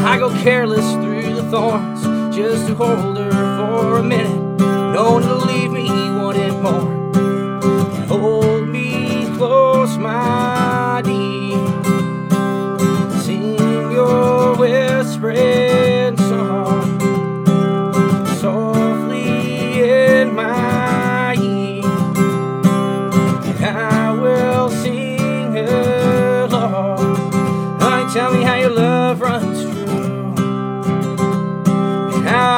I 0.00 0.16
go 0.18 0.30
careless 0.42 0.90
through 0.94 1.34
the 1.34 1.42
thorns, 1.50 2.02
just 2.34 2.66
to 2.68 2.74
hold 2.74 3.18
her 3.18 3.30
for 3.30 3.98
a 3.98 4.02
minute, 4.02 4.58
knowing 4.58 5.24
to 5.24 5.34
leave 5.34 5.70
me 5.70 5.90
wanted 5.90 6.54
more. 6.62 7.01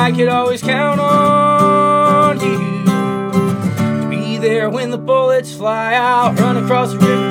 I 0.04 0.12
could 0.12 0.28
always 0.28 0.60
count 0.60 1.00
on 1.00 2.38
you 2.38 2.84
to 4.02 4.06
be 4.10 4.36
there 4.36 4.68
when 4.68 4.90
the 4.90 4.98
bullets 4.98 5.54
fly 5.54 5.94
out. 5.94 6.38
Run 6.38 6.58
across 6.58 6.92
the 6.92 6.98
river 6.98 7.23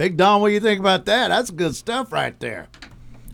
Big 0.00 0.16
Don, 0.16 0.40
what 0.40 0.48
do 0.48 0.54
you 0.54 0.60
think 0.60 0.80
about 0.80 1.04
that? 1.04 1.28
That's 1.28 1.50
good 1.50 1.76
stuff 1.76 2.10
right 2.10 2.40
there. 2.40 2.68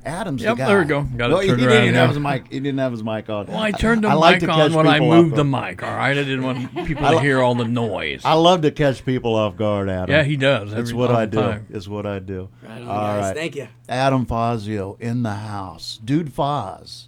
Adam's 0.05 0.43
Yep, 0.43 0.57
the 0.57 0.59
guy. 0.59 0.67
there 0.67 0.79
we 0.81 0.85
go. 0.87 1.03
Got 1.03 1.31
it 1.31 1.33
well, 1.35 1.41
he 1.43 1.47
turned 1.47 1.61
didn't 1.61 1.73
around 1.73 1.83
even 1.85 1.95
now. 1.95 2.01
have 2.01 2.11
his 2.11 2.19
mic. 2.19 2.53
He 2.53 2.59
didn't 2.59 2.79
have 2.81 2.91
his 2.91 3.05
mic 3.05 3.31
on. 3.31 3.47
Well, 3.47 3.59
I 3.61 3.71
turned 3.71 4.03
the 4.03 4.09
I 4.09 4.15
like 4.15 4.41
mic 4.41 4.51
to 4.51 4.57
on 4.57 4.73
when 4.73 4.89
I 4.89 4.99
moved 4.99 5.37
the 5.37 5.45
mic. 5.45 5.85
All 5.85 5.95
right, 5.97 6.11
I 6.11 6.15
didn't 6.25 6.43
want 6.43 6.75
people 6.89 7.09
to 7.09 7.21
hear 7.21 7.41
all 7.41 7.55
the 7.55 7.67
noise. 7.67 8.23
I 8.25 8.33
love 8.33 8.63
to 8.63 8.73
catch 8.73 9.05
people 9.05 9.37
off 9.37 9.55
guard, 9.57 9.89
Adam. 9.89 10.13
Yeah, 10.13 10.25
he 10.25 10.37
does 10.37 10.73
That's 10.73 10.93
what 10.93 11.13
I 11.13 11.27
do. 11.27 11.39
time. 11.39 11.67
It's 11.71 11.87
what 11.87 12.05
I 12.05 12.19
do. 12.19 12.49
Right 12.65 12.83
on, 12.83 12.89
All 12.89 12.97
guys. 12.97 13.23
right. 13.27 13.37
Thank 13.37 13.55
you. 13.55 13.69
Adam 13.89 14.27
Fazio 14.27 14.97
in 14.99 15.23
the 15.23 15.35
house. 15.35 16.01
Dude 16.05 16.35
Foz, 16.35 17.07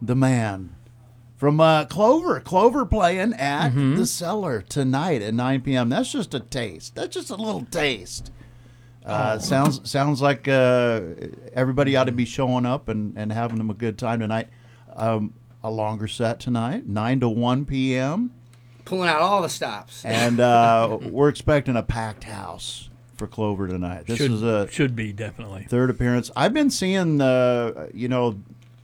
the 0.00 0.14
man. 0.14 0.72
From 1.36 1.60
uh, 1.60 1.86
Clover. 1.86 2.38
Clover 2.38 2.86
playing 2.86 3.32
at 3.34 3.70
Mm-hmm. 3.70 3.96
the 3.96 4.06
cellar 4.06 4.62
tonight 4.62 5.20
at 5.20 5.34
9 5.34 5.62
p.m. 5.62 5.88
That's 5.88 6.12
just 6.12 6.32
a 6.32 6.38
taste. 6.38 6.94
That's 6.94 7.12
just 7.12 7.30
a 7.30 7.34
little 7.34 7.64
taste. 7.72 8.30
Uh. 9.04 9.38
Sounds 9.38 9.88
sounds 9.90 10.22
like 10.22 10.48
uh, 10.48 11.00
everybody 11.52 11.94
ought 11.96 12.04
to 12.04 12.12
be 12.12 12.24
showing 12.24 12.64
up 12.64 12.88
and, 12.88 13.16
and 13.18 13.32
having 13.32 13.58
them 13.58 13.70
a 13.70 13.74
good 13.74 13.98
time 13.98 14.20
tonight. 14.20 14.48
Um, 14.96 15.34
a 15.62 15.70
longer 15.70 16.06
set 16.06 16.40
tonight, 16.40 16.86
9 16.86 17.20
to 17.20 17.28
1 17.28 17.64
p.m. 17.64 18.32
Pulling 18.84 19.08
out 19.08 19.22
all 19.22 19.40
the 19.40 19.48
stops. 19.48 20.04
And 20.04 20.38
uh, 20.38 20.98
we're 21.02 21.30
expecting 21.30 21.74
a 21.74 21.82
packed 21.82 22.24
house 22.24 22.90
for 23.16 23.26
Clover 23.26 23.66
tonight. 23.66 24.06
This 24.06 24.18
should, 24.18 24.30
is 24.30 24.42
a 24.42 24.68
should 24.70 24.94
be 24.94 25.12
definitely. 25.12 25.66
third 25.68 25.88
appearance. 25.88 26.30
I've 26.36 26.52
been 26.52 26.70
seeing 26.70 27.18
the 27.18 27.90
you 27.94 28.08
know 28.08 28.40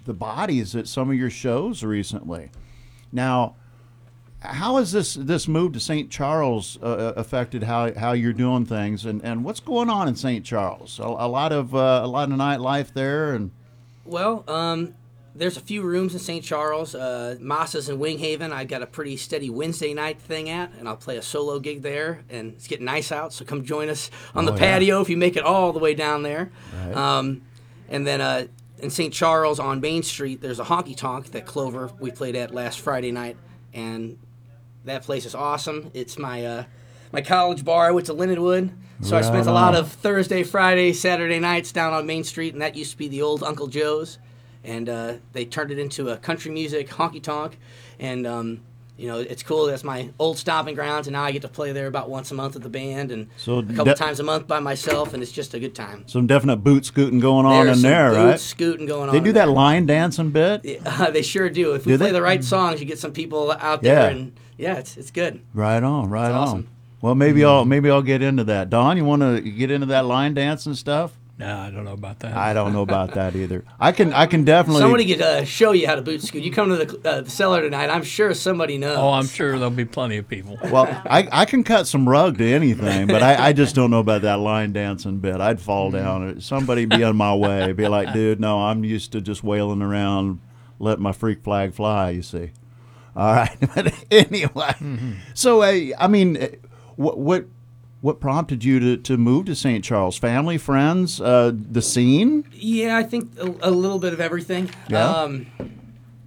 the 0.06 0.14
bodies 0.14 0.74
at 0.74 0.88
some 0.88 1.10
of 1.10 1.16
your 1.16 1.30
shows 1.30 1.84
recently. 1.84 2.50
Now, 3.12 3.56
how 4.40 4.76
has 4.76 4.92
this 4.92 5.14
this 5.14 5.46
move 5.46 5.72
to 5.74 5.80
St. 5.80 6.10
Charles 6.10 6.78
uh, 6.82 7.12
affected 7.16 7.64
how 7.64 7.92
how 7.94 8.12
you're 8.12 8.32
doing 8.32 8.64
things, 8.64 9.04
and, 9.04 9.22
and 9.24 9.44
what's 9.44 9.60
going 9.60 9.90
on 9.90 10.08
in 10.08 10.16
St. 10.16 10.44
Charles? 10.44 10.98
A, 10.98 11.02
a 11.04 11.28
lot 11.28 11.52
of 11.52 11.74
uh, 11.74 12.00
a 12.02 12.06
lot 12.06 12.30
of 12.30 12.34
nightlife 12.36 12.92
there, 12.94 13.32
and 13.34 13.50
Well, 14.04 14.44
um, 14.48 14.94
there's 15.34 15.56
a 15.56 15.60
few 15.60 15.82
rooms 15.82 16.12
in 16.14 16.18
St. 16.18 16.44
Charles. 16.44 16.94
Uh, 16.94 17.36
Moss's 17.40 17.88
in 17.88 17.98
Winghaven. 17.98 18.50
I 18.52 18.64
got 18.64 18.82
a 18.82 18.86
pretty 18.86 19.16
steady 19.16 19.48
Wednesday 19.50 19.94
night 19.94 20.20
thing 20.20 20.48
at, 20.50 20.72
and 20.78 20.88
I'll 20.88 20.96
play 20.96 21.16
a 21.18 21.22
solo 21.22 21.58
gig 21.60 21.82
there. 21.82 22.22
And 22.30 22.54
it's 22.54 22.66
getting 22.66 22.86
nice 22.86 23.12
out, 23.12 23.32
so 23.32 23.44
come 23.44 23.62
join 23.64 23.88
us 23.88 24.10
on 24.34 24.48
Oh, 24.48 24.52
the 24.52 24.58
yeah. 24.58 24.72
patio 24.72 25.00
if 25.00 25.08
you 25.08 25.16
make 25.16 25.36
it 25.36 25.44
all 25.44 25.72
the 25.72 25.78
way 25.78 25.94
down 25.94 26.22
there. 26.22 26.50
Right. 26.86 26.96
Um, 26.96 27.42
and 27.88 28.06
then 28.06 28.20
uh, 28.20 28.46
in 28.78 28.90
St. 28.90 29.12
Charles 29.14 29.60
on 29.60 29.80
Main 29.80 30.02
Street, 30.02 30.40
there's 30.40 30.58
a 30.58 30.64
honky 30.64 30.96
tonk 30.96 31.30
that 31.32 31.46
Clover 31.46 31.90
we 32.00 32.10
played 32.10 32.34
at 32.36 32.52
last 32.52 32.80
Friday 32.80 33.12
night, 33.12 33.36
and 33.72 34.18
that 34.84 35.02
place 35.02 35.24
is 35.26 35.34
awesome. 35.34 35.90
It's 35.94 36.18
my 36.18 36.44
uh, 36.44 36.64
my 37.12 37.20
college 37.20 37.64
bar. 37.64 37.86
I 37.88 37.90
went 37.90 38.06
to 38.06 38.14
Lindenwood, 38.14 38.70
so 39.02 39.16
I 39.16 39.20
Right 39.20 39.26
spent 39.26 39.46
a 39.46 39.52
lot 39.52 39.74
on. 39.74 39.80
of 39.80 39.92
Thursday, 39.92 40.42
Friday, 40.42 40.92
Saturday 40.92 41.38
nights 41.38 41.72
down 41.72 41.92
on 41.92 42.06
Main 42.06 42.24
Street, 42.24 42.52
and 42.52 42.62
that 42.62 42.76
used 42.76 42.92
to 42.92 42.96
be 42.98 43.08
the 43.08 43.22
old 43.22 43.42
Uncle 43.42 43.66
Joe's, 43.66 44.18
and 44.64 44.88
uh, 44.88 45.14
they 45.32 45.44
turned 45.44 45.70
it 45.70 45.78
into 45.78 46.08
a 46.10 46.16
country 46.16 46.50
music 46.50 46.88
honky 46.88 47.22
tonk, 47.22 47.58
and 47.98 48.26
um, 48.26 48.60
you 48.96 49.08
know 49.08 49.18
it's 49.18 49.42
cool. 49.42 49.66
That's 49.66 49.82
my 49.84 50.10
old 50.18 50.38
stomping 50.38 50.74
grounds, 50.76 51.06
and 51.08 51.12
now 51.14 51.24
I 51.24 51.32
get 51.32 51.42
to 51.42 51.48
play 51.48 51.72
there 51.72 51.86
about 51.88 52.08
once 52.08 52.30
a 52.30 52.34
month 52.34 52.54
with 52.54 52.62
the 52.62 52.68
band, 52.68 53.10
and 53.10 53.26
So 53.38 53.58
a 53.58 53.62
couple 53.64 53.84
de- 53.86 53.94
times 53.94 54.20
a 54.20 54.22
month 54.22 54.46
by 54.46 54.60
myself, 54.60 55.12
and 55.12 55.22
it's 55.22 55.32
just 55.32 55.52
a 55.54 55.58
good 55.58 55.74
time. 55.74 56.04
some 56.06 56.26
definite 56.28 56.58
boot 56.58 56.84
scooting 56.86 57.18
going 57.18 57.44
on 57.44 57.66
There's 57.66 57.78
in 57.78 57.82
some 57.82 57.90
there, 57.90 58.10
boot 58.10 58.16
right? 58.16 58.40
scooting 58.40 58.86
going 58.86 59.10
They 59.10 59.18
on 59.18 59.24
do 59.24 59.30
in 59.30 59.34
that 59.34 59.46
there. 59.46 59.54
line 59.54 59.86
dancing 59.86 60.30
bit, 60.30 60.80
Uh, 60.86 61.10
they 61.10 61.22
sure 61.22 61.50
do. 61.50 61.72
If 61.74 61.86
we 61.86 61.92
Do 61.92 61.98
play 61.98 62.06
they? 62.08 62.12
the 62.12 62.22
right 62.22 62.44
songs, 62.44 62.78
you 62.80 62.86
get 62.86 62.98
some 62.98 63.12
people 63.12 63.50
out 63.52 63.82
Yeah. 63.82 63.94
there, 64.02 64.10
and 64.10 64.32
yeah, 64.60 64.76
it's 64.76 64.96
it's 64.96 65.10
good. 65.10 65.40
right 65.54 65.82
on, 65.82 66.10
right 66.10 66.28
It's 66.28 66.50
on. 66.50 66.68
Well, 67.00 67.14
maybe 67.14 67.44
I'll 67.44 67.64
maybe 67.64 67.90
I'll 67.90 68.02
get 68.02 68.22
into 68.22 68.44
that. 68.44 68.68
Don, 68.68 68.96
you 68.96 69.04
want 69.04 69.22
to 69.22 69.40
get 69.40 69.70
into 69.70 69.86
that 69.86 70.04
line 70.04 70.34
dance 70.34 70.66
and 70.66 70.76
stuff? 70.76 71.16
No, 71.38 71.56
I 71.56 71.70
don't 71.70 71.86
know 71.86 71.94
about 71.94 72.18
that. 72.20 72.36
I 72.36 72.52
don't 72.52 72.74
know 72.74 72.82
about 72.82 73.14
that 73.14 73.34
either. 73.34 73.64
I 73.80 73.92
can 73.92 74.12
I 74.12 74.26
can 74.26 74.44
definitely 74.44 74.82
Somebody 74.82 75.06
could 75.06 75.22
uh, 75.22 75.44
show 75.46 75.72
you 75.72 75.86
how 75.86 75.94
to 75.94 76.02
boot 76.02 76.22
scoot. 76.22 76.42
You 76.42 76.52
come 76.52 76.68
to 76.68 76.84
the, 76.84 77.08
uh, 77.08 77.20
the 77.22 77.30
cellar 77.30 77.62
tonight. 77.62 77.88
I'm 77.88 78.02
sure 78.02 78.34
somebody 78.34 78.76
knows. 78.76 78.98
Oh, 78.98 79.08
I'm 79.08 79.26
sure 79.26 79.52
there'll 79.52 79.70
be 79.70 79.86
plenty 79.86 80.18
of 80.18 80.28
people. 80.28 80.58
Well, 80.70 80.86
I, 81.06 81.26
I 81.32 81.44
can 81.46 81.64
cut 81.64 81.86
some 81.86 82.06
rug 82.06 82.36
to 82.36 82.44
anything, 82.44 83.06
but 83.06 83.22
I, 83.22 83.48
I 83.48 83.52
just 83.54 83.74
don't 83.74 83.90
know 83.90 83.98
about 84.00 84.22
that 84.22 84.38
line 84.38 84.72
dancing 84.74 85.18
bit. 85.18 85.40
I'd 85.40 85.60
fall 85.60 85.90
down. 85.90 86.40
Somebody 86.42 86.84
be 86.84 87.02
on 87.02 87.16
my 87.16 87.34
way. 87.34 87.72
Be 87.72 87.88
like, 87.88 88.12
dude, 88.12 88.38
no, 88.38 88.60
I'm 88.60 88.84
used 88.84 89.10
to 89.12 89.22
just 89.22 89.42
wailing 89.42 89.80
around, 89.80 90.40
let 90.78 91.00
my 91.00 91.12
freak 91.12 91.42
flag 91.42 91.72
fly. 91.72 92.10
You 92.10 92.22
see. 92.22 92.50
All 93.20 93.34
right, 93.34 93.54
but 93.74 93.92
anyway, 94.10 94.72
so 95.34 95.60
uh, 95.62 95.94
I 95.98 96.08
mean, 96.08 96.38
uh, 96.38 96.48
what 96.96 97.18
what 97.18 97.44
what 98.00 98.18
prompted 98.18 98.64
you 98.64 98.80
to, 98.80 98.96
to 98.96 99.18
move 99.18 99.44
to 99.44 99.54
St. 99.54 99.84
Charles? 99.84 100.16
Family, 100.16 100.56
friends, 100.56 101.20
uh, 101.20 101.52
the 101.54 101.82
scene? 101.82 102.46
Yeah, 102.52 102.96
I 102.96 103.02
think 103.02 103.38
a, 103.38 103.54
a 103.60 103.70
little 103.70 103.98
bit 103.98 104.14
of 104.14 104.20
everything. 104.20 104.70
Yeah? 104.88 105.06
Um, 105.06 105.46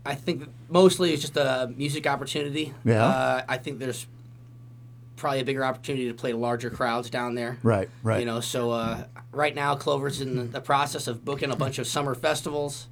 I 0.05 0.13
think 0.13 0.47
mostly 0.69 1.13
it's 1.13 1.21
just 1.23 1.35
a 1.35 1.73
music 1.75 2.05
opportunity. 2.05 2.73
Yeah. 2.85 3.03
Uh, 3.03 3.41
I 3.49 3.57
think 3.57 3.79
there's 3.79 4.05
probably 5.15 5.39
a 5.39 5.45
bigger 5.45 5.65
opportunity 5.65 6.07
to 6.07 6.13
play 6.13 6.33
larger 6.33 6.69
crowds 6.69 7.09
down 7.09 7.33
there. 7.33 7.57
Right, 7.63 7.89
right. 8.03 8.19
You 8.19 8.25
know, 8.25 8.39
so 8.39 8.69
uh, 8.69 9.05
right 9.31 9.55
now 9.55 9.73
Clover's 9.75 10.21
in 10.21 10.51
the 10.51 10.61
process 10.61 11.07
of 11.07 11.25
booking 11.25 11.49
a 11.49 11.55
bunch 11.55 11.79
of 11.79 11.87
summer 11.87 12.13
festivals. 12.13 12.87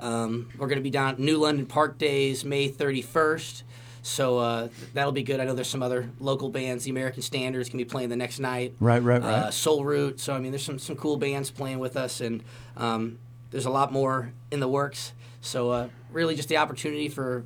Um, 0.00 0.48
we're 0.58 0.68
going 0.68 0.78
to 0.78 0.82
be 0.82 0.90
down 0.90 1.10
at 1.14 1.18
New 1.18 1.38
London 1.38 1.66
Park 1.66 1.98
Days 1.98 2.44
May 2.44 2.70
31st. 2.70 3.62
So 4.02 4.38
uh, 4.38 4.68
that'll 4.94 5.12
be 5.12 5.22
good. 5.22 5.40
I 5.40 5.44
know 5.44 5.54
there's 5.54 5.68
some 5.68 5.82
other 5.82 6.08
local 6.20 6.48
bands. 6.48 6.84
The 6.84 6.90
American 6.90 7.20
Standards 7.20 7.68
can 7.68 7.78
be 7.78 7.84
playing 7.84 8.08
the 8.08 8.16
next 8.16 8.38
night. 8.38 8.74
Right, 8.80 9.02
right, 9.02 9.22
Uh, 9.22 9.26
right. 9.44 9.52
Soul 9.52 9.84
Root. 9.84 10.20
So 10.20 10.34
I 10.34 10.38
mean, 10.38 10.52
there's 10.52 10.64
some 10.64 10.78
some 10.78 10.96
cool 10.96 11.16
bands 11.16 11.50
playing 11.50 11.78
with 11.78 11.96
us, 11.96 12.20
and 12.20 12.42
um, 12.76 13.18
there's 13.50 13.66
a 13.66 13.70
lot 13.70 13.92
more 13.92 14.32
in 14.50 14.60
the 14.60 14.68
works. 14.68 15.12
So 15.40 15.70
uh, 15.70 15.88
really, 16.12 16.36
just 16.36 16.48
the 16.48 16.56
opportunity 16.56 17.08
for 17.08 17.44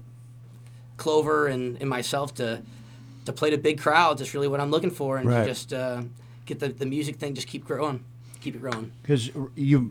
Clover 0.99 1.47
and, 1.49 1.79
and 1.81 1.89
myself 1.89 2.35
to 2.35 2.63
to 3.25 3.33
play 3.33 3.51
to 3.51 3.59
big 3.59 3.81
crowds 3.81 4.21
is 4.21 4.35
really 4.35 4.49
what 4.49 4.61
I'm 4.61 4.71
looking 4.71 4.91
for, 4.91 5.17
and 5.17 5.29
Right. 5.29 5.41
to 5.43 5.47
just 5.47 5.73
uh, 5.73 6.03
get 6.45 6.61
the, 6.61 6.69
the 6.69 6.87
music 6.87 7.17
thing 7.17 7.35
just 7.35 7.47
keep 7.49 7.65
growing, 7.65 8.05
keep 8.41 8.55
it 8.55 8.61
growing. 8.61 8.93
Because 9.03 9.31
you've 9.57 9.91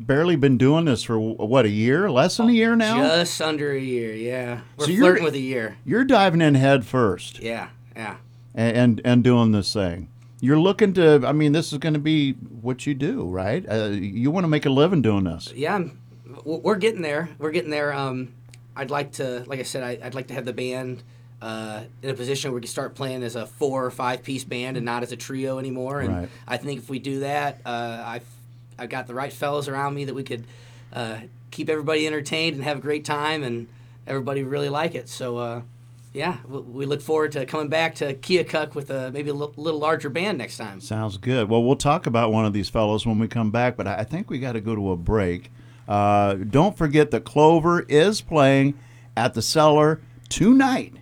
barely 0.00 0.36
been 0.36 0.58
doing 0.58 0.84
this 0.86 1.02
for 1.02 1.18
what 1.18 1.64
a 1.64 1.68
year, 1.70 2.10
less 2.10 2.36
than 2.36 2.48
a 2.48 2.52
year 2.52 2.74
now. 2.76 2.98
Just 3.02 3.40
under 3.40 3.72
a 3.72 3.78
year, 3.80 4.14
yeah. 4.14 4.60
We're 4.76 4.86
So 4.86 4.90
you're- 4.90 5.00
flirting 5.06 5.24
with 5.24 5.34
a 5.34 5.38
year. 5.40 5.76
You're 5.84 6.04
diving 6.04 6.40
in 6.40 6.54
head 6.54 6.84
first. 6.84 7.40
Yeah, 7.40 7.68
yeah. 7.96 8.16
and 8.54 8.76
and, 8.76 9.00
and 9.04 9.24
doing 9.24 9.52
this 9.52 9.72
thing. 9.72 10.08
You're 10.40 10.58
looking 10.58 10.92
to. 10.94 11.24
I 11.24 11.32
mean, 11.32 11.52
this 11.52 11.72
is 11.72 11.78
going 11.78 11.94
to 11.94 12.00
be 12.00 12.32
what 12.32 12.84
you 12.86 12.94
do, 12.94 13.22
right? 13.28 13.64
Uh, 13.68 13.90
you 13.90 14.30
want 14.32 14.42
to 14.44 14.48
make 14.48 14.66
a 14.66 14.70
living 14.70 15.00
doing 15.00 15.24
this. 15.24 15.52
Yeah, 15.54 15.76
I'm, 15.76 15.98
we're 16.44 16.76
getting 16.76 17.02
there. 17.02 17.28
We're 17.38 17.52
getting 17.52 17.70
there. 17.70 17.92
Um, 17.92 18.32
I'd 18.74 18.90
like 18.90 19.12
to, 19.12 19.44
like 19.46 19.60
I 19.60 19.62
said, 19.62 19.84
I, 19.84 20.04
I'd 20.04 20.14
like 20.16 20.26
to 20.28 20.34
have 20.34 20.44
the 20.44 20.52
band 20.52 21.04
uh, 21.40 21.82
in 22.02 22.10
a 22.10 22.14
position 22.14 22.50
where 22.50 22.56
we 22.56 22.62
can 22.62 22.68
start 22.70 22.94
playing 22.96 23.22
as 23.22 23.36
a 23.36 23.46
four 23.46 23.84
or 23.84 23.90
five 23.92 24.24
piece 24.24 24.42
band 24.42 24.76
and 24.76 24.84
not 24.84 25.04
as 25.04 25.12
a 25.12 25.16
trio 25.16 25.58
anymore. 25.60 26.00
And 26.00 26.12
Right. 26.16 26.28
I 26.48 26.56
think 26.56 26.80
if 26.80 26.90
we 26.90 26.98
do 26.98 27.20
that, 27.20 27.60
uh, 27.64 28.02
I've 28.04 28.24
I've 28.78 28.90
got 28.90 29.06
the 29.06 29.14
right 29.14 29.32
fellows 29.32 29.68
around 29.68 29.94
me 29.94 30.04
that 30.04 30.14
we 30.14 30.22
could 30.22 30.44
uh, 30.92 31.18
keep 31.50 31.68
everybody 31.68 32.06
entertained 32.06 32.56
and 32.56 32.64
have 32.64 32.78
a 32.78 32.80
great 32.80 33.04
time, 33.04 33.42
and 33.42 33.68
everybody 34.06 34.42
really 34.42 34.68
like 34.68 34.94
it. 34.94 35.08
So. 35.08 35.38
Uh, 35.38 35.62
yeah, 36.14 36.36
we, 36.46 36.84
look 36.84 37.00
forward 37.00 37.32
to 37.32 37.46
coming 37.46 37.68
back 37.68 37.94
to 37.96 38.12
Keokuk 38.12 38.74
with 38.74 38.90
a 38.90 39.10
maybe 39.12 39.30
a 39.30 39.34
little 39.34 39.78
larger 39.78 40.10
band 40.10 40.36
next 40.36 40.58
time. 40.58 40.78
Sounds 40.80 41.16
good. 41.16 41.48
Well, 41.48 41.64
we'll 41.64 41.74
talk 41.74 42.06
about 42.06 42.32
one 42.32 42.44
of 42.44 42.52
these 42.52 42.68
fellows 42.68 43.06
when 43.06 43.18
we 43.18 43.28
come 43.28 43.50
back, 43.50 43.76
but 43.76 43.86
I 43.86 44.00
I 44.00 44.04
think 44.04 44.28
we 44.28 44.38
got 44.38 44.52
to 44.52 44.60
go 44.60 44.74
to 44.74 44.90
a 44.92 44.96
break. 44.96 45.50
Uh, 45.88 46.34
don't 46.34 46.76
forget 46.76 47.10
that 47.12 47.24
Clover 47.24 47.80
is 47.88 48.20
playing 48.20 48.74
at 49.16 49.34
the 49.34 49.42
Cellar 49.42 50.00
tonight. 50.28 50.94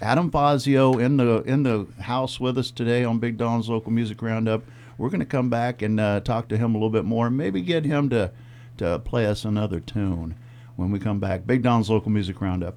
Adam 0.00 0.30
Fazio 0.30 0.96
in 0.96 1.16
the 1.16 1.42
in 1.42 1.64
the 1.64 1.86
house 2.02 2.40
with 2.40 2.56
us 2.56 2.70
today 2.70 3.04
on 3.04 3.18
Big 3.18 3.36
Don's 3.36 3.68
local 3.68 3.90
music 3.90 4.22
roundup. 4.22 4.62
We're 5.00 5.08
going 5.08 5.20
to 5.20 5.26
come 5.26 5.48
back 5.48 5.80
and 5.80 5.98
uh, 5.98 6.20
talk 6.20 6.48
to 6.48 6.58
him 6.58 6.74
a 6.74 6.76
little 6.76 6.90
bit 6.90 7.06
more, 7.06 7.28
and 7.28 7.36
maybe 7.36 7.62
get 7.62 7.86
him 7.86 8.10
to 8.10 8.32
to 8.76 8.98
play 8.98 9.24
us 9.24 9.46
another 9.46 9.80
tune 9.80 10.34
when 10.76 10.90
we 10.90 10.98
come 10.98 11.18
back. 11.18 11.46
Big 11.46 11.62
Don's 11.62 11.88
local 11.88 12.10
music 12.10 12.38
roundup. 12.42 12.76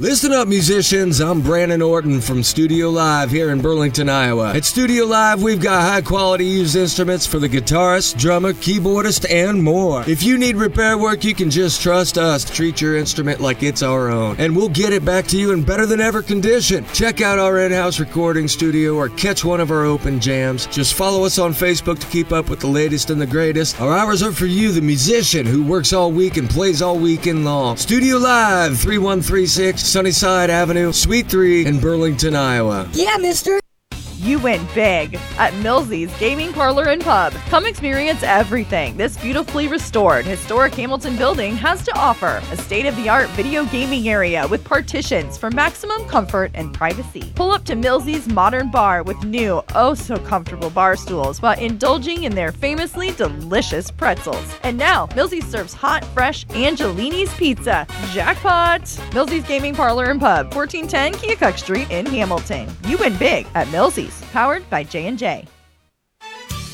Listen 0.00 0.30
up, 0.30 0.46
musicians. 0.46 1.20
I'm 1.20 1.40
Brandon 1.40 1.82
Orton 1.82 2.20
from 2.20 2.44
Studio 2.44 2.88
Live 2.88 3.32
here 3.32 3.50
in 3.50 3.60
Burlington, 3.60 4.08
Iowa. 4.08 4.54
At 4.54 4.64
Studio 4.64 5.04
Live, 5.04 5.42
we've 5.42 5.60
got 5.60 5.82
high 5.82 6.02
quality 6.02 6.44
used 6.44 6.76
instruments 6.76 7.26
for 7.26 7.40
the 7.40 7.48
guitarist, 7.48 8.16
drummer, 8.16 8.52
keyboardist, 8.52 9.28
and 9.28 9.60
more. 9.60 10.08
If 10.08 10.22
you 10.22 10.38
need 10.38 10.54
repair 10.54 10.96
work, 10.96 11.24
you 11.24 11.34
can 11.34 11.50
just 11.50 11.82
trust 11.82 12.16
us 12.16 12.44
to 12.44 12.52
treat 12.52 12.80
your 12.80 12.96
instrument 12.96 13.40
like 13.40 13.64
it's 13.64 13.82
our 13.82 14.08
own, 14.08 14.36
and 14.38 14.54
we'll 14.54 14.68
get 14.68 14.92
it 14.92 15.04
back 15.04 15.26
to 15.28 15.36
you 15.36 15.50
in 15.50 15.64
better 15.64 15.84
than 15.84 16.00
ever 16.00 16.22
condition. 16.22 16.86
Check 16.92 17.20
out 17.20 17.40
our 17.40 17.58
in 17.58 17.72
house 17.72 17.98
recording 17.98 18.46
studio 18.46 18.94
or 18.94 19.08
catch 19.08 19.44
one 19.44 19.58
of 19.58 19.72
our 19.72 19.82
open 19.82 20.20
jams. 20.20 20.66
Just 20.66 20.94
follow 20.94 21.24
us 21.24 21.40
on 21.40 21.52
Facebook 21.52 21.98
to 21.98 22.06
keep 22.06 22.30
up 22.30 22.48
with 22.48 22.60
the 22.60 22.68
latest 22.68 23.10
and 23.10 23.20
the 23.20 23.26
greatest. 23.26 23.80
Our 23.80 23.98
hours 23.98 24.22
are 24.22 24.30
for 24.30 24.46
you, 24.46 24.70
the 24.70 24.80
musician 24.80 25.44
who 25.44 25.64
works 25.64 25.92
all 25.92 26.12
week 26.12 26.36
and 26.36 26.48
plays 26.48 26.82
all 26.82 27.00
weekend 27.00 27.44
long. 27.44 27.76
Studio 27.76 28.18
Live, 28.18 28.78
3136 28.78 29.87
Sunnyside 29.88 30.50
Avenue, 30.50 30.92
Suite 30.92 31.26
3 31.26 31.64
in 31.66 31.80
Burlington, 31.80 32.36
Iowa. 32.36 32.88
Yeah, 32.92 33.16
mister. 33.16 33.58
You 34.20 34.40
win 34.40 34.66
big 34.74 35.16
at 35.38 35.54
Millsy's 35.62 36.12
Gaming 36.18 36.52
Parlor 36.52 36.88
and 36.88 37.00
Pub. 37.00 37.32
Come 37.50 37.64
experience 37.64 38.24
everything 38.24 38.96
this 38.96 39.16
beautifully 39.16 39.68
restored 39.68 40.26
historic 40.26 40.74
Hamilton 40.74 41.16
building 41.16 41.54
has 41.54 41.84
to 41.84 41.96
offer. 41.96 42.42
A 42.50 42.56
state 42.56 42.86
of 42.86 42.96
the 42.96 43.08
art 43.08 43.28
video 43.30 43.64
gaming 43.66 44.08
area 44.08 44.44
with 44.48 44.64
partitions 44.64 45.38
for 45.38 45.52
maximum 45.52 46.04
comfort 46.06 46.50
and 46.54 46.74
privacy. 46.74 47.32
Pull 47.36 47.52
up 47.52 47.64
to 47.66 47.76
Millsy's 47.76 48.26
modern 48.26 48.72
bar 48.72 49.04
with 49.04 49.22
new, 49.22 49.62
oh 49.76 49.94
so 49.94 50.16
comfortable 50.16 50.70
bar 50.70 50.96
stools 50.96 51.40
while 51.40 51.58
indulging 51.58 52.24
in 52.24 52.34
their 52.34 52.50
famously 52.50 53.12
delicious 53.12 53.88
pretzels. 53.88 54.52
And 54.64 54.76
now, 54.76 55.08
Millsy's 55.14 55.46
serves 55.46 55.74
hot, 55.74 56.04
fresh 56.06 56.44
Angelini's 56.48 57.32
Pizza. 57.34 57.86
Jackpot! 58.12 58.98
Millsy's 59.14 59.44
Gaming 59.44 59.76
Parlor 59.76 60.06
and 60.06 60.18
Pub, 60.18 60.52
1410 60.52 61.12
Keokuk 61.14 61.56
Street 61.56 61.88
in 61.92 62.04
Hamilton. 62.04 62.68
You 62.86 62.98
win 62.98 63.16
big 63.16 63.46
at 63.54 63.68
Millsy's, 63.70 64.07
powered 64.32 64.68
by 64.70 64.84
J&J. 64.84 65.46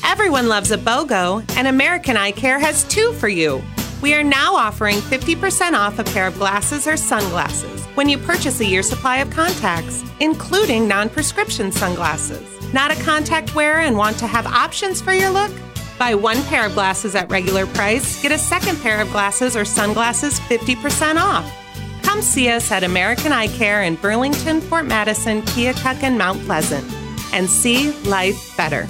Everyone 0.03 0.47
loves 0.47 0.71
a 0.71 0.77
BOGO, 0.77 1.43
and 1.57 1.67
American 1.67 2.15
Eye 2.15 2.31
Care 2.31 2.59
has 2.59 2.83
two 2.85 3.11
for 3.13 3.27
you. 3.27 3.61
We 4.01 4.13
are 4.13 4.23
now 4.23 4.55
offering 4.55 4.97
50% 4.97 5.73
off 5.73 5.99
a 5.99 6.03
pair 6.03 6.27
of 6.27 6.37
glasses 6.37 6.85
or 6.87 6.95
sunglasses 6.95 7.85
when 7.95 8.07
you 8.07 8.17
purchase 8.17 8.59
a 8.59 8.65
year 8.65 8.83
supply 8.83 9.17
of 9.17 9.29
contacts, 9.29 10.03
including 10.19 10.87
non 10.87 11.09
prescription 11.09 11.71
sunglasses. 11.71 12.73
Not 12.73 12.91
a 12.91 13.03
contact 13.03 13.55
wearer 13.55 13.79
and 13.79 13.97
want 13.97 14.17
to 14.19 14.27
have 14.27 14.45
options 14.45 15.01
for 15.01 15.13
your 15.13 15.31
look? 15.31 15.51
Buy 15.97 16.13
one 16.13 16.43
pair 16.43 16.65
of 16.65 16.73
glasses 16.73 17.15
at 17.15 17.31
regular 17.31 17.65
price, 17.67 18.21
get 18.21 18.31
a 18.31 18.37
second 18.37 18.81
pair 18.81 19.01
of 19.01 19.09
glasses 19.11 19.55
or 19.55 19.65
sunglasses 19.65 20.39
50% 20.41 21.15
off. 21.15 21.49
Come 22.03 22.21
see 22.21 22.49
us 22.49 22.71
at 22.71 22.83
American 22.83 23.31
Eye 23.31 23.47
Care 23.47 23.83
in 23.83 23.95
Burlington, 23.95 24.61
Fort 24.61 24.85
Madison, 24.85 25.41
Keokuk, 25.41 26.03
and 26.03 26.17
Mount 26.17 26.43
Pleasant, 26.45 26.85
and 27.33 27.49
see 27.49 27.91
life 28.03 28.55
better. 28.57 28.87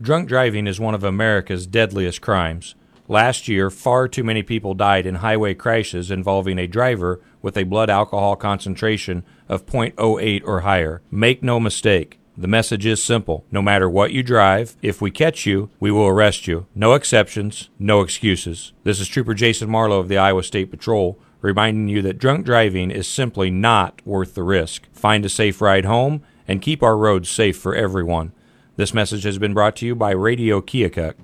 Drunk 0.00 0.28
driving 0.28 0.66
is 0.66 0.78
one 0.78 0.94
of 0.94 1.04
America's 1.04 1.66
deadliest 1.66 2.20
crimes. 2.20 2.74
Last 3.08 3.48
year, 3.48 3.70
far 3.70 4.06
too 4.06 4.22
many 4.22 4.42
people 4.42 4.74
died 4.74 5.06
in 5.06 5.16
highway 5.16 5.54
crashes 5.54 6.10
involving 6.10 6.58
a 6.58 6.66
driver 6.66 7.20
with 7.40 7.56
a 7.56 7.64
blood 7.64 7.90
alcohol 7.90 8.36
concentration 8.36 9.24
of 9.48 9.66
0.08 9.66 10.42
or 10.44 10.60
higher. 10.60 11.02
Make 11.10 11.42
no 11.42 11.58
mistake, 11.58 12.18
the 12.36 12.46
message 12.46 12.86
is 12.86 13.02
simple. 13.02 13.44
No 13.50 13.60
matter 13.60 13.90
what 13.90 14.12
you 14.12 14.22
drive, 14.22 14.76
if 14.80 15.02
we 15.02 15.10
catch 15.10 15.44
you, 15.44 15.70
we 15.80 15.90
will 15.90 16.06
arrest 16.06 16.46
you. 16.46 16.66
No 16.72 16.94
exceptions, 16.94 17.68
no 17.80 18.00
excuses. 18.00 18.72
This 18.84 19.00
is 19.00 19.08
Trooper 19.08 19.34
Jason 19.34 19.68
Marlowe 19.68 19.98
of 19.98 20.06
the 20.06 20.18
Iowa 20.18 20.44
State 20.44 20.70
Patrol 20.70 21.18
reminding 21.40 21.88
you 21.88 22.00
that 22.02 22.18
drunk 22.18 22.46
driving 22.46 22.92
is 22.92 23.08
simply 23.08 23.50
not 23.50 24.00
worth 24.04 24.34
the 24.34 24.44
risk. 24.44 24.86
Find 24.92 25.24
a 25.24 25.28
safe 25.28 25.60
ride 25.60 25.84
home 25.84 26.22
and 26.48 26.62
keep 26.62 26.82
our 26.82 26.96
roads 26.96 27.28
safe 27.28 27.56
for 27.56 27.74
everyone. 27.74 28.32
This 28.76 28.94
message 28.94 29.24
has 29.24 29.38
been 29.38 29.54
brought 29.54 29.76
to 29.76 29.86
you 29.86 29.94
by 29.94 30.12
Radio 30.12 30.60
Keokuk. 30.60 31.14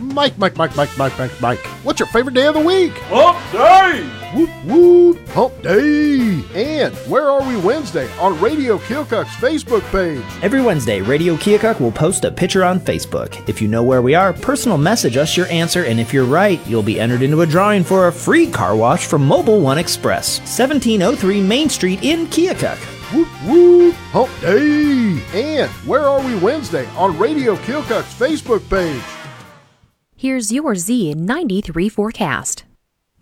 Mike, 0.00 0.38
Mike, 0.38 0.56
Mike, 0.56 0.76
Mike, 0.76 0.96
Mike, 0.98 1.18
Mike, 1.18 1.40
Mike. 1.40 1.58
What's 1.82 2.00
your 2.00 2.06
favorite 2.08 2.34
day 2.34 2.46
of 2.46 2.54
the 2.54 2.60
week? 2.60 2.92
Hump 3.04 3.38
day! 3.52 4.26
Whoop, 4.34 4.50
whoop, 4.64 5.28
hump 5.28 5.62
day. 5.62 6.42
And 6.54 6.94
where 7.08 7.30
are 7.30 7.46
we 7.46 7.56
Wednesday 7.56 8.10
on 8.18 8.38
Radio 8.40 8.78
Keokuk's 8.78 9.34
Facebook 9.36 9.82
page? 9.92 10.24
Every 10.42 10.60
Wednesday, 10.60 11.00
Radio 11.00 11.36
Keokuk 11.36 11.80
will 11.80 11.92
post 11.92 12.24
a 12.24 12.30
picture 12.30 12.64
on 12.64 12.80
Facebook. 12.80 13.48
If 13.48 13.62
you 13.62 13.68
know 13.68 13.82
where 13.82 14.02
we 14.02 14.14
are, 14.14 14.32
personal 14.32 14.76
message 14.78 15.16
us 15.16 15.36
your 15.36 15.46
answer, 15.46 15.84
and 15.84 15.98
if 15.98 16.12
you're 16.12 16.24
right, 16.24 16.64
you'll 16.66 16.82
be 16.82 17.00
entered 17.00 17.22
into 17.22 17.42
a 17.42 17.46
drawing 17.46 17.84
for 17.84 18.08
a 18.08 18.12
free 18.12 18.50
car 18.50 18.76
wash 18.76 19.06
from 19.06 19.26
Mobile 19.26 19.60
One 19.60 19.78
Express, 19.78 20.38
1703 20.40 21.40
Main 21.40 21.68
Street 21.68 22.02
in 22.02 22.26
Keokuk. 22.26 22.95
Whoop, 23.12 23.28
whoop, 23.44 23.94
hump 24.10 24.30
day. 24.40 25.22
And 25.32 25.70
where 25.86 26.00
are 26.00 26.20
we 26.20 26.34
Wednesday 26.34 26.88
on 26.96 27.16
Radio 27.16 27.54
Keokuk's 27.54 28.12
Facebook 28.14 28.68
page? 28.68 29.00
Here's 30.16 30.50
your 30.50 30.74
Z93 30.74 31.92
forecast. 31.92 32.64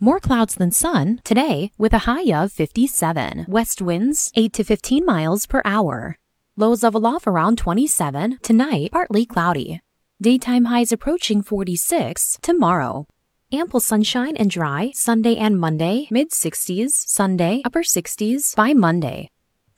More 0.01 0.20
clouds 0.20 0.55
than 0.55 0.70
sun 0.70 1.20
today 1.22 1.70
with 1.76 1.93
a 1.93 2.07
high 2.09 2.32
of 2.32 2.51
57. 2.51 3.45
West 3.47 3.82
winds 3.82 4.32
8 4.35 4.55
to 4.55 4.64
15 4.64 5.05
miles 5.05 5.45
per 5.45 5.61
hour. 5.66 6.16
Lows 6.57 6.82
of 6.82 6.95
aloft 6.95 7.26
around 7.26 7.59
27. 7.59 8.39
Tonight, 8.41 8.91
partly 8.91 9.26
cloudy. 9.26 9.82
Daytime 10.22 10.64
highs 10.64 10.93
approaching 10.93 11.43
46 11.43 12.39
tomorrow. 12.41 13.07
Ample 13.53 13.80
sunshine 13.80 14.35
and 14.39 14.49
dry 14.49 14.93
Sunday 14.95 15.37
and 15.37 15.61
Monday, 15.61 16.09
mid 16.11 16.30
60s, 16.30 16.91
Sunday, 16.91 17.61
upper 17.66 17.82
60s 17.82 18.57
by 18.57 18.72
Monday. 18.72 19.28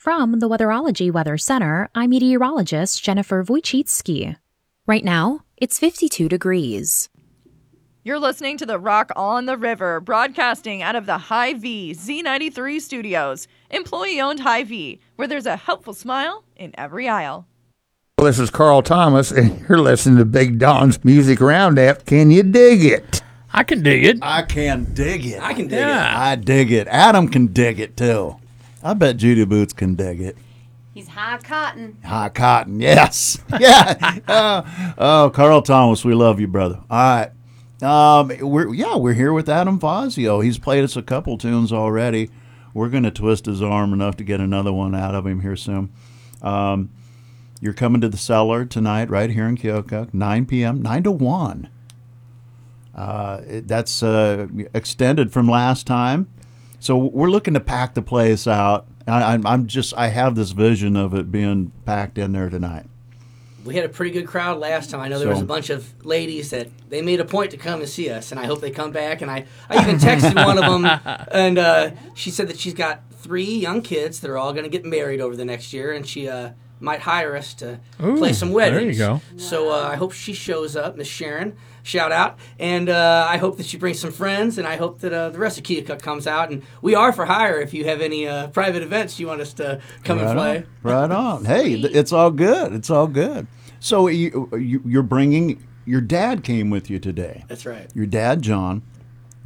From 0.06 0.38
the 0.38 0.48
Weatherology 0.48 1.10
Weather 1.10 1.36
Center, 1.36 1.90
I'm 1.92 2.10
meteorologist 2.10 3.02
Jennifer 3.02 3.42
Wojcicki. 3.42 4.36
Right 4.86 5.02
now, 5.02 5.40
it's 5.56 5.80
52 5.80 6.28
degrees. 6.28 7.08
You're 8.04 8.20
listening 8.20 8.56
to 8.58 8.66
the 8.66 8.78
Rock 8.78 9.10
on 9.16 9.46
the 9.46 9.56
River, 9.56 9.98
broadcasting 9.98 10.80
out 10.80 10.94
of 10.94 11.06
the 11.06 11.18
Hy-Vee 11.18 11.92
Z93 11.92 12.80
studios, 12.80 13.48
employee 13.68 14.20
owned 14.20 14.38
Hy-Vee, 14.38 15.00
where 15.16 15.26
there's 15.26 15.44
a 15.44 15.56
helpful 15.56 15.92
smile 15.92 16.44
in 16.54 16.70
every 16.78 17.08
aisle. 17.08 17.48
Well, 18.16 18.26
this 18.26 18.38
is 18.38 18.48
Carl 18.48 18.82
Thomas, 18.82 19.32
and 19.32 19.60
you're 19.68 19.80
listening 19.80 20.18
to 20.18 20.24
Big 20.24 20.60
Don's 20.60 21.04
Music 21.04 21.40
Roundup. 21.40 22.06
Can 22.06 22.30
you 22.30 22.44
dig 22.44 22.84
it? 22.84 23.22
I 23.52 23.64
can 23.64 23.82
dig 23.82 24.04
it. 24.04 24.18
I 24.22 24.42
can 24.42 24.84
dig 24.94 25.26
it. 25.26 25.42
I 25.42 25.52
can 25.52 25.66
dig 25.66 25.80
Yeah. 25.80 26.14
I 26.16 26.36
dig 26.36 26.70
it. 26.70 26.86
Adam 26.86 27.26
can 27.26 27.48
dig 27.48 27.80
it 27.80 27.96
too. 27.96 28.36
I 28.86 28.94
bet 28.94 29.16
Judy 29.16 29.44
Boots 29.44 29.72
can 29.72 29.94
dig 29.96 30.20
it. 30.20 30.36
He's 30.94 31.08
high 31.08 31.38
cotton. 31.38 31.98
High 32.04 32.28
cotton, 32.30 32.80
yes, 32.80 33.38
yeah. 33.60 34.18
Uh, 34.28 34.62
oh, 34.96 35.30
Carl 35.34 35.60
Thomas, 35.62 36.04
we 36.04 36.14
love 36.14 36.38
you, 36.40 36.46
brother. 36.46 36.80
All 36.88 36.98
right, 36.98 37.30
um, 37.82 38.30
we're 38.40 38.72
yeah, 38.72 38.96
we're 38.96 39.12
here 39.14 39.32
with 39.32 39.48
Adam 39.48 39.78
Fazio. 39.78 40.40
He's 40.40 40.58
played 40.58 40.84
us 40.84 40.96
a 40.96 41.02
couple 41.02 41.36
tunes 41.36 41.72
already. 41.72 42.30
We're 42.72 42.88
going 42.88 43.02
to 43.02 43.10
twist 43.10 43.46
his 43.46 43.60
arm 43.62 43.92
enough 43.92 44.16
to 44.18 44.24
get 44.24 44.40
another 44.40 44.72
one 44.72 44.94
out 44.94 45.14
of 45.14 45.26
him 45.26 45.40
here 45.40 45.56
soon. 45.56 45.90
Um, 46.42 46.90
you're 47.60 47.72
coming 47.72 48.00
to 48.02 48.08
the 48.08 48.18
cellar 48.18 48.64
tonight, 48.66 49.08
right 49.10 49.30
here 49.30 49.46
in 49.48 49.56
Keokuk, 49.56 50.12
9 50.12 50.44
p.m., 50.46 50.82
9 50.82 51.02
to 51.04 51.10
1. 51.10 51.68
Uh, 52.94 53.40
it- 53.46 53.66
that's 53.68 54.02
uh, 54.02 54.46
extended 54.74 55.32
from 55.32 55.48
last 55.48 55.86
time. 55.86 56.28
So 56.86 56.96
we're 56.96 57.30
looking 57.30 57.54
to 57.54 57.60
pack 57.60 57.94
the 57.94 58.00
place 58.02 58.46
out. 58.46 58.86
I, 59.08 59.34
I'm, 59.34 59.44
I'm 59.44 59.66
just, 59.66 59.92
I 59.96 60.06
have 60.06 60.36
this 60.36 60.52
vision 60.52 60.94
of 60.94 61.14
it 61.14 61.32
being 61.32 61.72
packed 61.84 62.16
in 62.16 62.30
there 62.30 62.48
tonight. 62.48 62.86
We 63.64 63.74
had 63.74 63.84
a 63.84 63.88
pretty 63.88 64.12
good 64.12 64.28
crowd 64.28 64.60
last 64.60 64.90
time. 64.90 65.00
I 65.00 65.08
know 65.08 65.18
there 65.18 65.26
was 65.26 65.40
a 65.40 65.44
bunch 65.44 65.68
of 65.68 66.06
ladies 66.06 66.50
that 66.50 66.68
they 66.88 67.02
made 67.02 67.18
a 67.18 67.24
point 67.24 67.50
to 67.50 67.56
come 67.56 67.80
and 67.80 67.88
see 67.88 68.08
us, 68.08 68.30
and 68.30 68.38
I 68.38 68.46
hope 68.46 68.60
they 68.60 68.70
come 68.70 68.92
back. 68.92 69.20
And 69.20 69.28
I, 69.28 69.46
I 69.68 69.82
even 69.82 69.96
texted 69.96 70.36
one 70.46 70.58
of 70.58 70.64
them, 70.70 70.86
and 71.32 71.58
uh, 71.58 71.90
she 72.14 72.30
said 72.30 72.46
that 72.46 72.60
she's 72.60 72.74
got 72.74 73.00
three 73.10 73.56
young 73.56 73.82
kids 73.82 74.20
that 74.20 74.30
are 74.30 74.38
all 74.38 74.52
going 74.52 74.62
to 74.62 74.70
get 74.70 74.84
married 74.84 75.20
over 75.20 75.34
the 75.34 75.44
next 75.44 75.72
year, 75.72 75.92
and 75.92 76.06
she 76.06 76.28
uh, 76.28 76.50
might 76.78 77.00
hire 77.00 77.34
us 77.34 77.54
to 77.54 77.80
Ooh, 78.00 78.16
play 78.16 78.32
some 78.32 78.52
weddings. 78.52 78.96
there 78.98 79.10
you 79.10 79.18
go. 79.18 79.38
So 79.38 79.70
uh, 79.70 79.88
I 79.90 79.96
hope 79.96 80.12
she 80.12 80.32
shows 80.32 80.76
up, 80.76 80.96
Miss 80.96 81.08
Sharon. 81.08 81.56
Shout 81.86 82.10
out, 82.10 82.36
and 82.58 82.88
uh, 82.88 83.28
I 83.30 83.36
hope 83.36 83.58
that 83.58 83.66
she 83.66 83.76
brings 83.76 84.00
some 84.00 84.10
friends, 84.10 84.58
and 84.58 84.66
I 84.66 84.74
hope 84.74 84.98
that 85.02 85.12
uh, 85.12 85.28
the 85.28 85.38
rest 85.38 85.56
of 85.56 85.62
Keokuk 85.62 86.02
comes 86.02 86.26
out. 86.26 86.50
And 86.50 86.64
we 86.82 86.96
are 86.96 87.12
for 87.12 87.26
hire 87.26 87.60
if 87.60 87.72
you 87.72 87.84
have 87.84 88.00
any 88.00 88.26
uh, 88.26 88.48
private 88.48 88.82
events 88.82 89.20
you 89.20 89.28
want 89.28 89.40
us 89.40 89.52
to 89.54 89.80
come 90.02 90.18
right 90.18 90.26
and 90.26 90.36
play. 90.36 90.56
On, 90.56 90.66
right 90.82 91.10
on. 91.12 91.44
Hey, 91.44 91.80
th- 91.80 91.94
it's 91.94 92.12
all 92.12 92.32
good. 92.32 92.72
It's 92.72 92.90
all 92.90 93.06
good. 93.06 93.46
So 93.78 94.08
you, 94.08 94.48
you, 94.54 94.82
you're 94.84 95.04
bringing 95.04 95.64
your 95.84 96.00
dad 96.00 96.42
came 96.42 96.70
with 96.70 96.90
you 96.90 96.98
today. 96.98 97.44
That's 97.46 97.64
right. 97.64 97.88
Your 97.94 98.06
dad, 98.06 98.42
John. 98.42 98.82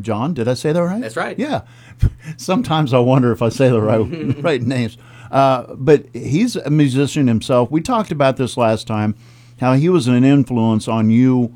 John, 0.01 0.33
did 0.33 0.49
I 0.49 0.55
say 0.55 0.73
that 0.73 0.83
right? 0.83 1.03
That's 1.03 1.19
right. 1.19 1.39
Yeah. 1.39 1.65
Sometimes 2.39 2.95
I 2.95 3.01
wonder 3.01 3.33
if 3.33 3.43
I 3.43 3.51
say 3.51 3.69
the 3.69 3.83
right 3.83 4.39
right 4.43 4.63
names. 4.63 4.97
Uh, 5.31 5.75
but 5.75 6.07
he's 6.15 6.57
a 6.57 6.71
musician 6.71 7.27
himself. 7.27 7.71
We 7.71 7.83
talked 7.83 8.11
about 8.11 8.39
this 8.39 8.57
last 8.57 8.87
time, 8.87 9.15
how 9.61 9.75
he 9.75 9.91
was 9.91 10.09
an 10.09 10.25
influence 10.25 10.89
on 10.89 11.11
you 11.11 11.55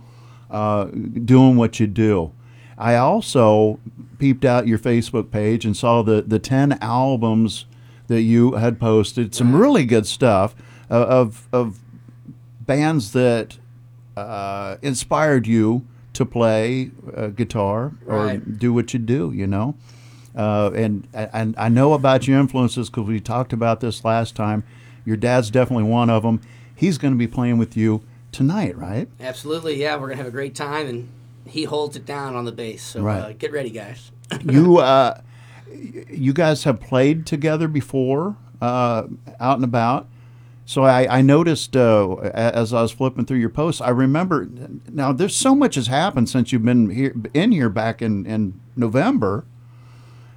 uh, 0.54 0.84
doing 0.84 1.56
what 1.56 1.80
you 1.80 1.86
do. 1.86 2.30
I 2.78 2.94
also 2.96 3.78
peeped 4.18 4.44
out 4.44 4.66
your 4.66 4.78
Facebook 4.78 5.30
page 5.30 5.64
and 5.64 5.76
saw 5.76 6.02
the, 6.02 6.22
the 6.22 6.38
10 6.38 6.78
albums 6.80 7.66
that 8.06 8.22
you 8.22 8.52
had 8.52 8.78
posted. 8.78 9.34
Some 9.34 9.54
really 9.54 9.84
good 9.84 10.06
stuff 10.06 10.54
uh, 10.90 10.94
of, 10.94 11.48
of 11.52 11.78
bands 12.60 13.12
that 13.12 13.58
uh, 14.16 14.76
inspired 14.82 15.46
you 15.46 15.84
to 16.12 16.24
play 16.24 16.90
uh, 17.16 17.28
guitar 17.28 17.92
or 18.06 18.26
Right. 18.26 18.58
do 18.58 18.72
what 18.72 18.92
you 18.94 19.00
do, 19.00 19.32
you 19.34 19.46
know? 19.46 19.74
Uh, 20.36 20.70
and, 20.74 21.06
and 21.12 21.54
I 21.58 21.68
know 21.68 21.92
about 21.92 22.26
your 22.28 22.38
influences 22.40 22.90
because 22.90 23.06
we 23.06 23.20
talked 23.20 23.52
about 23.52 23.80
this 23.80 24.04
last 24.04 24.34
time. 24.36 24.64
Your 25.04 25.16
dad's 25.16 25.50
definitely 25.50 25.84
one 25.84 26.10
of 26.10 26.22
them. 26.22 26.40
He's 26.74 26.98
going 26.98 27.12
to 27.14 27.18
be 27.18 27.26
playing 27.28 27.58
with 27.58 27.76
you 27.76 28.02
tonight, 28.34 28.76
right? 28.76 29.08
Absolutely, 29.20 29.80
yeah. 29.80 29.96
We're 29.96 30.08
gonna 30.08 30.16
have 30.16 30.26
a 30.26 30.30
great 30.30 30.54
time, 30.54 30.86
and 30.86 31.08
he 31.46 31.64
holds 31.64 31.96
it 31.96 32.04
down 32.04 32.34
on 32.34 32.44
the 32.44 32.52
bass. 32.52 32.82
So 32.82 33.06
uh, 33.06 33.32
get 33.32 33.52
ready, 33.52 33.70
guys. 33.70 34.10
you 34.44 34.78
uh, 34.78 35.20
you 35.72 36.32
guys 36.32 36.64
have 36.64 36.80
played 36.80 37.26
together 37.26 37.68
before, 37.68 38.36
uh, 38.60 39.04
out 39.40 39.56
and 39.56 39.64
about. 39.64 40.08
So 40.66 40.82
I, 40.82 41.18
I 41.18 41.20
noticed 41.20 41.76
uh, 41.76 42.14
as 42.34 42.72
I 42.72 42.82
was 42.82 42.90
flipping 42.90 43.26
through 43.26 43.38
your 43.38 43.50
posts, 43.50 43.80
I 43.82 43.90
remember 43.90 44.48
now 44.90 45.12
there's 45.12 45.36
so 45.36 45.54
much 45.54 45.74
has 45.74 45.88
happened 45.88 46.28
since 46.28 46.52
you've 46.52 46.64
been 46.64 46.90
here 46.90 47.14
in 47.34 47.52
here 47.52 47.68
back 47.68 48.00
in 48.00 48.24
in 48.26 48.60
November, 48.74 49.44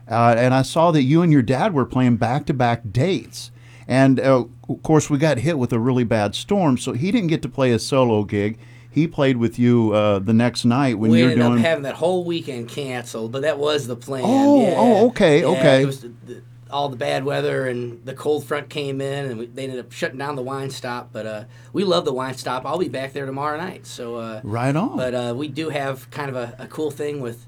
uh, 0.09 0.35
and 0.37 0.53
I 0.53 0.61
saw 0.63 0.91
that 0.91 1.03
you 1.03 1.21
and 1.21 1.31
your 1.31 1.41
dad 1.41 1.73
were 1.73 1.85
playing 1.85 2.17
back 2.17 2.45
to 2.47 2.53
back 2.53 2.81
dates. 2.91 3.51
And 3.87 4.19
uh, 4.19 4.45
of 4.67 4.83
course, 4.83 5.09
we 5.09 5.17
got 5.17 5.39
hit 5.39 5.57
with 5.57 5.71
a 5.71 5.79
really 5.79 6.03
bad 6.03 6.35
storm, 6.35 6.77
so 6.77 6.93
he 6.93 7.11
didn't 7.11 7.29
get 7.29 7.41
to 7.43 7.49
play 7.49 7.71
a 7.71 7.79
solo 7.79 8.23
gig. 8.23 8.59
He 8.89 9.07
played 9.07 9.37
with 9.37 9.57
you 9.59 9.93
uh, 9.93 10.19
the 10.19 10.33
next 10.33 10.65
night 10.65 10.97
when 10.97 11.11
we 11.11 11.19
you 11.19 11.25
were 11.25 11.31
ended 11.31 11.45
doing. 11.45 11.59
up 11.59 11.65
having 11.65 11.83
that 11.83 11.95
whole 11.95 12.25
weekend 12.25 12.67
canceled, 12.67 13.31
but 13.31 13.43
that 13.43 13.59
was 13.59 13.87
the 13.87 13.95
plan. 13.95 14.23
Oh, 14.25 14.61
yeah. 14.61 14.73
oh, 14.75 15.07
okay, 15.09 15.41
Yeah, 15.41 15.47
okay. 15.47 15.83
It 15.83 15.85
was 15.85 16.01
the, 16.01 16.13
the, 16.25 16.41
all 16.71 16.89
the 16.89 16.97
bad 16.97 17.23
weather 17.23 17.67
and 17.67 18.03
the 18.05 18.13
cold 18.13 18.43
front 18.45 18.69
came 18.69 18.99
in, 18.99 19.25
and 19.25 19.39
we, 19.39 19.45
they 19.45 19.63
ended 19.65 19.79
up 19.79 19.91
shutting 19.91 20.17
down 20.17 20.35
the 20.35 20.41
wine 20.41 20.69
stop. 20.69 21.09
But 21.13 21.25
uh, 21.25 21.43
we 21.73 21.83
love 21.83 22.05
the 22.05 22.13
wine 22.13 22.33
stop. 22.35 22.65
I'll 22.65 22.79
be 22.79 22.89
back 22.89 23.13
there 23.13 23.25
tomorrow 23.25 23.57
night. 23.57 23.85
So 23.85 24.15
uh, 24.15 24.41
Right 24.43 24.75
on. 24.75 24.97
But 24.97 25.13
uh, 25.13 25.33
we 25.37 25.47
do 25.47 25.69
have 25.69 26.09
kind 26.11 26.29
of 26.29 26.35
a, 26.35 26.55
a 26.59 26.67
cool 26.67 26.91
thing 26.91 27.21
with 27.21 27.45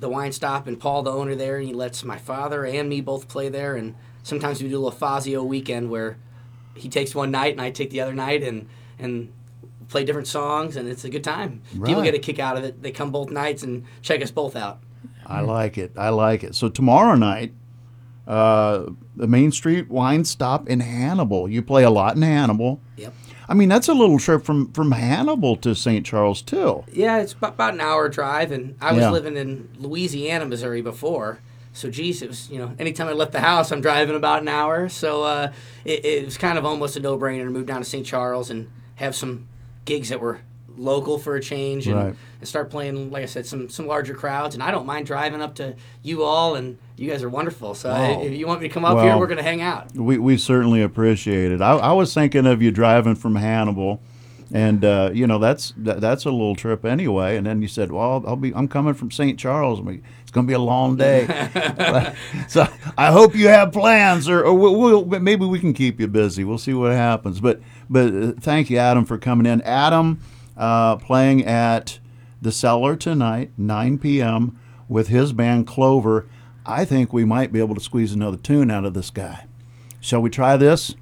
the 0.00 0.08
wine 0.08 0.32
stop 0.32 0.66
and 0.66 0.80
Paul, 0.80 1.02
the 1.02 1.12
owner 1.12 1.34
there, 1.34 1.58
and 1.58 1.66
he 1.66 1.72
lets 1.74 2.02
my 2.02 2.18
father 2.18 2.64
and 2.64 2.88
me 2.88 3.00
both 3.00 3.28
play 3.28 3.48
there. 3.48 3.76
And 3.76 3.94
sometimes 4.22 4.62
we 4.62 4.68
do 4.68 4.76
a 4.76 4.78
little 4.80 4.90
Fazio 4.90 5.42
weekend 5.42 5.90
where 5.90 6.16
he 6.74 6.88
takes 6.88 7.14
one 7.14 7.30
night 7.30 7.52
and 7.52 7.60
I 7.60 7.70
take 7.70 7.90
the 7.90 8.00
other 8.00 8.14
night, 8.14 8.42
and 8.42 8.68
and 8.98 9.32
play 9.88 10.04
different 10.04 10.26
songs, 10.28 10.76
and 10.76 10.88
it's 10.88 11.04
a 11.04 11.10
good 11.10 11.24
time. 11.24 11.60
People 11.84 12.02
get 12.02 12.14
a 12.14 12.18
kick 12.18 12.38
out 12.38 12.56
of 12.56 12.64
it. 12.64 12.82
They 12.82 12.90
come 12.92 13.10
both 13.10 13.30
nights 13.30 13.62
and 13.62 13.84
check 14.00 14.22
us 14.22 14.30
both 14.30 14.56
out. 14.56 14.80
I 15.26 15.40
like 15.40 15.76
it. 15.76 15.92
I 15.96 16.08
like 16.08 16.42
it. 16.44 16.54
So 16.54 16.68
tomorrow 16.68 17.14
night, 17.14 17.52
uh, 18.26 18.86
the 19.16 19.26
Main 19.26 19.52
Street 19.52 19.88
Wine 19.90 20.24
Stop 20.24 20.68
in 20.68 20.80
Hannibal. 20.80 21.48
You 21.48 21.62
play 21.62 21.84
a 21.84 21.90
lot 21.90 22.16
in 22.16 22.22
Hannibal. 22.22 22.80
Yep. 22.96 23.12
I 23.48 23.54
mean, 23.54 23.68
that's 23.68 23.88
a 23.88 23.94
little 23.94 24.18
trip 24.18 24.44
from 24.44 24.72
from 24.72 24.92
Hannibal 24.92 25.56
to 25.56 25.74
St. 25.74 26.06
Charles 26.06 26.40
too. 26.42 26.84
Yeah, 26.92 27.18
it's 27.18 27.32
about, 27.34 27.54
about 27.54 27.74
an 27.74 27.80
hour 27.80 28.08
drive, 28.08 28.50
and 28.52 28.76
I 28.80 28.92
was 28.92 29.02
Yeah. 29.02 29.10
living 29.10 29.36
in 29.36 29.68
Louisiana, 29.78 30.46
Missouri 30.46 30.80
before. 30.80 31.40
So, 31.74 31.88
geez, 31.90 32.20
it 32.22 32.28
was 32.28 32.50
you 32.50 32.58
know, 32.58 32.72
anytime 32.78 33.08
I 33.08 33.12
left 33.12 33.32
the 33.32 33.40
house, 33.40 33.72
I'm 33.72 33.80
driving 33.80 34.14
about 34.14 34.42
an 34.42 34.48
hour. 34.48 34.88
So 34.88 35.22
uh, 35.22 35.52
it, 35.84 36.04
it 36.04 36.24
was 36.24 36.36
kind 36.36 36.58
of 36.58 36.64
almost 36.66 36.96
a 36.96 37.00
no-brainer 37.00 37.44
to 37.44 37.50
move 37.50 37.66
down 37.66 37.78
to 37.80 37.84
St. 37.88 38.04
Charles 38.06 38.50
and 38.50 38.70
have 38.96 39.14
some 39.14 39.48
gigs 39.86 40.10
that 40.10 40.20
were 40.20 40.40
local 40.76 41.18
for 41.18 41.36
a 41.36 41.40
change, 41.40 41.86
and, 41.86 41.96
Right. 41.96 42.14
and 42.40 42.48
start 42.48 42.70
playing, 42.70 43.10
like 43.10 43.22
I 43.22 43.26
said, 43.26 43.44
some 43.46 43.68
some 43.68 43.86
larger 43.86 44.14
crowds. 44.14 44.54
And 44.54 44.62
I 44.62 44.70
don't 44.70 44.86
mind 44.86 45.06
driving 45.06 45.42
up 45.42 45.54
to 45.56 45.74
you 46.02 46.22
all, 46.22 46.54
and 46.54 46.78
you 46.96 47.10
guys 47.10 47.22
are 47.22 47.28
wonderful. 47.28 47.74
So 47.74 47.90
Wow. 47.90 48.22
if 48.22 48.32
you 48.32 48.46
want 48.46 48.62
me 48.62 48.68
to 48.68 48.72
come 48.74 48.84
up 48.84 48.98
here, 49.02 49.16
we're 49.18 49.26
going 49.26 49.36
to 49.38 49.42
hang 49.42 49.60
out. 49.60 49.94
We 49.94 50.18
we 50.18 50.36
certainly 50.38 50.82
appreciate 50.82 51.52
it. 51.52 51.60
I, 51.60 51.72
I 51.76 51.92
was 51.92 52.14
thinking 52.14 52.46
of 52.46 52.62
you 52.62 52.70
driving 52.70 53.14
from 53.16 53.36
Hannibal, 53.36 54.00
and 54.52 54.84
uh, 54.84 55.10
you 55.12 55.26
know 55.26 55.38
that's 55.38 55.72
that, 55.78 56.00
that's 56.00 56.24
a 56.24 56.30
little 56.30 56.54
trip 56.54 56.84
anyway. 56.84 57.36
And 57.36 57.46
then 57.46 57.62
you 57.62 57.68
said, 57.68 57.90
"Well, 57.90 58.22
I'll 58.26 58.36
be 58.36 58.54
I'm 58.54 58.68
coming 58.68 58.94
from 58.94 59.10
St. 59.10 59.38
Charles. 59.38 59.80
I 59.80 59.82
mean, 59.82 60.02
It's 60.22 60.30
going 60.30 60.46
to 60.46 60.50
be 60.50 60.54
a 60.54 60.58
long 60.58 60.96
day." 60.96 61.26
so 62.48 62.66
I 62.96 63.10
hope 63.10 63.34
you 63.34 63.48
have 63.48 63.72
plans, 63.72 64.28
or, 64.28 64.44
or 64.44 64.54
we'll, 64.54 64.76
we'll 64.76 65.20
maybe 65.20 65.46
we 65.46 65.58
can 65.58 65.72
keep 65.72 65.98
you 65.98 66.06
busy. 66.06 66.44
We'll 66.44 66.58
see 66.58 66.74
what 66.74 66.92
happens. 66.92 67.40
But 67.40 67.60
but 67.88 68.14
uh, 68.14 68.32
thank 68.40 68.70
you, 68.70 68.78
Adam, 68.78 69.04
for 69.04 69.18
coming 69.18 69.46
in. 69.46 69.62
Adam 69.62 70.20
uh, 70.56 70.96
playing 70.96 71.44
at 71.44 71.98
the 72.40 72.52
Cellar 72.52 72.96
tonight, 72.96 73.52
9 73.56 73.98
p.m. 73.98 74.58
with 74.88 75.08
his 75.08 75.32
band 75.32 75.66
Clover. 75.66 76.26
I 76.66 76.84
think 76.84 77.12
we 77.12 77.24
might 77.24 77.52
be 77.52 77.60
able 77.60 77.74
to 77.74 77.80
squeeze 77.80 78.12
another 78.12 78.36
tune 78.36 78.70
out 78.70 78.84
of 78.84 78.94
this 78.94 79.10
guy. 79.10 79.46
Shall 80.00 80.20
we 80.20 80.30
try 80.30 80.56
this? 80.56 80.94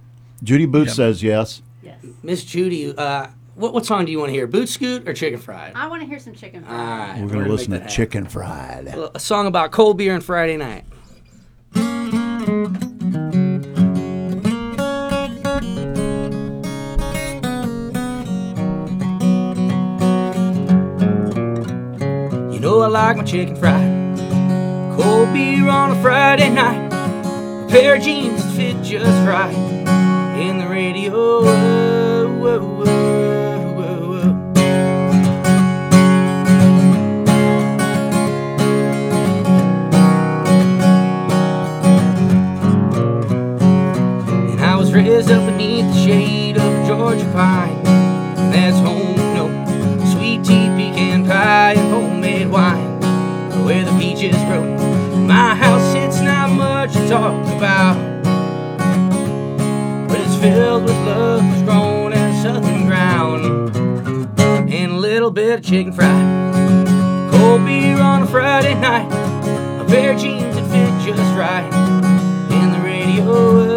Judy 0.42 0.66
Boots 0.66 0.94
says 0.94 1.22
yes. 1.22 1.62
yes. 1.82 1.98
Miss 2.22 2.44
Judy, 2.44 2.94
uh, 2.96 3.28
what, 3.60 3.74
what 3.74 3.84
song 3.86 4.06
do 4.06 4.12
you 4.12 4.18
want 4.18 4.30
to 4.30 4.32
hear? 4.32 4.46
Boot 4.46 4.68
Scoot 4.68 5.06
or 5.08 5.12
Chicken 5.12 5.38
Fried? 5.38 5.72
I 5.74 5.86
want 5.86 6.00
to 6.02 6.06
hear 6.08 6.18
some 6.18 6.34
chicken 6.34 6.64
fried. 6.64 6.78
right, 6.78 7.16
We're 7.18 7.26
we're 7.26 7.32
going 7.32 7.44
to 7.44 7.50
listen 7.50 7.72
to 7.72 7.86
Chicken 7.86 8.26
Fried. 8.26 8.88
A 9.14 9.18
song 9.20 9.46
about 9.46 9.70
cold 9.70 9.98
beer 9.98 10.14
and 10.14 10.24
Friday 10.24 10.56
night. 10.56 10.84
You 22.52 22.58
know 22.58 22.80
I 22.80 22.88
like 22.88 23.16
my 23.16 23.24
chicken 23.24 23.56
fried. 23.56 24.18
Cold 24.98 25.32
beer 25.32 25.68
on 25.68 25.96
a 25.96 26.02
Friday 26.02 26.50
night. 26.50 26.88
A 26.92 27.66
pair 27.70 27.96
of 27.96 28.02
jeans 28.02 28.42
that 28.42 28.56
fit 28.56 28.82
just 28.82 29.26
right. 29.28 29.54
In 30.38 30.58
the 30.58 30.66
radio. 30.66 31.10
Whoa, 31.42 32.38
whoa, 32.38 32.60
whoa, 32.60 32.84
the 45.90 46.04
shade 46.04 46.56
of 46.56 46.86
Georgia 46.86 47.28
pine. 47.32 47.82
That's 48.52 48.78
home, 48.78 49.16
no 49.34 49.48
sweet 50.12 50.44
tea, 50.44 50.68
pecan 50.76 51.26
pie, 51.26 51.74
and 51.76 51.90
homemade 51.92 52.48
wine. 52.48 53.00
Where 53.64 53.84
the 53.84 53.98
peaches 53.98 54.36
grow. 54.44 54.64
My 55.26 55.54
house, 55.54 55.94
it's 55.94 56.20
not 56.20 56.50
much 56.50 56.92
to 56.92 57.08
talk 57.08 57.34
about. 57.56 57.96
But 60.08 60.20
it's 60.20 60.36
filled 60.36 60.84
with 60.84 60.96
love 61.06 61.42
that's 61.42 61.62
grown 61.62 62.12
in 62.12 62.42
southern 62.42 62.86
ground. 62.86 63.76
And 64.72 64.92
a 64.92 64.96
little 64.96 65.30
bit 65.30 65.58
of 65.58 65.64
chicken 65.64 65.92
fried. 65.92 67.32
Cold 67.32 67.64
beer 67.64 67.98
on 68.00 68.22
a 68.22 68.26
Friday 68.26 68.74
night. 68.74 69.10
A 69.80 69.84
pair 69.88 70.12
of 70.12 70.20
jeans 70.20 70.54
that 70.56 70.66
fit 70.70 71.14
just 71.14 71.36
right. 71.36 71.68
And 72.50 72.74
the 72.74 72.80
radio, 72.80 73.69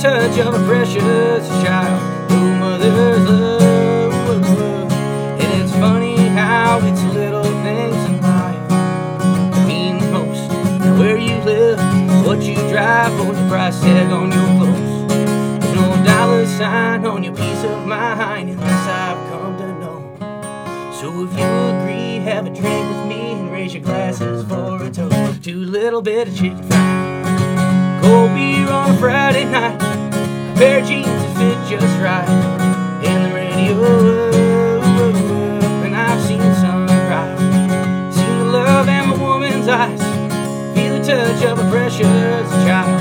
touch 0.00 0.38
of 0.38 0.54
a 0.54 0.64
precious 0.66 1.46
child. 1.62 2.00
Oh, 2.30 2.54
mother's 2.58 3.28
love. 3.28 4.40
And 5.38 5.62
it's 5.62 5.72
funny 5.72 6.16
how 6.16 6.78
it's 6.82 7.02
little 7.12 7.44
things 7.44 7.96
in 8.08 8.20
life 8.22 8.70
mean 9.66 9.98
the 9.98 10.10
most. 10.10 10.48
Now 10.80 10.98
where 10.98 11.18
you 11.18 11.36
live, 11.44 11.78
what 12.24 12.40
you 12.40 12.54
drive, 12.70 13.12
or 13.20 13.34
the 13.34 13.46
price 13.48 13.78
tag 13.82 14.10
on 14.10 14.32
your 14.32 14.46
clothes. 14.56 15.12
There's 15.60 15.74
no 15.74 16.02
dollar 16.04 16.46
sign 16.46 17.04
on 17.04 17.22
your 17.22 17.34
peace 17.34 17.62
of 17.64 17.86
mind 17.86 18.48
unless 18.48 18.88
I've 18.88 19.28
come 19.28 19.58
to 19.58 19.66
know. 19.80 20.16
So 20.98 21.24
if 21.24 21.32
you 21.38 21.44
agree, 21.44 22.20
have 22.24 22.46
a 22.46 22.50
drink 22.50 22.88
with 22.88 23.06
me 23.06 23.32
and 23.32 23.52
raise 23.52 23.74
your 23.74 23.82
glasses 23.82 24.46
for 24.46 24.82
a 24.82 24.90
toast 24.90 25.44
to 25.44 25.52
a 25.52 25.54
little 25.78 26.00
bit 26.00 26.28
of 26.28 26.34
chicken 26.34 26.62
fried. 26.70 27.00
Cold 28.02 28.34
beer 28.34 28.66
on 28.66 28.90
a 28.92 28.98
Friday 28.98 29.44
night, 29.44 29.69
pair 30.60 30.80
of 30.80 30.86
jeans 30.86 31.06
that 31.06 31.36
fit 31.38 31.56
just 31.70 31.98
right, 32.02 32.28
and 33.02 33.24
the 33.24 33.34
radio. 33.34 34.30
And 35.82 35.96
I've 35.96 36.20
seen 36.26 36.40
the 36.40 36.54
sunrise, 36.60 38.14
seen 38.14 38.38
the 38.40 38.44
love 38.44 38.86
in 38.86 39.08
my 39.08 39.16
woman's 39.16 39.68
eyes, 39.68 40.02
feel 40.76 40.98
the 40.98 41.02
touch 41.02 41.42
of 41.44 41.58
a 41.60 41.70
precious 41.70 42.50
child, 42.66 42.99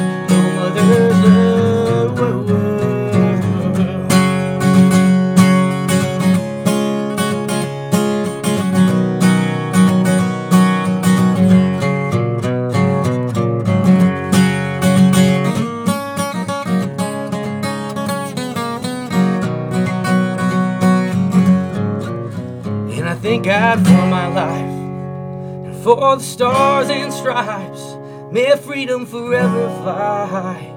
for 25.95 26.17
the 26.17 26.23
stars 26.23 26.87
and 26.87 27.11
stripes. 27.11 27.97
May 28.31 28.55
freedom 28.57 29.07
forever 29.07 29.69
fly. 29.81 30.71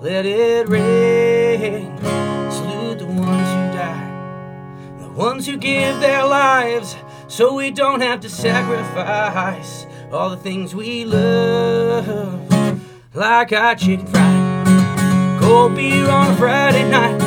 Let 0.00 0.24
it 0.24 0.66
ring. 0.68 1.94
Salute 2.50 3.00
the 3.00 3.04
ones 3.04 3.48
who 3.54 3.64
die, 3.76 4.96
the 5.00 5.10
ones 5.10 5.46
who 5.46 5.58
give 5.58 6.00
their 6.00 6.24
lives 6.24 6.96
so 7.28 7.54
we 7.54 7.72
don't 7.72 8.00
have 8.00 8.20
to 8.20 8.30
sacrifice 8.30 9.86
all 10.10 10.30
the 10.30 10.38
things 10.38 10.74
we 10.74 11.04
love. 11.04 12.16
Like 13.12 13.52
our 13.52 13.74
chicken 13.74 14.06
fried, 14.06 15.42
cold 15.42 15.76
beer 15.76 16.08
on 16.08 16.30
a 16.30 16.36
Friday 16.36 16.88
night, 16.88 17.20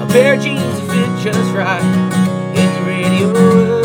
a 0.00 0.06
pair 0.12 0.34
of 0.34 0.42
jeans 0.42 0.62
that 0.62 1.22
fit 1.24 1.32
just 1.32 1.54
right 1.56 1.82
in 2.56 2.72
the 2.74 2.88
radio. 2.88 3.77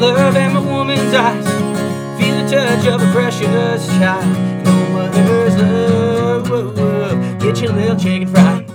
Love 0.00 0.34
in 0.34 0.54
my 0.54 0.60
woman's 0.60 1.12
eyes, 1.12 1.46
feel 2.18 2.34
the 2.42 2.50
touch 2.50 2.86
of 2.86 3.02
a 3.02 3.12
precious 3.12 3.86
child. 3.98 4.24
No 4.64 4.88
mother's 4.90 5.56
love. 5.56 7.40
Get 7.40 7.60
your 7.60 7.72
little 7.72 7.96
chicken 7.96 8.28
fried, 8.28 8.66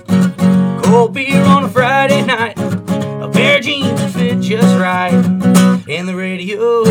cold 0.84 1.14
beer 1.14 1.44
on 1.44 1.64
a 1.64 1.70
Friday 1.70 2.24
night, 2.24 2.58
a 2.60 3.30
pair 3.32 3.58
of 3.58 3.64
jeans 3.64 4.00
that 4.00 4.12
fit 4.12 4.40
just 4.40 4.78
right 4.78 5.14
in 5.88 6.06
the 6.06 6.16
radio. 6.16 6.84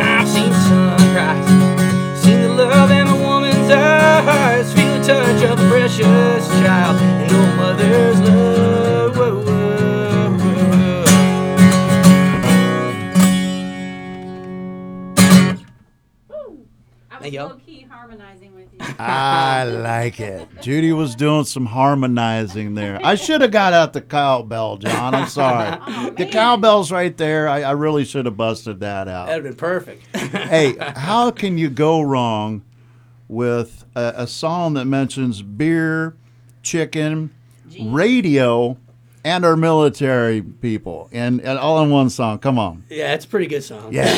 I've 0.00 0.28
seen 0.28 0.52
sunrise, 0.52 1.46
seen 2.20 2.40
the 2.40 2.64
love 2.64 2.90
in 2.90 3.06
my 3.06 3.20
woman's 3.20 3.70
eyes, 3.70 4.72
feel 4.72 4.98
the 4.98 5.04
touch 5.06 5.42
of 5.44 5.60
a 5.60 5.68
precious 5.68 6.48
child, 6.60 6.96
and 7.00 7.30
no 7.30 7.56
mother's 7.56 8.20
love. 8.20 8.69
Yo. 17.32 17.46
low 17.46 17.56
key 17.66 17.86
harmonizing 17.88 18.54
with 18.54 18.72
you. 18.72 18.78
I 18.98 19.64
like 19.64 20.20
it. 20.20 20.48
Judy 20.60 20.92
was 20.92 21.14
doing 21.14 21.44
some 21.44 21.66
harmonizing 21.66 22.74
there. 22.74 23.00
I 23.04 23.14
should 23.14 23.40
have 23.40 23.50
got 23.50 23.72
out 23.72 23.92
the 23.92 24.00
cowbell, 24.00 24.78
John. 24.78 25.14
I'm 25.14 25.28
sorry. 25.28 26.10
the 26.16 26.26
cowbell's 26.26 26.90
right 26.90 27.16
there. 27.16 27.48
I, 27.48 27.62
I 27.62 27.70
really 27.72 28.04
should 28.04 28.26
have 28.26 28.36
busted 28.36 28.80
that 28.80 29.08
out. 29.08 29.26
That'd 29.26 29.44
have 29.44 29.56
been 29.56 29.58
perfect. 29.58 30.16
hey, 30.16 30.76
how 30.96 31.30
can 31.30 31.58
you 31.58 31.70
go 31.70 32.00
wrong 32.00 32.62
with 33.28 33.84
a, 33.94 34.12
a 34.16 34.26
song 34.26 34.74
that 34.74 34.84
mentions 34.86 35.42
beer, 35.42 36.16
chicken, 36.62 37.32
radio, 37.80 38.76
and 39.24 39.44
our 39.44 39.56
military 39.56 40.42
people, 40.42 41.08
and, 41.12 41.40
and 41.40 41.58
all 41.58 41.82
in 41.82 41.90
one 41.90 42.10
song? 42.10 42.38
Come 42.38 42.58
on. 42.58 42.84
Yeah, 42.88 43.14
it's 43.14 43.24
a 43.24 43.28
pretty 43.28 43.46
good 43.46 43.62
song. 43.62 43.92
Yeah. 43.92 44.12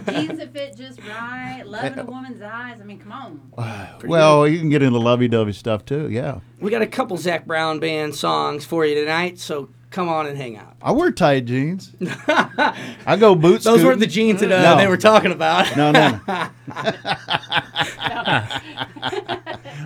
Jeans 0.10 0.38
that 0.38 0.52
fit 0.52 0.76
just 0.76 1.00
right, 1.08 1.62
loving 1.64 1.98
a 1.98 2.04
woman's 2.10 2.42
eyes. 2.42 2.78
I 2.80 2.84
mean, 2.84 2.98
come 2.98 3.12
on. 3.12 3.98
well, 4.04 4.46
you 4.46 4.58
can 4.58 4.68
get 4.68 4.82
into 4.82 4.98
lovey-dovey 4.98 5.52
stuff 5.52 5.84
too. 5.84 6.08
Yeah. 6.10 6.40
We 6.60 6.70
got 6.70 6.82
a 6.82 6.86
couple 6.86 7.16
Zac 7.16 7.46
Brown 7.46 7.80
band 7.80 8.14
songs 8.14 8.64
for 8.64 8.84
you 8.84 8.94
tonight, 8.94 9.38
so 9.38 9.68
come 9.96 10.08
on 10.10 10.26
and 10.26 10.36
hang 10.36 10.58
out. 10.58 10.76
I 10.82 10.92
wear 10.92 11.10
tight 11.10 11.46
jeans. 11.46 11.92
I 12.28 13.16
go 13.18 13.34
boots. 13.46 13.64
Those 13.64 13.82
weren't 13.82 13.98
the 13.98 14.06
jeans 14.06 14.40
that 14.40 14.52
uh, 14.52 14.76
they 14.76 14.86
were 14.86 14.98
talking 14.98 15.32
about. 15.32 15.74
No, 15.74 15.90
no. 15.90 16.20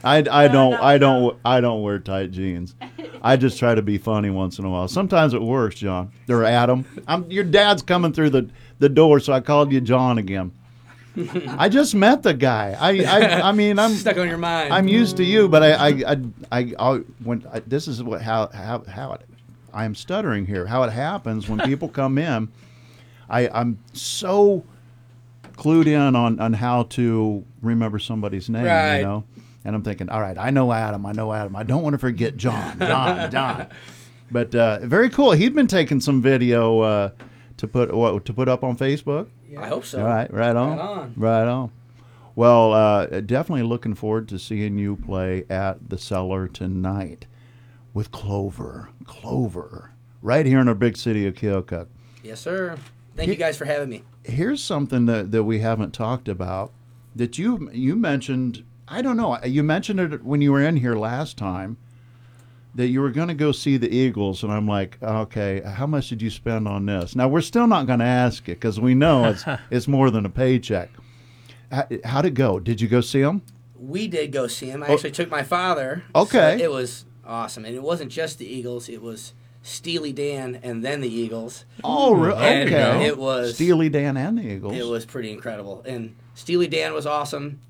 I, 0.03 0.25
I 0.31 0.49
don't 0.49 0.75
I 0.75 0.99
don't 0.99 1.39
I 1.45 1.61
don't 1.61 1.83
wear 1.83 2.01
tight 2.01 2.33
jeans. 2.33 2.75
I 3.23 3.37
just 3.37 3.57
try 3.59 3.77
to 3.77 3.83
be 3.83 3.99
funny 3.99 4.31
once 4.31 4.59
in 4.59 4.65
a 4.65 4.71
while. 4.71 4.89
Sometimes 4.89 5.33
it 5.33 5.43
works, 5.43 5.77
John. 5.77 6.11
Or 6.29 6.43
Adam. 6.45 6.85
I'm, 7.07 7.31
your 7.31 7.45
dad's 7.45 7.83
coming 7.83 8.13
through 8.13 8.31
the, 8.31 8.51
the 8.79 8.89
door, 8.89 9.21
so 9.21 9.33
I 9.33 9.41
called 9.41 9.71
you 9.71 9.81
John 9.81 10.19
again. 10.19 10.53
I 11.47 11.69
just 11.69 11.95
met 11.95 12.23
the 12.23 12.35
guy. 12.35 12.77
I 12.81 13.05
I, 13.05 13.49
I 13.49 13.53
mean 13.61 13.79
I'm 13.79 13.93
Stuck 13.93 14.17
on 14.17 14.29
your 14.29 14.39
mind. 14.39 14.73
I'm 14.73 14.89
used 14.89 15.19
to 15.19 15.25
you, 15.25 15.49
but 15.49 15.63
I 15.63 15.73
I 15.73 15.89
I, 15.89 16.17
I, 16.51 16.75
I 16.79 16.97
when 17.23 17.47
I, 17.53 17.61
this 17.61 17.87
is 17.87 18.03
what 18.03 18.23
how 18.23 18.49
how 18.49 18.83
how 18.85 19.13
it 19.13 19.30
I 19.73 19.85
am 19.85 19.95
stuttering 19.95 20.47
here. 20.47 20.67
How 20.67 20.83
it 20.85 20.91
happens 20.93 21.49
when 21.49 21.61
people 21.61 21.89
come 22.01 22.19
in, 22.19 22.49
I 23.29 23.49
I'm 23.49 23.79
so 23.93 24.65
clued 25.57 25.87
in 25.87 26.17
on 26.17 26.41
on 26.41 26.53
how 26.55 26.85
to 26.85 27.45
remember 27.63 27.99
somebody's 27.99 28.49
name, 28.49 28.65
Right. 28.65 28.99
you 28.99 29.03
know. 29.05 29.25
And 29.65 29.77
I'm 29.77 29.83
thinking, 29.83 30.09
all 30.09 30.21
right, 30.23 30.39
I 30.39 30.49
know 30.51 30.73
Adam, 30.73 31.05
I 31.05 31.13
know 31.13 31.33
Adam. 31.35 31.55
I 31.55 31.65
don't 31.65 31.83
want 31.83 31.93
to 31.93 31.99
forget 31.99 32.37
John, 32.39 32.79
John, 32.79 33.31
John. 33.33 33.67
But 34.31 34.55
uh, 34.55 34.79
very 34.83 35.11
cool. 35.11 35.33
He'd 35.33 35.55
been 35.55 35.67
taking 35.67 36.01
some 36.01 36.23
video 36.23 36.81
uh, 36.81 37.11
to 37.59 37.69
put 37.69 37.93
what 37.95 38.25
to 38.25 38.33
put 38.33 38.49
up 38.49 38.65
on 38.65 38.77
Facebook? 38.79 39.29
I 39.59 39.67
hope 39.67 39.85
so. 39.85 39.99
All 40.01 40.07
right, 40.07 40.33
right 40.33 40.57
on, 40.57 40.79
Right 40.79 40.81
on. 40.81 41.13
right 41.17 41.47
on. 41.49 41.73
Well, 42.37 42.73
uh, 42.73 43.07
definitely 43.21 43.65
looking 43.65 43.95
forward 43.95 44.29
to 44.29 44.39
seeing 44.39 44.79
you 44.79 44.97
play 44.97 45.45
at 45.51 45.91
the 45.91 45.99
Cellar 45.99 46.47
tonight 46.49 47.27
with 47.95 48.11
Clover. 48.11 48.89
Clover, 49.05 49.93
right 50.23 50.47
here 50.47 50.61
in 50.61 50.69
our 50.69 50.75
big 50.75 50.97
city 50.97 51.27
of 51.27 51.35
Keokuk. 51.35 51.87
Yes, 52.23 52.41
sir. 52.41 52.77
Thank 53.17 53.29
you 53.29 53.37
guys 53.37 53.57
for 53.57 53.65
having 53.65 53.89
me. 53.89 54.03
Here's 54.25 54.63
something 54.63 55.07
that, 55.07 55.33
that 55.33 55.45
we 55.45 55.59
haven't 55.61 55.93
talked 55.93 56.29
about 56.29 56.73
that 57.17 57.39
you 57.39 57.71
you 57.73 57.97
mentioned. 57.97 58.65
I 58.87 59.03
don't 59.03 59.17
know. 59.17 59.39
You 59.45 59.63
mentioned 59.63 60.01
it 60.01 60.25
when 60.25 60.41
you 60.41 60.53
were 60.53 60.63
in 60.63 60.77
here 60.77 60.95
last 60.95 61.37
time 61.37 61.77
that 62.75 62.87
you 62.87 63.01
were 63.01 63.11
going 63.11 63.29
to 63.29 63.35
go 63.35 63.51
see 63.53 63.77
the 63.77 63.91
Eagles, 63.93 64.43
and 64.45 64.53
I'm 64.53 64.67
like, 64.69 64.97
okay, 65.03 65.61
how 65.61 65.87
much 65.87 66.09
did 66.09 66.23
you 66.23 66.31
spend 66.31 66.69
on 66.69 66.87
this? 66.87 67.17
Now 67.17 67.27
we're 67.29 67.41
still 67.41 67.67
not 67.67 67.87
going 67.87 67.99
to 67.99 68.05
ask 68.05 68.45
it 68.49 68.53
because 68.61 68.79
we 68.81 68.95
know 68.95 69.25
it's 69.27 69.45
it's 69.71 69.89
more 69.89 70.11
than 70.11 70.25
a 70.25 70.31
paycheck. 70.31 70.91
How, 71.73 71.87
how'd 72.05 72.27
it 72.27 72.35
go? 72.35 72.59
Did 72.61 72.81
you 72.81 72.89
go 72.89 73.01
see 73.01 73.23
them? 73.23 73.43
We 73.79 74.09
did 74.09 74.31
go 74.33 74.47
see 74.47 74.67
him. 74.71 74.83
I 74.83 74.89
Oh. 74.89 74.95
actually 74.95 75.13
took 75.13 75.31
my 75.31 75.43
father. 75.43 76.05
Okay. 76.15 76.59
So 76.59 76.65
it 76.65 76.71
was 76.71 77.05
awesome, 77.31 77.65
and 77.65 77.75
it 77.75 77.83
wasn't 77.83 78.11
just 78.13 78.39
the 78.39 78.47
Eagles. 78.47 78.89
It 78.89 79.01
was 79.03 79.33
Steely 79.63 80.13
Dan 80.13 80.59
and 80.63 80.85
then 80.85 81.01
the 81.01 81.13
Eagles. 81.15 81.65
Oh, 81.85 82.13
re- 82.15 82.33
And 82.35 82.73
uh, 82.75 82.77
okay. 82.77 83.07
It 83.07 83.19
was 83.19 83.55
Steely 83.55 83.89
Dan 83.89 84.17
and 84.17 84.39
the 84.39 84.43
Eagles. 84.47 84.75
It 84.77 84.87
was 84.87 85.07
pretty 85.07 85.31
incredible, 85.31 85.83
and 85.87 86.15
Steely 86.35 86.67
Dan 86.67 86.93
was 86.93 87.07
awesome. 87.07 87.61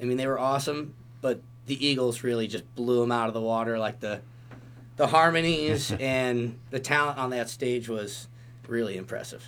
I 0.00 0.04
mean, 0.04 0.16
they 0.16 0.26
were 0.26 0.38
awesome, 0.38 0.94
but 1.20 1.40
the 1.66 1.84
Eagles 1.84 2.22
really 2.22 2.46
just 2.46 2.72
blew 2.76 3.00
them 3.00 3.10
out 3.12 3.28
of 3.28 3.34
the 3.34 3.40
water. 3.40 3.78
Like 3.78 4.00
the 4.00 4.20
the 4.96 5.06
harmonies 5.08 5.92
and 6.00 6.58
the 6.70 6.80
talent 6.80 7.18
on 7.18 7.30
that 7.30 7.48
stage 7.48 7.88
was 7.88 8.28
really 8.66 8.96
impressive. 8.96 9.44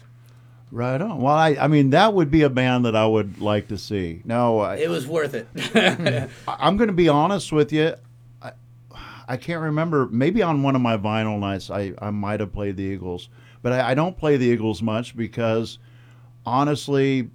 Right 0.72 1.00
on. 1.02 1.20
Well, 1.20 1.34
I, 1.34 1.56
I 1.60 1.66
mean, 1.66 1.90
that 1.90 2.14
would 2.14 2.30
be 2.30 2.42
a 2.42 2.48
band 2.48 2.84
that 2.84 2.94
I 2.94 3.04
would 3.04 3.40
like 3.40 3.66
to 3.68 3.76
see. 3.76 4.22
No, 4.24 4.60
I, 4.60 4.76
It 4.76 4.88
was 4.88 5.04
worth 5.04 5.34
it. 5.34 5.48
I- 6.46 6.56
I'm 6.60 6.76
going 6.76 6.86
to 6.86 6.92
be 6.94 7.08
honest 7.08 7.50
with 7.50 7.72
you. 7.72 7.94
I, 9.32 9.36
can't 9.36 9.62
remember. 9.62 10.06
Maybe 10.10 10.42
on 10.42 10.62
one 10.62 10.76
of 10.76 10.82
my 10.82 10.96
vinyl 10.96 11.38
nights, 11.38 11.70
I, 11.70 11.92
I 12.00 12.10
might 12.10 12.40
have 12.40 12.52
played 12.52 12.76
the 12.76 12.82
Eagles, 12.82 13.28
but 13.62 13.72
I, 13.72 13.90
I 13.90 13.94
don't 13.94 14.16
play 14.16 14.36
the 14.36 14.46
Eagles 14.46 14.82
much 14.82 15.16
because, 15.16 15.78
honestly, 16.44 17.30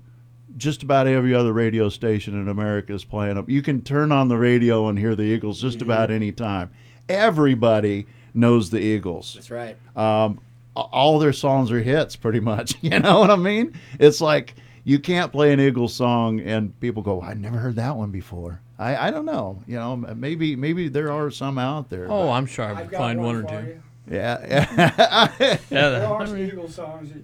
just 0.57 0.83
about 0.83 1.07
every 1.07 1.33
other 1.33 1.53
radio 1.53 1.89
station 1.89 2.39
in 2.39 2.47
America 2.47 2.93
is 2.93 3.03
playing 3.03 3.35
them. 3.35 3.45
You 3.47 3.61
can 3.61 3.81
turn 3.81 4.11
on 4.11 4.27
the 4.27 4.37
radio 4.37 4.87
and 4.87 4.97
hear 4.97 5.15
the 5.15 5.23
Eagles 5.23 5.61
just 5.61 5.81
about 5.81 6.11
any 6.11 6.31
time. 6.31 6.71
Everybody 7.09 8.07
knows 8.33 8.69
the 8.69 8.79
Eagles. 8.79 9.33
That's 9.33 9.51
right. 9.51 9.77
Um, 9.95 10.39
all 10.75 11.19
their 11.19 11.33
songs 11.33 11.71
are 11.71 11.81
hits, 11.81 12.15
pretty 12.15 12.39
much. 12.39 12.75
You 12.81 12.99
know 12.99 13.19
what 13.19 13.31
I 13.31 13.35
mean? 13.35 13.73
It's 13.99 14.21
like 14.21 14.55
you 14.85 14.99
can't 14.99 15.31
play 15.31 15.51
an 15.51 15.59
Eagles 15.59 15.93
song 15.93 16.39
and 16.39 16.79
people 16.79 17.01
go, 17.03 17.21
"I 17.21 17.33
never 17.33 17.57
heard 17.57 17.75
that 17.75 17.97
one 17.97 18.11
before." 18.11 18.61
I, 18.79 19.07
I 19.07 19.11
don't 19.11 19.25
know. 19.25 19.61
You 19.67 19.75
know, 19.77 19.95
maybe 19.97 20.55
maybe 20.55 20.87
there 20.87 21.11
are 21.11 21.29
some 21.31 21.57
out 21.57 21.89
there. 21.89 22.07
Oh, 22.09 22.29
I'm 22.29 22.45
sure 22.45 22.63
I 22.65 22.73
would 22.73 22.91
find 22.91 23.21
one, 23.21 23.35
or 23.35 23.43
two. 23.43 23.81
Yeah, 24.09 24.45
yeah. 24.69 25.57
Yeah, 25.69 25.89
there 25.89 26.07
are 26.07 26.21
I 26.21 26.25
some 26.25 26.37
Eagles 26.37 26.75
songs 26.75 27.09
that 27.11 27.21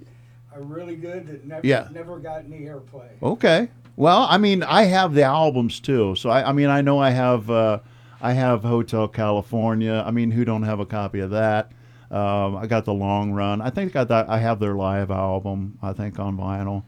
are 0.57 0.62
really 0.64 0.95
good 0.95 1.28
that 1.28 1.45
never 1.45 1.66
Yeah. 1.66 1.88
never 1.91 2.18
got 2.20 2.43
any 2.45 2.62
airplay. 2.62 3.07
Okay. 3.22 3.70
Well, 3.97 4.26
I 4.30 4.38
mean, 4.38 4.64
I 4.64 4.84
have 4.84 5.14
the 5.14 5.24
albums 5.24 5.80
too, 5.80 6.16
so 6.16 6.30
I, 6.30 6.49
I 6.49 6.53
mean, 6.53 6.70
I 6.70 6.82
know 6.82 6.97
I 6.99 7.12
have 7.12 7.49
uh, 7.51 7.80
I 8.22 8.34
have 8.34 8.64
Hotel 8.64 9.07
California. 9.07 10.03
I 10.05 10.12
mean, 10.12 10.32
who 10.32 10.43
don't 10.45 10.64
have 10.64 10.80
a 10.80 10.86
copy 10.86 11.20
of 11.20 11.30
that? 11.32 11.72
Um, 12.09 12.55
I 12.57 12.66
got 12.68 12.86
the 12.86 12.93
Long 12.93 13.32
Run. 13.32 13.62
I 13.62 13.70
think 13.70 13.95
I 13.95 14.03
got 14.05 14.28
I 14.30 14.39
have 14.39 14.59
their 14.59 14.74
live 14.74 15.12
album. 15.12 15.78
I 15.82 15.93
think 15.93 16.18
on 16.20 16.38
vinyl. 16.38 16.84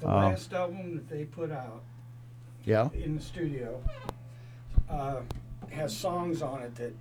The 0.00 0.08
Uh, 0.08 0.14
last 0.28 0.52
album 0.52 0.94
that 0.94 1.08
they 1.08 1.24
put 1.24 1.50
out 1.50 1.82
yeah. 2.64 2.88
in 2.94 3.16
the 3.16 3.22
studio 3.22 3.82
uh, 4.88 5.20
has 5.70 5.96
songs 5.96 6.40
on 6.42 6.62
it 6.62 6.74
that 6.76 6.92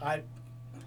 I 0.00 0.22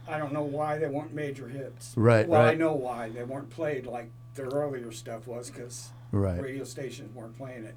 I 0.08 0.20
don't 0.20 0.34
know 0.34 0.44
why 0.44 0.78
they 0.78 0.88
weren't 0.88 1.14
major 1.16 1.48
hits. 1.48 1.94
Right, 1.98 2.28
Well, 2.28 2.40
I 2.40 2.46
right. 2.50 2.60
know 2.60 2.74
why 2.74 3.10
they 3.10 3.24
weren't 3.24 3.50
played 3.50 3.88
like 3.88 4.12
their 4.36 4.46
earlier 4.48 4.92
stuff 4.92 5.26
was 5.28 5.50
because 5.50 5.90
Right. 6.12 6.40
radio 6.40 6.64
stations 6.64 7.14
weren't 7.16 7.36
playing 7.36 7.64
it. 7.66 7.76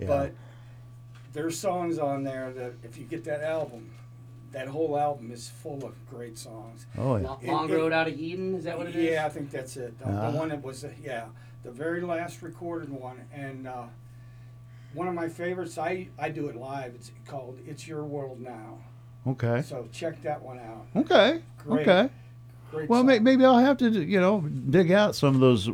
Yeah. 0.00 0.06
But 0.08 0.32
there's 1.32 1.56
songs 1.56 1.98
on 1.98 2.24
there 2.24 2.52
that 2.54 2.72
if 2.82 2.98
you 2.98 3.04
get 3.04 3.22
that 3.24 3.42
album, 3.44 3.90
that 4.50 4.66
whole 4.66 4.98
album 4.98 5.30
is 5.30 5.48
full 5.48 5.84
of 5.84 5.94
great 6.10 6.36
songs. 6.36 6.86
Oh, 6.98 7.14
yeah. 7.16 7.28
Long, 7.28 7.46
Long 7.46 7.70
Road 7.70 7.92
Out 7.92 8.08
of 8.08 8.18
Eden, 8.18 8.56
is 8.56 8.64
that 8.64 8.76
what 8.76 8.88
it 8.88 8.96
is? 8.96 9.04
Yeah, 9.12 9.26
I 9.26 9.28
think 9.28 9.52
that's 9.52 9.76
it. 9.76 9.96
The, 10.00 10.06
Ah. 10.08 10.30
the 10.32 10.36
one 10.38 10.48
that 10.48 10.62
was, 10.64 10.82
uh, 10.84 10.90
yeah, 11.00 11.26
the 11.62 11.70
very 11.70 12.00
last 12.00 12.42
recorded 12.42 12.90
one. 12.90 13.20
And 13.32 13.66
uh, 13.66 13.84
one 14.94 15.08
of 15.08 15.14
my 15.14 15.28
favorites, 15.28 15.78
I, 15.78 16.08
I 16.18 16.28
do 16.30 16.48
it 16.48 16.56
live. 16.56 16.94
It's 16.94 17.10
called 17.26 17.58
It's 17.66 17.86
Your 17.86 18.04
World 18.04 18.40
Now. 18.40 18.78
Okay. 19.26 19.62
So 19.62 19.88
check 19.92 20.22
that 20.22 20.40
one 20.42 20.58
out. 20.58 20.86
Okay. 20.96 21.42
Great. 21.58 21.86
Okay. 21.88 22.10
Great 22.70 22.88
Well, 22.88 23.02
may, 23.02 23.18
maybe 23.18 23.44
I'll 23.44 23.58
have 23.58 23.76
to, 23.78 23.90
you 23.90 24.20
know, 24.20 24.40
dig 24.42 24.92
out 24.92 25.14
some 25.16 25.34
of 25.34 25.40
those. 25.40 25.68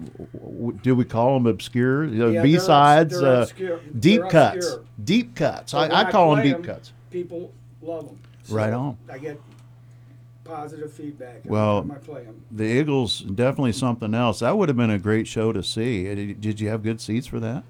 Do 0.83 0.95
we 0.95 1.05
call 1.05 1.35
them 1.35 1.47
obscure 1.47 2.07
Yeah, 2.07 2.43
B 2.43 2.59
sides, 2.59 3.23
uh, 3.23 3.43
obscure- 3.43 3.81
deep 3.99 4.23
they're 4.23 4.31
cuts, 4.31 4.57
obscure. 4.67 4.85
deep 5.05 5.35
cuts? 5.37 5.75
I, 5.75 5.89
I 5.91 6.11
call 6.11 6.35
them 6.35 6.45
deep 6.45 6.65
cuts. 6.65 6.93
People 7.11 7.53
love 7.83 8.07
them. 8.07 8.19
Right 8.49 8.73
on. 8.73 8.97
I 9.11 9.19
get 9.19 9.41
positive 10.47 10.93
feedback 10.93 11.41
Well, 11.45 11.83
time 11.83 11.91
I 11.93 11.95
play 11.97 12.25
them. 12.25 12.43
the 12.51 12.65
Eagles 12.65 13.21
definitely 13.21 13.73
something 13.73 14.15
else. 14.15 14.41
That 14.41 14.57
would 14.57 14.69
have 14.69 14.77
been 14.77 14.91
a 14.91 14.99
great 14.99 15.27
show 15.27 15.53
to 15.53 15.63
see. 15.63 16.11
Uh, 16.11 16.15
Did 16.15 16.41
did 16.41 16.61
you 16.61 16.69
have 16.69 16.83
good 16.83 17.01
seats 17.01 17.27
for 17.27 17.41
that? 17.41 17.65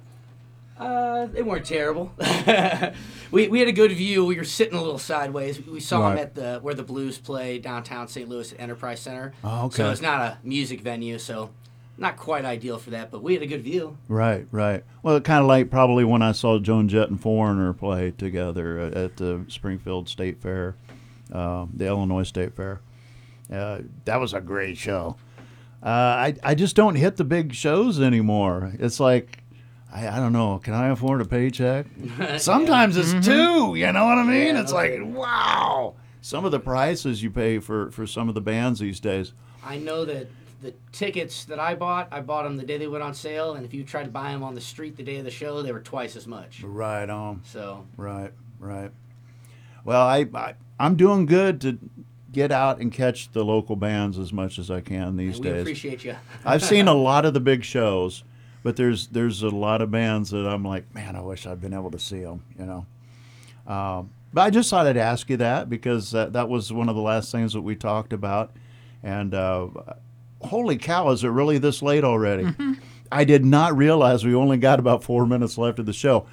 Uh, 0.78 1.24
they 1.26 1.42
weren't 1.42 1.64
terrible. 1.64 2.12
we, 3.30 3.48
we 3.48 3.60
had 3.60 3.68
a 3.68 3.72
good 3.72 3.92
view. 3.92 4.26
We 4.26 4.36
were 4.36 4.44
sitting 4.44 4.74
a 4.74 4.82
little 4.82 4.98
sideways. 4.98 5.64
We 5.64 5.80
saw 5.80 6.10
them 6.10 6.18
at 6.18 6.34
the 6.34 6.58
where 6.60 6.74
the 6.74 6.82
Blues 6.82 7.16
play 7.18 7.58
downtown 7.58 8.08
St. 8.08 8.28
Louis 8.28 8.52
at 8.52 8.60
Enterprise 8.60 9.00
Center. 9.00 9.32
Oh, 9.42 9.70
So 9.70 9.90
it's 9.90 10.02
not 10.02 10.20
a 10.20 10.38
music 10.44 10.82
venue, 10.82 11.18
so 11.18 11.48
not 11.96 12.18
quite 12.18 12.44
ideal 12.44 12.76
for 12.78 12.90
that. 12.90 13.10
But 13.10 13.22
we 13.22 13.32
had 13.32 13.42
a 13.42 13.46
good 13.46 13.62
view. 13.62 13.96
Right, 14.06 14.46
right. 14.50 14.84
Well, 15.02 15.18
kind 15.22 15.40
of 15.40 15.46
like 15.46 15.70
probably 15.70 16.04
when 16.04 16.20
I 16.20 16.32
saw 16.32 16.58
Joan 16.58 16.88
Jett 16.88 17.08
and 17.08 17.18
Foreigner 17.18 17.72
play 17.72 18.10
together 18.10 18.78
at, 18.78 18.92
at 18.94 19.16
the 19.16 19.46
Springfield 19.48 20.10
State 20.10 20.42
Fair, 20.42 20.74
uh, 21.32 21.66
the 21.72 21.86
Illinois 21.86 22.24
State 22.24 22.54
Fair. 22.54 22.80
Uh, 23.52 23.80
that 24.04 24.20
was 24.20 24.34
a 24.34 24.40
great 24.40 24.76
show. 24.76 25.16
Uh, 25.82 25.88
I 25.88 26.34
I 26.42 26.54
just 26.54 26.74
don't 26.74 26.96
hit 26.96 27.16
the 27.16 27.24
big 27.24 27.54
shows 27.54 28.00
anymore. 28.00 28.72
It's 28.78 28.98
like 28.98 29.42
I, 29.92 30.08
I 30.08 30.16
don't 30.16 30.32
know. 30.32 30.58
Can 30.58 30.74
I 30.74 30.88
afford 30.88 31.20
a 31.20 31.24
paycheck? 31.24 31.86
Sometimes 32.38 32.96
it's 32.96 33.26
two. 33.26 33.74
You 33.76 33.92
know 33.92 34.04
what 34.04 34.18
I 34.18 34.24
mean? 34.24 34.54
Yeah, 34.54 34.62
it's 34.62 34.72
okay. 34.72 34.98
like 35.00 35.14
wow. 35.14 35.94
Some 36.20 36.44
of 36.44 36.50
the 36.50 36.58
prices 36.58 37.22
you 37.22 37.30
pay 37.30 37.60
for 37.60 37.90
for 37.92 38.06
some 38.06 38.28
of 38.28 38.34
the 38.34 38.40
bands 38.40 38.80
these 38.80 38.98
days. 38.98 39.32
I 39.64 39.78
know 39.78 40.04
that 40.04 40.28
the 40.62 40.74
tickets 40.92 41.44
that 41.44 41.60
I 41.60 41.74
bought, 41.74 42.08
I 42.10 42.20
bought 42.20 42.44
them 42.44 42.56
the 42.56 42.64
day 42.64 42.78
they 42.78 42.86
went 42.88 43.04
on 43.04 43.14
sale, 43.14 43.54
and 43.54 43.64
if 43.64 43.74
you 43.74 43.84
tried 43.84 44.04
to 44.04 44.10
buy 44.10 44.32
them 44.32 44.42
on 44.42 44.54
the 44.54 44.60
street 44.60 44.96
the 44.96 45.02
day 45.02 45.18
of 45.18 45.24
the 45.24 45.30
show, 45.30 45.62
they 45.62 45.72
were 45.72 45.80
twice 45.80 46.16
as 46.16 46.26
much. 46.26 46.62
Right 46.62 47.08
on. 47.08 47.42
So 47.44 47.86
Right, 47.96 48.32
right. 48.58 48.90
Well, 49.84 50.02
I, 50.02 50.26
I 50.34 50.54
I'm 50.78 50.96
doing 50.96 51.26
good 51.26 51.60
to 51.62 51.78
get 52.32 52.52
out 52.52 52.80
and 52.80 52.92
catch 52.92 53.32
the 53.32 53.44
local 53.44 53.76
bands 53.76 54.18
as 54.18 54.32
much 54.32 54.58
as 54.58 54.70
I 54.70 54.80
can 54.80 55.16
these 55.16 55.40
we 55.40 55.48
days. 55.48 55.62
appreciate 55.62 56.04
you. 56.04 56.16
I've 56.44 56.62
seen 56.62 56.88
a 56.88 56.94
lot 57.10 57.24
of 57.24 57.34
the 57.34 57.40
big 57.40 57.64
shows, 57.64 58.24
but 58.62 58.76
there's 58.76 59.08
there's 59.08 59.42
a 59.42 59.48
lot 59.48 59.80
of 59.80 59.90
bands 59.90 60.30
that 60.30 60.46
I'm 60.46 60.64
like, 60.64 60.94
man, 60.94 61.16
I 61.16 61.20
wish 61.20 61.46
I'd 61.46 61.60
been 61.60 61.74
able 61.74 61.90
to 61.90 61.98
see 61.98 62.20
them. 62.20 62.44
You 62.58 62.66
know. 62.66 62.86
Um, 63.72 64.10
but 64.32 64.42
I 64.42 64.50
just 64.50 64.68
thought 64.68 64.86
I'd 64.86 64.96
ask 64.96 65.30
you 65.30 65.38
that 65.38 65.70
because 65.70 66.10
that, 66.10 66.34
that 66.34 66.48
was 66.48 66.72
one 66.72 66.88
of 66.88 66.94
the 66.94 67.00
last 67.00 67.32
things 67.32 67.54
that 67.54 67.62
we 67.62 67.74
talked 67.74 68.12
about. 68.12 68.52
And 69.02 69.34
uh, 69.34 69.68
holy 70.42 70.76
cow, 70.76 71.10
is 71.10 71.24
it 71.24 71.28
really 71.28 71.58
this 71.58 71.80
late 71.80 72.04
already? 72.04 72.46
I 73.10 73.24
did 73.24 73.44
not 73.44 73.76
realize 73.76 74.24
we 74.24 74.34
only 74.34 74.58
got 74.58 74.78
about 74.78 75.02
four 75.02 75.26
minutes 75.26 75.56
left 75.56 75.78
of 75.78 75.86
the 75.86 75.92
show. 75.92 76.26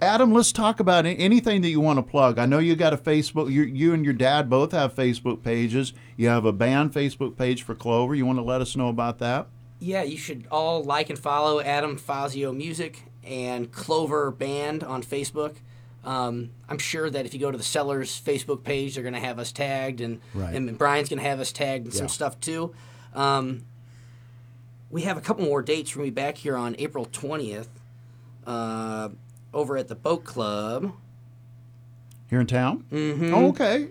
Adam, 0.00 0.32
let's 0.32 0.52
talk 0.52 0.80
about 0.80 1.06
anything 1.06 1.62
that 1.62 1.68
you 1.68 1.80
want 1.80 1.98
to 1.98 2.02
plug. 2.02 2.38
I 2.38 2.46
know 2.46 2.58
you 2.58 2.76
got 2.76 2.92
a 2.92 2.96
Facebook. 2.96 3.50
You, 3.50 3.62
you 3.62 3.94
and 3.94 4.04
your 4.04 4.12
dad 4.14 4.50
both 4.50 4.72
have 4.72 4.94
Facebook 4.94 5.42
pages. 5.42 5.92
You 6.16 6.28
have 6.28 6.44
a 6.44 6.52
band 6.52 6.92
Facebook 6.92 7.36
page 7.38 7.62
for 7.62 7.74
Clover. 7.74 8.14
You 8.14 8.26
want 8.26 8.38
to 8.38 8.42
let 8.42 8.60
us 8.60 8.76
know 8.76 8.88
about 8.88 9.18
that? 9.20 9.46
Yeah, 9.78 10.02
you 10.02 10.16
should 10.18 10.46
all 10.50 10.82
like 10.82 11.10
and 11.10 11.18
follow 11.18 11.60
Adam 11.60 11.96
Fazio 11.96 12.52
Music 12.52 13.04
and 13.22 13.70
Clover 13.72 14.30
Band 14.30 14.82
on 14.82 15.02
Facebook. 15.02 15.56
Um, 16.04 16.50
I'm 16.68 16.78
sure 16.78 17.08
that 17.08 17.24
if 17.24 17.32
you 17.32 17.40
go 17.40 17.50
to 17.50 17.56
the 17.56 17.64
Cellar's 17.64 18.20
Facebook 18.20 18.62
page, 18.62 18.94
they're 18.94 19.02
going 19.02 19.14
to 19.14 19.20
have 19.20 19.38
us 19.38 19.52
tagged, 19.52 20.02
and, 20.02 20.20
Right. 20.34 20.54
and 20.54 20.76
Brian's 20.76 21.08
going 21.08 21.18
to 21.20 21.24
have 21.28 21.40
us 21.40 21.50
tagged 21.50 21.86
and 21.86 21.94
some 21.94 22.08
stuff 22.08 22.38
too. 22.40 22.74
Um, 23.14 23.64
we 24.90 25.02
have 25.02 25.16
a 25.16 25.22
couple 25.22 25.44
more 25.44 25.62
dates. 25.62 25.94
We're 25.96 26.00
going 26.00 26.10
to 26.10 26.14
be 26.14 26.22
back 26.22 26.36
here 26.36 26.56
on 26.58 26.76
April 26.78 27.06
20th 27.06 27.68
uh, 28.46 29.08
over 29.54 29.76
at 29.76 29.88
the 29.88 29.94
Boat 29.94 30.24
Club. 30.24 30.92
Here 32.28 32.40
in 32.40 32.46
town? 32.46 32.84
Mhm. 32.90 33.32
Oh, 33.32 33.48
okay. 33.48 33.88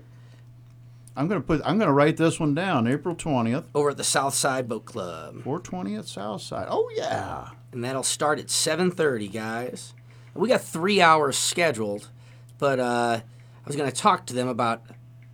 I'm 1.15 1.27
gonna 1.27 1.41
put. 1.41 1.61
I'm 1.63 1.77
gonna 1.77 1.93
write 1.93 2.17
this 2.17 2.39
one 2.39 2.55
down. 2.55 2.87
April 2.87 3.15
twentieth. 3.15 3.65
Over 3.75 3.91
at 3.91 3.97
the 3.97 4.03
South 4.03 4.33
Side 4.33 4.67
Boat 4.67 4.85
Club. 4.85 5.43
420 5.43 5.95
at 5.95 6.05
South 6.07 6.41
Side. 6.41 6.67
Oh 6.69 6.89
yeah. 6.95 7.49
And 7.71 7.83
that'll 7.83 8.03
start 8.03 8.39
at 8.39 8.47
7:30, 8.47 9.31
guys. 9.31 9.93
We 10.33 10.49
got 10.49 10.61
three 10.61 10.99
hours 11.01 11.37
scheduled, 11.37 12.09
but 12.57 12.79
uh, 12.79 13.19
I 13.21 13.67
was 13.67 13.75
gonna 13.75 13.91
talk 13.91 14.25
to 14.27 14.33
them 14.33 14.47
about 14.47 14.81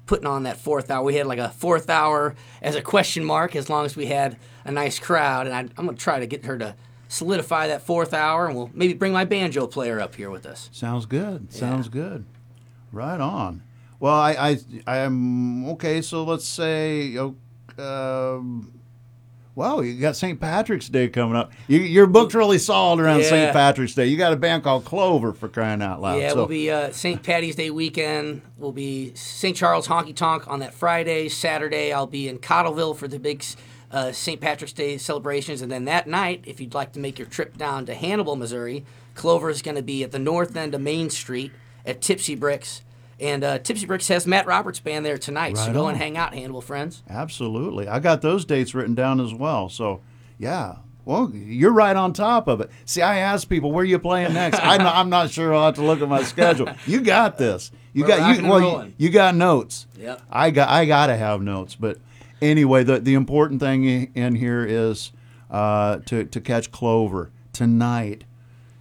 putting 0.05 0.27
on 0.27 0.43
that 0.43 0.57
fourth 0.57 0.91
hour. 0.91 1.03
We 1.03 1.15
had 1.15 1.27
like 1.27 1.39
a 1.39 1.49
fourth 1.49 1.89
hour 1.89 2.35
as 2.61 2.75
a 2.75 2.81
question 2.81 3.23
mark, 3.23 3.55
as 3.55 3.69
long 3.69 3.85
as 3.85 3.95
we 3.95 4.07
had 4.07 4.35
a 4.65 4.71
nice 4.71 4.99
crowd, 4.99 5.47
and 5.47 5.55
I, 5.55 5.59
I'm 5.77 5.85
gonna 5.85 5.93
try 5.93 6.19
to 6.19 6.27
get 6.27 6.43
her 6.45 6.57
to 6.57 6.75
solidify 7.09 7.67
that 7.67 7.81
fourth 7.81 8.13
hour, 8.13 8.47
and 8.47 8.55
we'll 8.55 8.71
maybe 8.73 8.93
bring 8.93 9.11
my 9.11 9.25
banjo 9.25 9.67
player 9.67 9.99
up 9.99 10.15
here 10.15 10.29
with 10.29 10.45
us. 10.45 10.69
Sounds 10.71 11.05
good. 11.05 11.51
Sounds 11.51 11.89
good. 11.89 12.23
Right 12.93 13.19
on. 13.19 13.63
Well, 13.99 14.15
I, 14.15 14.31
I, 14.31 14.59
I 14.87 14.97
am 14.99 15.67
okay. 15.71 16.01
So 16.01 16.23
let's 16.23 16.47
say, 16.47 17.17
um, 17.77 18.79
well, 19.55 19.83
you 19.83 19.99
got 19.99 20.15
St. 20.15 20.39
Patrick's 20.39 20.87
Day 20.87 21.09
coming 21.09 21.35
up. 21.35 21.51
You, 21.67 21.79
your 21.79 22.07
book's 22.07 22.33
really 22.33 22.59
solid 22.59 23.01
around 23.01 23.19
Yeah. 23.19 23.29
St. 23.29 23.51
Patrick's 23.51 23.93
Day. 23.93 24.05
You 24.05 24.15
got 24.17 24.31
a 24.31 24.37
band 24.37 24.63
called 24.63 24.85
Clover 24.85 25.33
for 25.33 25.49
crying 25.49 25.81
out 25.81 25.99
loud. 25.99 26.21
Yeah, 26.21 26.29
so, 26.29 26.35
we'll 26.37 26.45
be 26.47 26.71
uh, 26.71 26.91
St. 26.91 27.21
Patty's 27.21 27.57
Day 27.57 27.69
weekend. 27.69 28.41
We'll 28.57 28.71
be 28.71 29.13
St. 29.15 29.57
Charles 29.57 29.87
Honky 29.87 30.15
Tonk 30.15 30.47
on 30.47 30.59
that 30.59 30.73
Friday. 30.73 31.27
Saturday, 31.27 31.91
I'll 31.91 32.07
be 32.07 32.29
in 32.29 32.39
Cottleville 32.39 32.95
for 32.95 33.09
the 33.09 33.19
big 33.19 33.43
uh, 33.91 34.11
St. 34.11 34.39
Patrick's 34.39 34.73
Day 34.73 34.97
celebrations. 34.97 35.61
And 35.61 35.71
then 35.71 35.85
that 35.85 36.07
night, 36.07 36.43
if 36.45 36.59
you'd 36.59 36.73
like 36.73 36.91
to 36.93 36.99
make 36.99 37.17
your 37.17 37.27
trip 37.27 37.57
down 37.57 37.85
to 37.87 37.93
Hannibal, 37.93 38.35
Missouri, 38.35 38.85
Clover 39.15 39.49
is 39.49 39.61
going 39.61 39.75
to 39.75 39.81
be 39.81 40.03
at 40.03 40.11
the 40.11 40.19
north 40.19 40.55
end 40.55 40.75
of 40.75 40.81
Main 40.81 41.09
Street 41.09 41.51
at 41.85 42.01
Tipsy 42.01 42.35
Bricks. 42.35 42.81
And 43.19 43.43
uh, 43.43 43.59
Tipsy 43.59 43.85
Bricks 43.85 44.07
has 44.07 44.25
Matt 44.25 44.45
Roberts' 44.45 44.79
band 44.79 45.05
there 45.05 45.17
tonight. 45.17 45.57
so 45.57 45.73
go 45.73 45.85
on. 45.85 45.89
and 45.89 45.97
hang 45.97 46.17
out, 46.17 46.33
Hannibal 46.33 46.61
friends. 46.61 47.03
Absolutely. 47.09 47.87
I 47.87 47.99
got 47.99 48.21
those 48.21 48.45
dates 48.45 48.73
written 48.73 48.95
down 48.95 49.19
as 49.19 49.33
well. 49.33 49.67
So, 49.67 50.01
yeah. 50.37 50.75
Well, 51.03 51.31
you're 51.33 51.73
right 51.73 51.95
on 51.95 52.13
top 52.13 52.47
of 52.47 52.61
it. 52.61 52.69
See, 52.85 53.01
I 53.01 53.17
ask 53.17 53.49
people, 53.49 53.71
where 53.71 53.83
you 53.83 53.99
playing 53.99 54.33
next? 54.33 54.59
I'm 54.61 54.83
not, 54.83 54.95
I'm 54.95 55.09
not 55.09 55.31
sure. 55.31 55.53
I'll 55.53 55.65
have 55.65 55.75
to 55.75 55.83
look 55.83 56.01
at 56.01 56.07
my 56.07 56.23
schedule. 56.23 56.69
You 56.85 57.01
got 57.01 57.37
this. 57.37 57.71
You 57.93 58.03
We're 58.03 58.07
got 58.07 58.37
you. 58.37 58.47
Well, 58.47 58.85
you, 58.85 58.93
you 58.97 59.09
got 59.09 59.35
notes. 59.35 59.87
Yeah. 59.97 60.17
I 60.29 60.51
got 60.51 60.69
I 60.69 60.85
got 60.85 61.07
to 61.07 61.17
have 61.17 61.41
notes. 61.41 61.75
But 61.75 61.97
anyway, 62.41 62.83
the 62.83 62.99
the 62.99 63.13
important 63.13 63.59
thing 63.59 64.11
in 64.13 64.35
here 64.35 64.65
is 64.65 65.11
uh, 65.49 65.97
to 66.05 66.25
to 66.25 66.41
catch 66.41 66.71
Clover 66.71 67.31
tonight 67.53 68.23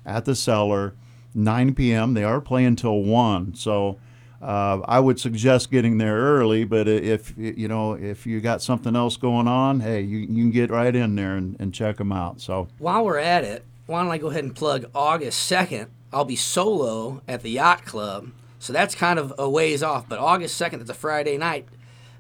at 0.07 0.25
the 0.25 0.35
cellar, 0.35 0.95
9 1.35 1.75
p.m. 1.75 2.15
They 2.15 2.25
are 2.25 2.41
playing 2.41 2.77
till 2.77 3.03
one, 3.03 3.55
so 3.55 3.99
uh, 4.41 4.81
I 4.85 5.01
would 5.01 5.19
suggest 5.19 5.71
getting 5.71 5.99
there 5.99 6.17
early. 6.17 6.65
But 6.65 6.89
if 6.89 7.35
you 7.37 7.69
know 7.69 7.95
if 7.95 8.27
you 8.27 8.41
got 8.41 8.63
something 8.63 8.95
else 8.95 9.17
going 9.17 9.49
on, 9.49 9.81
hey, 9.81 10.01
you, 10.01 10.19
you 10.19 10.27
can 10.27 10.51
get 10.51 10.71
right 10.71 10.95
in 10.95 11.15
there 11.17 11.37
and, 11.37 11.57
and 11.59 11.75
check 11.75 11.97
them 11.97 12.13
out. 12.13 12.41
So 12.41 12.69
While 12.79 13.05
we're 13.05 13.19
at 13.19 13.45
it, 13.45 13.65
why 13.87 14.03
don't 14.03 14.13
I 14.13 14.19
go 14.19 14.29
ahead 14.29 14.45
and 14.45 14.55
plug 14.55 14.87
August 14.95 15.51
2nd? 15.51 15.89
I'll 16.13 16.25
be 16.25 16.37
solo 16.37 17.23
at 17.29 17.43
the 17.43 17.51
Yacht 17.51 17.85
Club. 17.85 18.31
So 18.59 18.73
that's 18.73 18.95
kind 18.95 19.19
of 19.19 19.33
a 19.39 19.49
ways 19.49 19.83
off. 19.83 20.09
But 20.09 20.19
August 20.19 20.61
2nd, 20.61 20.81
it's 20.81 20.91
a 20.91 20.95
Friday 20.95 21.37
night. 21.39 21.67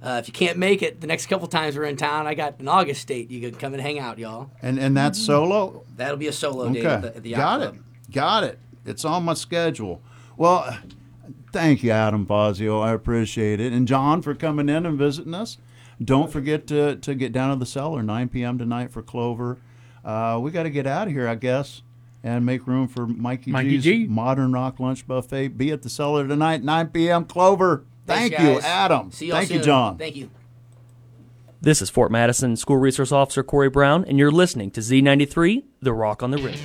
Uh, 0.02 0.18
if 0.22 0.28
you 0.28 0.32
can't 0.32 0.58
make 0.58 0.82
it 0.82 1.00
the 1.00 1.06
next 1.06 1.26
couple 1.26 1.48
times 1.48 1.76
we're 1.76 1.84
in 1.84 1.96
town, 1.96 2.26
I 2.26 2.34
got 2.34 2.60
an 2.60 2.68
August 2.68 3.06
date. 3.08 3.30
You 3.30 3.40
can 3.50 3.58
come 3.58 3.74
and 3.74 3.82
hang 3.82 3.98
out, 3.98 4.18
y'all. 4.18 4.50
and 4.62 4.78
and 4.78 4.96
that's 4.96 5.18
solo. 5.18 5.84
That'll 5.96 6.16
be 6.16 6.28
a 6.28 6.32
solo 6.32 6.68
date 6.68 6.84
Okay, 6.84 6.94
at 6.94 7.02
the, 7.02 7.16
at 7.16 7.22
the 7.22 7.30
Yacht 7.30 7.38
got 7.40 7.58
Club. 7.60 7.74
it, 7.74 8.12
got 8.12 8.44
it. 8.44 8.58
It's 8.86 9.04
on 9.04 9.24
my 9.24 9.34
schedule. 9.34 10.00
Well, 10.36 10.78
thank 11.52 11.82
you, 11.82 11.90
Adam 11.90 12.26
Fazio. 12.26 12.80
I 12.80 12.92
appreciate 12.92 13.60
it, 13.60 13.72
and 13.72 13.88
John 13.88 14.22
for 14.22 14.34
coming 14.34 14.68
in 14.68 14.86
and 14.86 14.96
visiting 14.98 15.34
us. 15.34 15.58
Don't 16.02 16.30
forget 16.30 16.66
to 16.68 16.94
to 16.96 17.14
get 17.16 17.32
down 17.32 17.50
to 17.50 17.56
the 17.58 17.66
cellar 17.66 18.02
9 18.02 18.28
p.m. 18.28 18.56
tonight 18.56 18.92
for 18.92 19.02
Clover. 19.02 19.58
Uh, 20.04 20.38
we 20.40 20.52
got 20.52 20.62
to 20.62 20.70
get 20.70 20.86
out 20.86 21.08
of 21.08 21.12
here, 21.12 21.26
I 21.26 21.34
guess, 21.34 21.82
and 22.22 22.46
make 22.46 22.68
room 22.68 22.86
for 22.86 23.04
Mikey, 23.04 23.50
Mikey 23.50 23.70
G's 23.78 23.82
G. 23.84 24.06
Modern 24.06 24.52
Rock 24.52 24.78
Lunch 24.78 25.06
Buffet. 25.08 25.48
Be 25.58 25.72
at 25.72 25.82
the 25.82 25.88
cellar 25.90 26.26
tonight, 26.28 26.62
9 26.62 26.86
p.m. 26.90 27.24
Clover. 27.24 27.84
Thanks, 28.08 28.36
Thank 28.36 28.48
you. 28.48 28.60
Adam. 28.60 29.12
See 29.12 29.26
y'all 29.26 29.36
Thank 29.36 29.50
you. 29.50 29.60
John. 29.60 29.98
Thank 29.98 30.16
you. 30.16 30.30
This 31.60 31.82
is 31.82 31.90
Fort 31.90 32.10
Madison 32.10 32.56
School 32.56 32.78
Resource 32.78 33.12
Officer 33.12 33.42
Corey 33.42 33.68
Brown, 33.68 34.04
and 34.06 34.18
you're 34.18 34.30
listening 34.30 34.70
to 34.72 34.80
Z93, 34.80 35.64
The 35.82 35.92
Rock 35.92 36.22
on 36.22 36.30
the 36.30 36.38
River. 36.38 36.56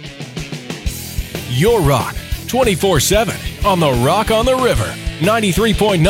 Your 1.50 1.82
rock 1.82 2.16
24 2.48 3.00
7 3.00 3.36
on 3.66 3.80
the 3.80 3.92
Rock 4.06 4.32
on 4.32 4.46
the 4.46 4.56
River. 4.56 4.86
93.9 5.20 6.04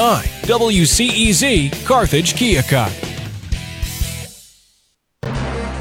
WCEZ 0.43 1.85
Carthage 1.85 2.33
Keokuk. 2.33 3.12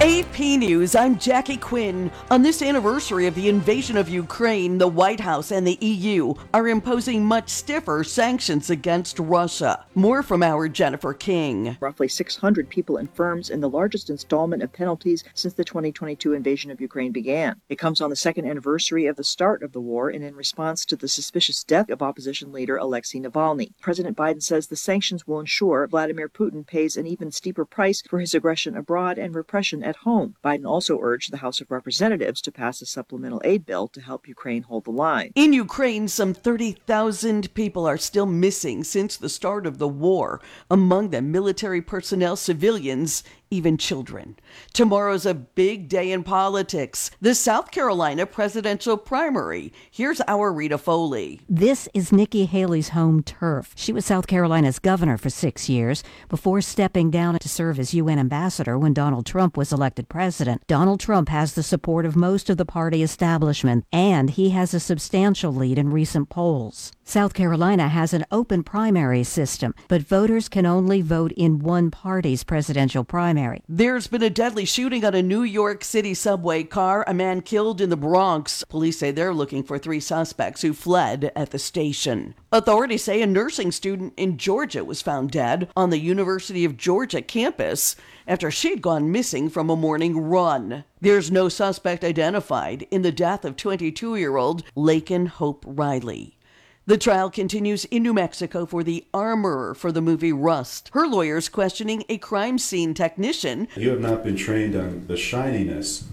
AP 0.01 0.41
News, 0.41 0.97
I'm 0.97 1.19
Jackie 1.19 1.57
Quinn. 1.57 2.11
On 2.31 2.43
this 2.43 2.63
anniversary 2.63 3.27
of 3.27 3.35
the 3.35 3.49
invasion 3.49 3.97
of 3.97 4.09
Ukraine, 4.09 4.79
the 4.79 4.89
White 4.89 5.21
House 5.21 5.53
and 5.53 5.67
the 5.67 5.79
EU 5.81 6.35
are 6.55 6.69
imposing 6.69 7.25
much 7.25 7.49
stiffer 7.49 8.03
sanctions 8.03 8.71
against 8.71 9.19
Russia. 9.19 9.85
More 9.95 10.23
from 10.23 10.43
our 10.43 10.69
Jennifer 10.69 11.13
King. 11.15 11.77
Roughly 11.81 12.09
600 12.09 12.69
people 12.69 12.97
and 12.97 13.15
firms 13.15 13.51
in 13.51 13.61
the 13.61 13.69
largest 13.69 14.11
installment 14.11 14.63
of 14.63 14.73
penalties 14.73 15.23
since 15.35 15.55
the 15.55 15.65
2022 15.65 16.33
invasion 16.33 16.71
of 16.71 16.81
Ukraine 16.81 17.13
began. 17.13 17.61
It 17.69 17.79
comes 17.79 18.01
on 18.01 18.11
the 18.11 18.17
second 18.17 18.47
anniversary 18.47 19.07
of 19.07 19.17
the 19.17 19.25
start 19.25 19.63
of 19.63 19.73
the 19.73 19.81
war 19.81 20.09
and 20.09 20.25
in 20.25 20.35
response 20.35 20.85
to 20.87 20.97
the 20.97 21.09
suspicious 21.09 21.63
death 21.63 21.91
of 21.91 22.03
opposition 22.03 22.53
leader 22.53 22.77
Alexei 22.77 23.21
Navalny. 23.21 23.73
President 23.81 24.17
Biden 24.17 24.43
says 24.43 24.67
the 24.67 24.77
sanctions 24.77 25.27
will 25.27 25.41
ensure 25.41 25.87
Vladimir 25.87 26.29
Putin 26.29 26.67
pays 26.67 26.97
an 26.97 27.07
even 27.07 27.31
steeper 27.31 27.65
price 27.65 28.03
for 28.09 28.19
his 28.19 28.35
aggression 28.35 28.77
abroad 28.77 29.19
and 29.19 29.35
repression 29.35 29.83
at 29.83 29.92
home. 29.97 30.37
Biden 30.45 30.67
also 30.67 30.99
urged 31.01 31.33
the 31.33 31.39
House 31.39 31.61
of 31.61 31.71
Representatives 31.71 32.41
to 32.43 32.53
pass 32.53 32.81
a 32.83 32.87
supplemental 32.87 33.41
aid 33.45 33.65
bill 33.67 33.89
to 33.89 34.01
help 34.01 34.29
Ukraine 34.29 34.63
hold 34.63 34.85
the 34.85 34.91
line. 34.91 35.33
In 35.35 35.53
Ukraine, 35.53 36.09
some 36.09 36.35
30,000 36.35 37.53
people 37.55 37.87
are 37.87 37.99
still 37.99 38.27
missing 38.27 38.85
since 38.85 39.17
the 39.17 39.29
start 39.29 39.67
of 39.67 39.79
the 39.79 39.89
war. 39.89 40.41
Among 40.71 41.11
them, 41.11 41.33
military 41.33 41.83
personnel, 41.83 42.37
civilians, 42.37 43.23
even 43.53 43.77
children. 43.77 44.37
Tomorrow's 44.73 45.27
a 45.27 45.35
big 45.35 45.89
day 45.89 46.11
in 46.11 46.25
politics. 46.25 47.11
The 47.21 47.35
South 47.35 47.71
Carolina 47.71 48.25
presidential 48.25 48.97
primary. 48.97 49.73
Here's 49.91 50.23
our 50.27 50.51
Rita 50.51 50.79
Foley. 50.79 51.43
This 51.49 51.89
is 51.93 52.11
Nikki 52.11 52.47
Haley's 52.47 52.89
home 52.89 53.23
turf. 53.23 53.73
She 53.77 53.93
was 53.93 54.07
South 54.07 54.27
Carolina's 54.27 54.79
governor 54.79 55.19
for 55.19 55.31
six 55.31 55.69
years 55.69 56.03
before 56.29 56.63
stepping 56.63 57.11
down 57.11 57.39
to 57.39 57.49
serve 57.49 57.79
as 57.79 57.93
UN 57.95 58.19
ambassador 58.19 58.79
when 58.79 58.95
Donald 58.95 59.27
Trump 59.27 59.57
was 59.57 59.73
elected 59.73 60.09
president. 60.09 60.67
Donald 60.67 61.01
Trump 61.01 61.29
has 61.29 61.53
the 61.53 61.63
support 61.63 62.07
of 62.07 62.17
most 62.17 62.49
of 62.49 62.57
the 62.57 62.65
party 62.65 63.03
establishment, 63.03 63.85
and 63.93 64.31
he 64.31 64.51
has 64.51 64.73
a 64.73 64.81
substantial 64.81 65.53
lead 65.53 65.79
in 65.79 65.91
recent 65.91 66.31
polls. 66.31 66.93
South 67.13 67.35
Carolina 67.35 67.89
has 67.89 68.15
an 68.15 68.25
open 68.33 68.63
primary 68.63 69.23
system, 69.23 69.75
but 69.87 70.01
voters 70.01 70.49
can 70.49 70.65
only 70.65 71.03
vote 71.03 71.31
in 71.33 71.59
one 71.59 71.91
party's 71.91 72.43
presidential 72.43 73.05
primary. 73.05 73.61
There's 73.69 74.07
been 74.07 74.23
a 74.23 74.31
deadly 74.31 74.65
shooting 74.65 75.05
on 75.05 75.15
a 75.15 75.21
New 75.21 75.43
York 75.43 75.85
City 75.85 76.15
subway 76.15 76.65
car, 76.65 77.05
a 77.07 77.13
man 77.13 77.43
killed 77.43 77.83
in 77.83 77.91
the 77.91 77.99
Bronx. 77.99 78.65
Police 78.65 78.99
say 78.99 79.11
they're 79.11 79.35
looking 79.35 79.63
for 79.63 79.77
three 79.77 80.01
suspects 80.01 80.63
who 80.63 80.73
fled 80.73 81.31
at 81.37 81.51
the 81.51 81.59
station. 81.59 82.35
Authorities 82.51 83.05
say 83.05 83.21
a 83.21 83.27
nursing 83.27 83.73
student 83.73 84.15
in 84.17 84.39
Georgia 84.39 84.83
was 84.83 85.03
found 85.03 85.31
dead 85.31 85.69
on 85.77 85.91
the 85.91 86.01
University 86.01 86.65
of 86.65 86.79
Georgia 86.79 87.21
campus 87.21 87.95
after 88.27 88.51
she'd 88.51 88.81
gone 88.81 89.13
missing 89.13 89.51
from 89.51 89.69
a 89.69 89.77
morning 89.77 90.17
run. 90.19 90.85
There's 91.03 91.31
no 91.31 91.51
suspect 91.51 92.05
identified 92.05 92.87
in 92.91 93.03
the 93.03 93.13
death 93.13 93.45
of 93.45 93.59
22 93.59 94.17
year 94.17 94.39
old 94.39 94.65
Laken 94.75 95.29
Hope 95.29 95.63
Riley. 95.69 96.39
The 96.85 96.99
trial 96.99 97.31
continues 97.31 97.85
in 97.85 98.03
New 98.03 98.13
Mexico 98.13 98.67
for 98.67 98.83
the 98.83 99.05
armorer 99.15 99.73
for 99.73 99.93
the 99.93 100.01
movie 100.01 100.33
Rust. 100.33 100.91
Her 100.93 101.07
lawyers 101.07 101.49
questioning 101.49 102.03
a 102.09 102.19
crime 102.19 102.59
scene 102.59 102.93
technician 102.93 103.69
You 103.77 103.91
have 103.91 104.01
not 104.01 104.25
been 104.25 104.35
trained 104.35 104.75
on 104.75 105.07
the 105.07 105.17
shininess 105.17 106.09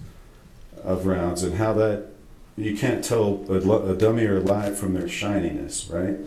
of 0.84 1.06
rounds 1.06 1.42
and 1.42 1.56
how 1.56 1.72
that 1.72 2.10
you 2.56 2.76
can't 2.76 3.02
tell 3.02 3.44
a, 3.48 3.54
a 3.90 3.96
dummy 3.96 4.24
or 4.26 4.36
a 4.36 4.40
live 4.40 4.78
from 4.78 4.94
their 4.94 5.08
shininess, 5.08 5.88
right? 5.90 6.18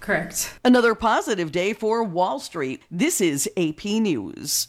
Correct. 0.00 0.58
Another 0.64 0.94
positive 0.94 1.52
day 1.52 1.74
for 1.74 2.02
Wall 2.02 2.40
Street. 2.40 2.82
This 2.90 3.20
is 3.20 3.50
AP 3.54 3.84
News. 3.84 4.68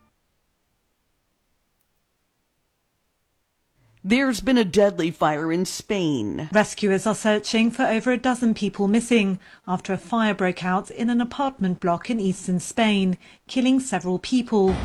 There's 4.03 4.41
been 4.41 4.57
a 4.57 4.65
deadly 4.65 5.11
fire 5.11 5.51
in 5.51 5.63
Spain. 5.63 6.49
Rescuers 6.51 7.05
are 7.05 7.13
searching 7.13 7.69
for 7.69 7.83
over 7.83 8.11
a 8.11 8.17
dozen 8.17 8.55
people 8.55 8.87
missing 8.87 9.37
after 9.67 9.93
a 9.93 9.97
fire 9.97 10.33
broke 10.33 10.65
out 10.65 10.89
in 10.89 11.11
an 11.11 11.21
apartment 11.21 11.79
block 11.79 12.09
in 12.09 12.19
eastern 12.19 12.59
Spain, 12.59 13.19
killing 13.47 13.79
several 13.79 14.17
people. 14.17 14.75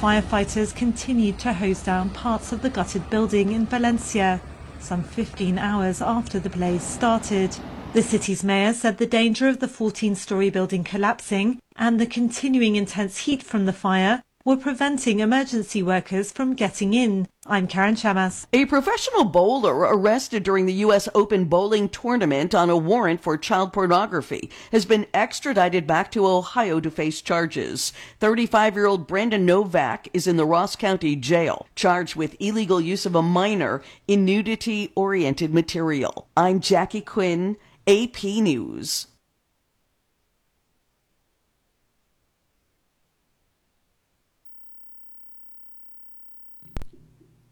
Firefighters 0.00 0.74
continued 0.74 1.38
to 1.38 1.52
hose 1.52 1.84
down 1.84 2.10
parts 2.10 2.50
of 2.50 2.62
the 2.62 2.68
gutted 2.68 3.08
building 3.10 3.52
in 3.52 3.64
Valencia, 3.64 4.40
some 4.80 5.04
15 5.04 5.56
hours 5.56 6.02
after 6.02 6.40
the 6.40 6.50
blaze 6.50 6.82
started. 6.82 7.56
The 7.92 8.02
city's 8.02 8.42
mayor 8.42 8.74
said 8.74 8.98
the 8.98 9.06
danger 9.06 9.46
of 9.46 9.60
the 9.60 9.68
14 9.68 10.16
story 10.16 10.50
building 10.50 10.82
collapsing 10.82 11.60
and 11.76 12.00
the 12.00 12.06
continuing 12.06 12.74
intense 12.74 13.18
heat 13.18 13.44
from 13.44 13.66
the 13.66 13.72
fire 13.72 14.24
were 14.46 14.56
preventing 14.56 15.18
emergency 15.18 15.82
workers 15.82 16.30
from 16.30 16.54
getting 16.54 16.94
in. 16.94 17.26
I'm 17.46 17.66
Karen 17.66 17.96
Chammas. 17.96 18.46
A 18.52 18.64
professional 18.66 19.24
bowler 19.24 19.74
arrested 19.74 20.44
during 20.44 20.66
the 20.66 20.82
U.S. 20.84 21.08
Open 21.16 21.46
bowling 21.46 21.88
tournament 21.88 22.54
on 22.54 22.70
a 22.70 22.76
warrant 22.76 23.20
for 23.20 23.36
child 23.36 23.72
pornography 23.72 24.48
has 24.70 24.84
been 24.84 25.08
extradited 25.12 25.84
back 25.84 26.12
to 26.12 26.24
Ohio 26.24 26.78
to 26.78 26.92
face 26.92 27.20
charges. 27.22 27.92
35 28.20 28.76
year 28.76 28.86
old 28.86 29.08
Brandon 29.08 29.44
Novak 29.44 30.06
is 30.14 30.28
in 30.28 30.36
the 30.36 30.46
Ross 30.46 30.76
County 30.76 31.16
Jail, 31.16 31.66
charged 31.74 32.14
with 32.14 32.36
illegal 32.38 32.80
use 32.80 33.04
of 33.04 33.16
a 33.16 33.22
minor 33.22 33.82
in 34.06 34.24
nudity 34.24 34.92
oriented 34.94 35.52
material. 35.52 36.28
I'm 36.36 36.60
Jackie 36.60 37.00
Quinn, 37.00 37.56
AP 37.88 38.22
News. 38.22 39.08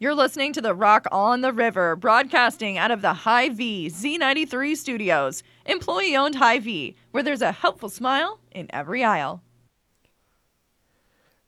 You're 0.04 0.14
listening 0.14 0.52
to 0.52 0.60
the 0.60 0.74
Rock 0.74 1.06
on 1.10 1.40
the 1.40 1.50
River, 1.50 1.96
broadcasting 1.96 2.76
out 2.76 2.90
of 2.90 3.00
the 3.00 3.14
Hy-Vee 3.14 3.88
Z93 3.88 4.76
studios, 4.76 5.42
employee 5.64 6.14
owned 6.14 6.34
Hy-Vee, 6.34 6.94
where 7.10 7.22
there's 7.22 7.40
a 7.40 7.52
helpful 7.52 7.88
smile 7.88 8.38
in 8.52 8.66
every 8.68 9.02
aisle. 9.02 9.42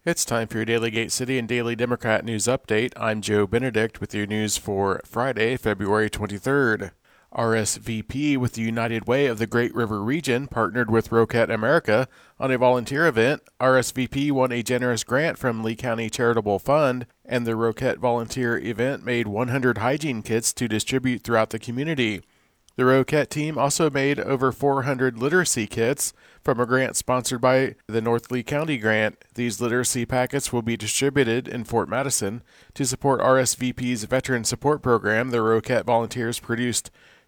It's 0.07 0.25
time 0.25 0.49
for 0.49 0.57
your 0.57 0.65
Daily 0.65 0.91
Gate 0.91 1.13
City 1.13 1.37
and 1.39 1.47
Daily 1.47 1.77
Democrat 1.77 2.25
News 2.25 2.45
Update. 2.45 2.95
I'm 2.97 3.21
Joe 3.21 3.47
Benedict 3.47 4.01
with 4.01 4.15
your 4.15 4.27
news 4.27 4.57
for 4.57 5.03
Friday, 5.05 5.59
February 5.59 6.09
23rd. 6.09 6.93
RSVP 7.37 8.39
with 8.39 8.55
the 8.55 8.63
United 8.63 9.07
Way 9.07 9.27
of 9.27 9.39
the 9.39 9.47
Great 9.47 9.75
River 9.75 10.03
Region 10.03 10.47
partnered 10.47 10.91
with 10.91 11.11
Roquette 11.11 11.51
America 11.51 12.09
on 12.41 12.51
a 12.51 12.59
volunteer 12.59 13.07
event. 13.07 13.43
RSVP 13.61 14.33
won 14.33 14.53
a 14.53 14.63
generous 14.63 15.05
grant 15.05 15.39
from 15.39 15.63
Lee 15.63 15.77
County 15.77 16.09
Charitable 16.09 16.59
Fund, 16.59 17.07
and 17.25 17.47
the 17.47 17.53
Roquette 17.57 17.99
volunteer 17.99 18.59
event 18.59 19.05
made 19.05 19.29
100 19.29 19.79
hygiene 19.79 20.23
kits 20.23 20.53
to 20.55 20.67
distribute 20.67 21.23
throughout 21.23 21.51
the 21.51 21.59
community. 21.59 22.23
The 22.77 22.85
Roquette 22.85 23.31
team 23.31 23.57
also 23.57 23.89
made 23.89 24.21
over 24.21 24.53
400 24.53 25.19
literacy 25.19 25.67
kits 25.67 26.13
from 26.43 26.61
a 26.61 26.67
grant 26.67 26.95
sponsored 26.95 27.41
by 27.41 27.75
the 27.87 28.03
North 28.03 28.31
Lee 28.31 28.43
County 28.43 28.77
grant. 28.77 29.17
These 29.35 29.63
literacy 29.63 30.05
packets 30.05 30.53
will 30.53 30.61
be 30.61 30.77
distributed 30.77 31.49
in 31.49 31.65
Fort 31.65 31.89
Madison 31.89 32.43
to 32.75 32.85
support 32.85 33.23
RSVP's 33.23 34.05
veteran 34.05 34.45
support 34.45 34.83
program. 34.83 35.31
The 35.31 35.39
Roquette 35.39 35.87
volunteers 35.87 36.39
produced 36.39 36.91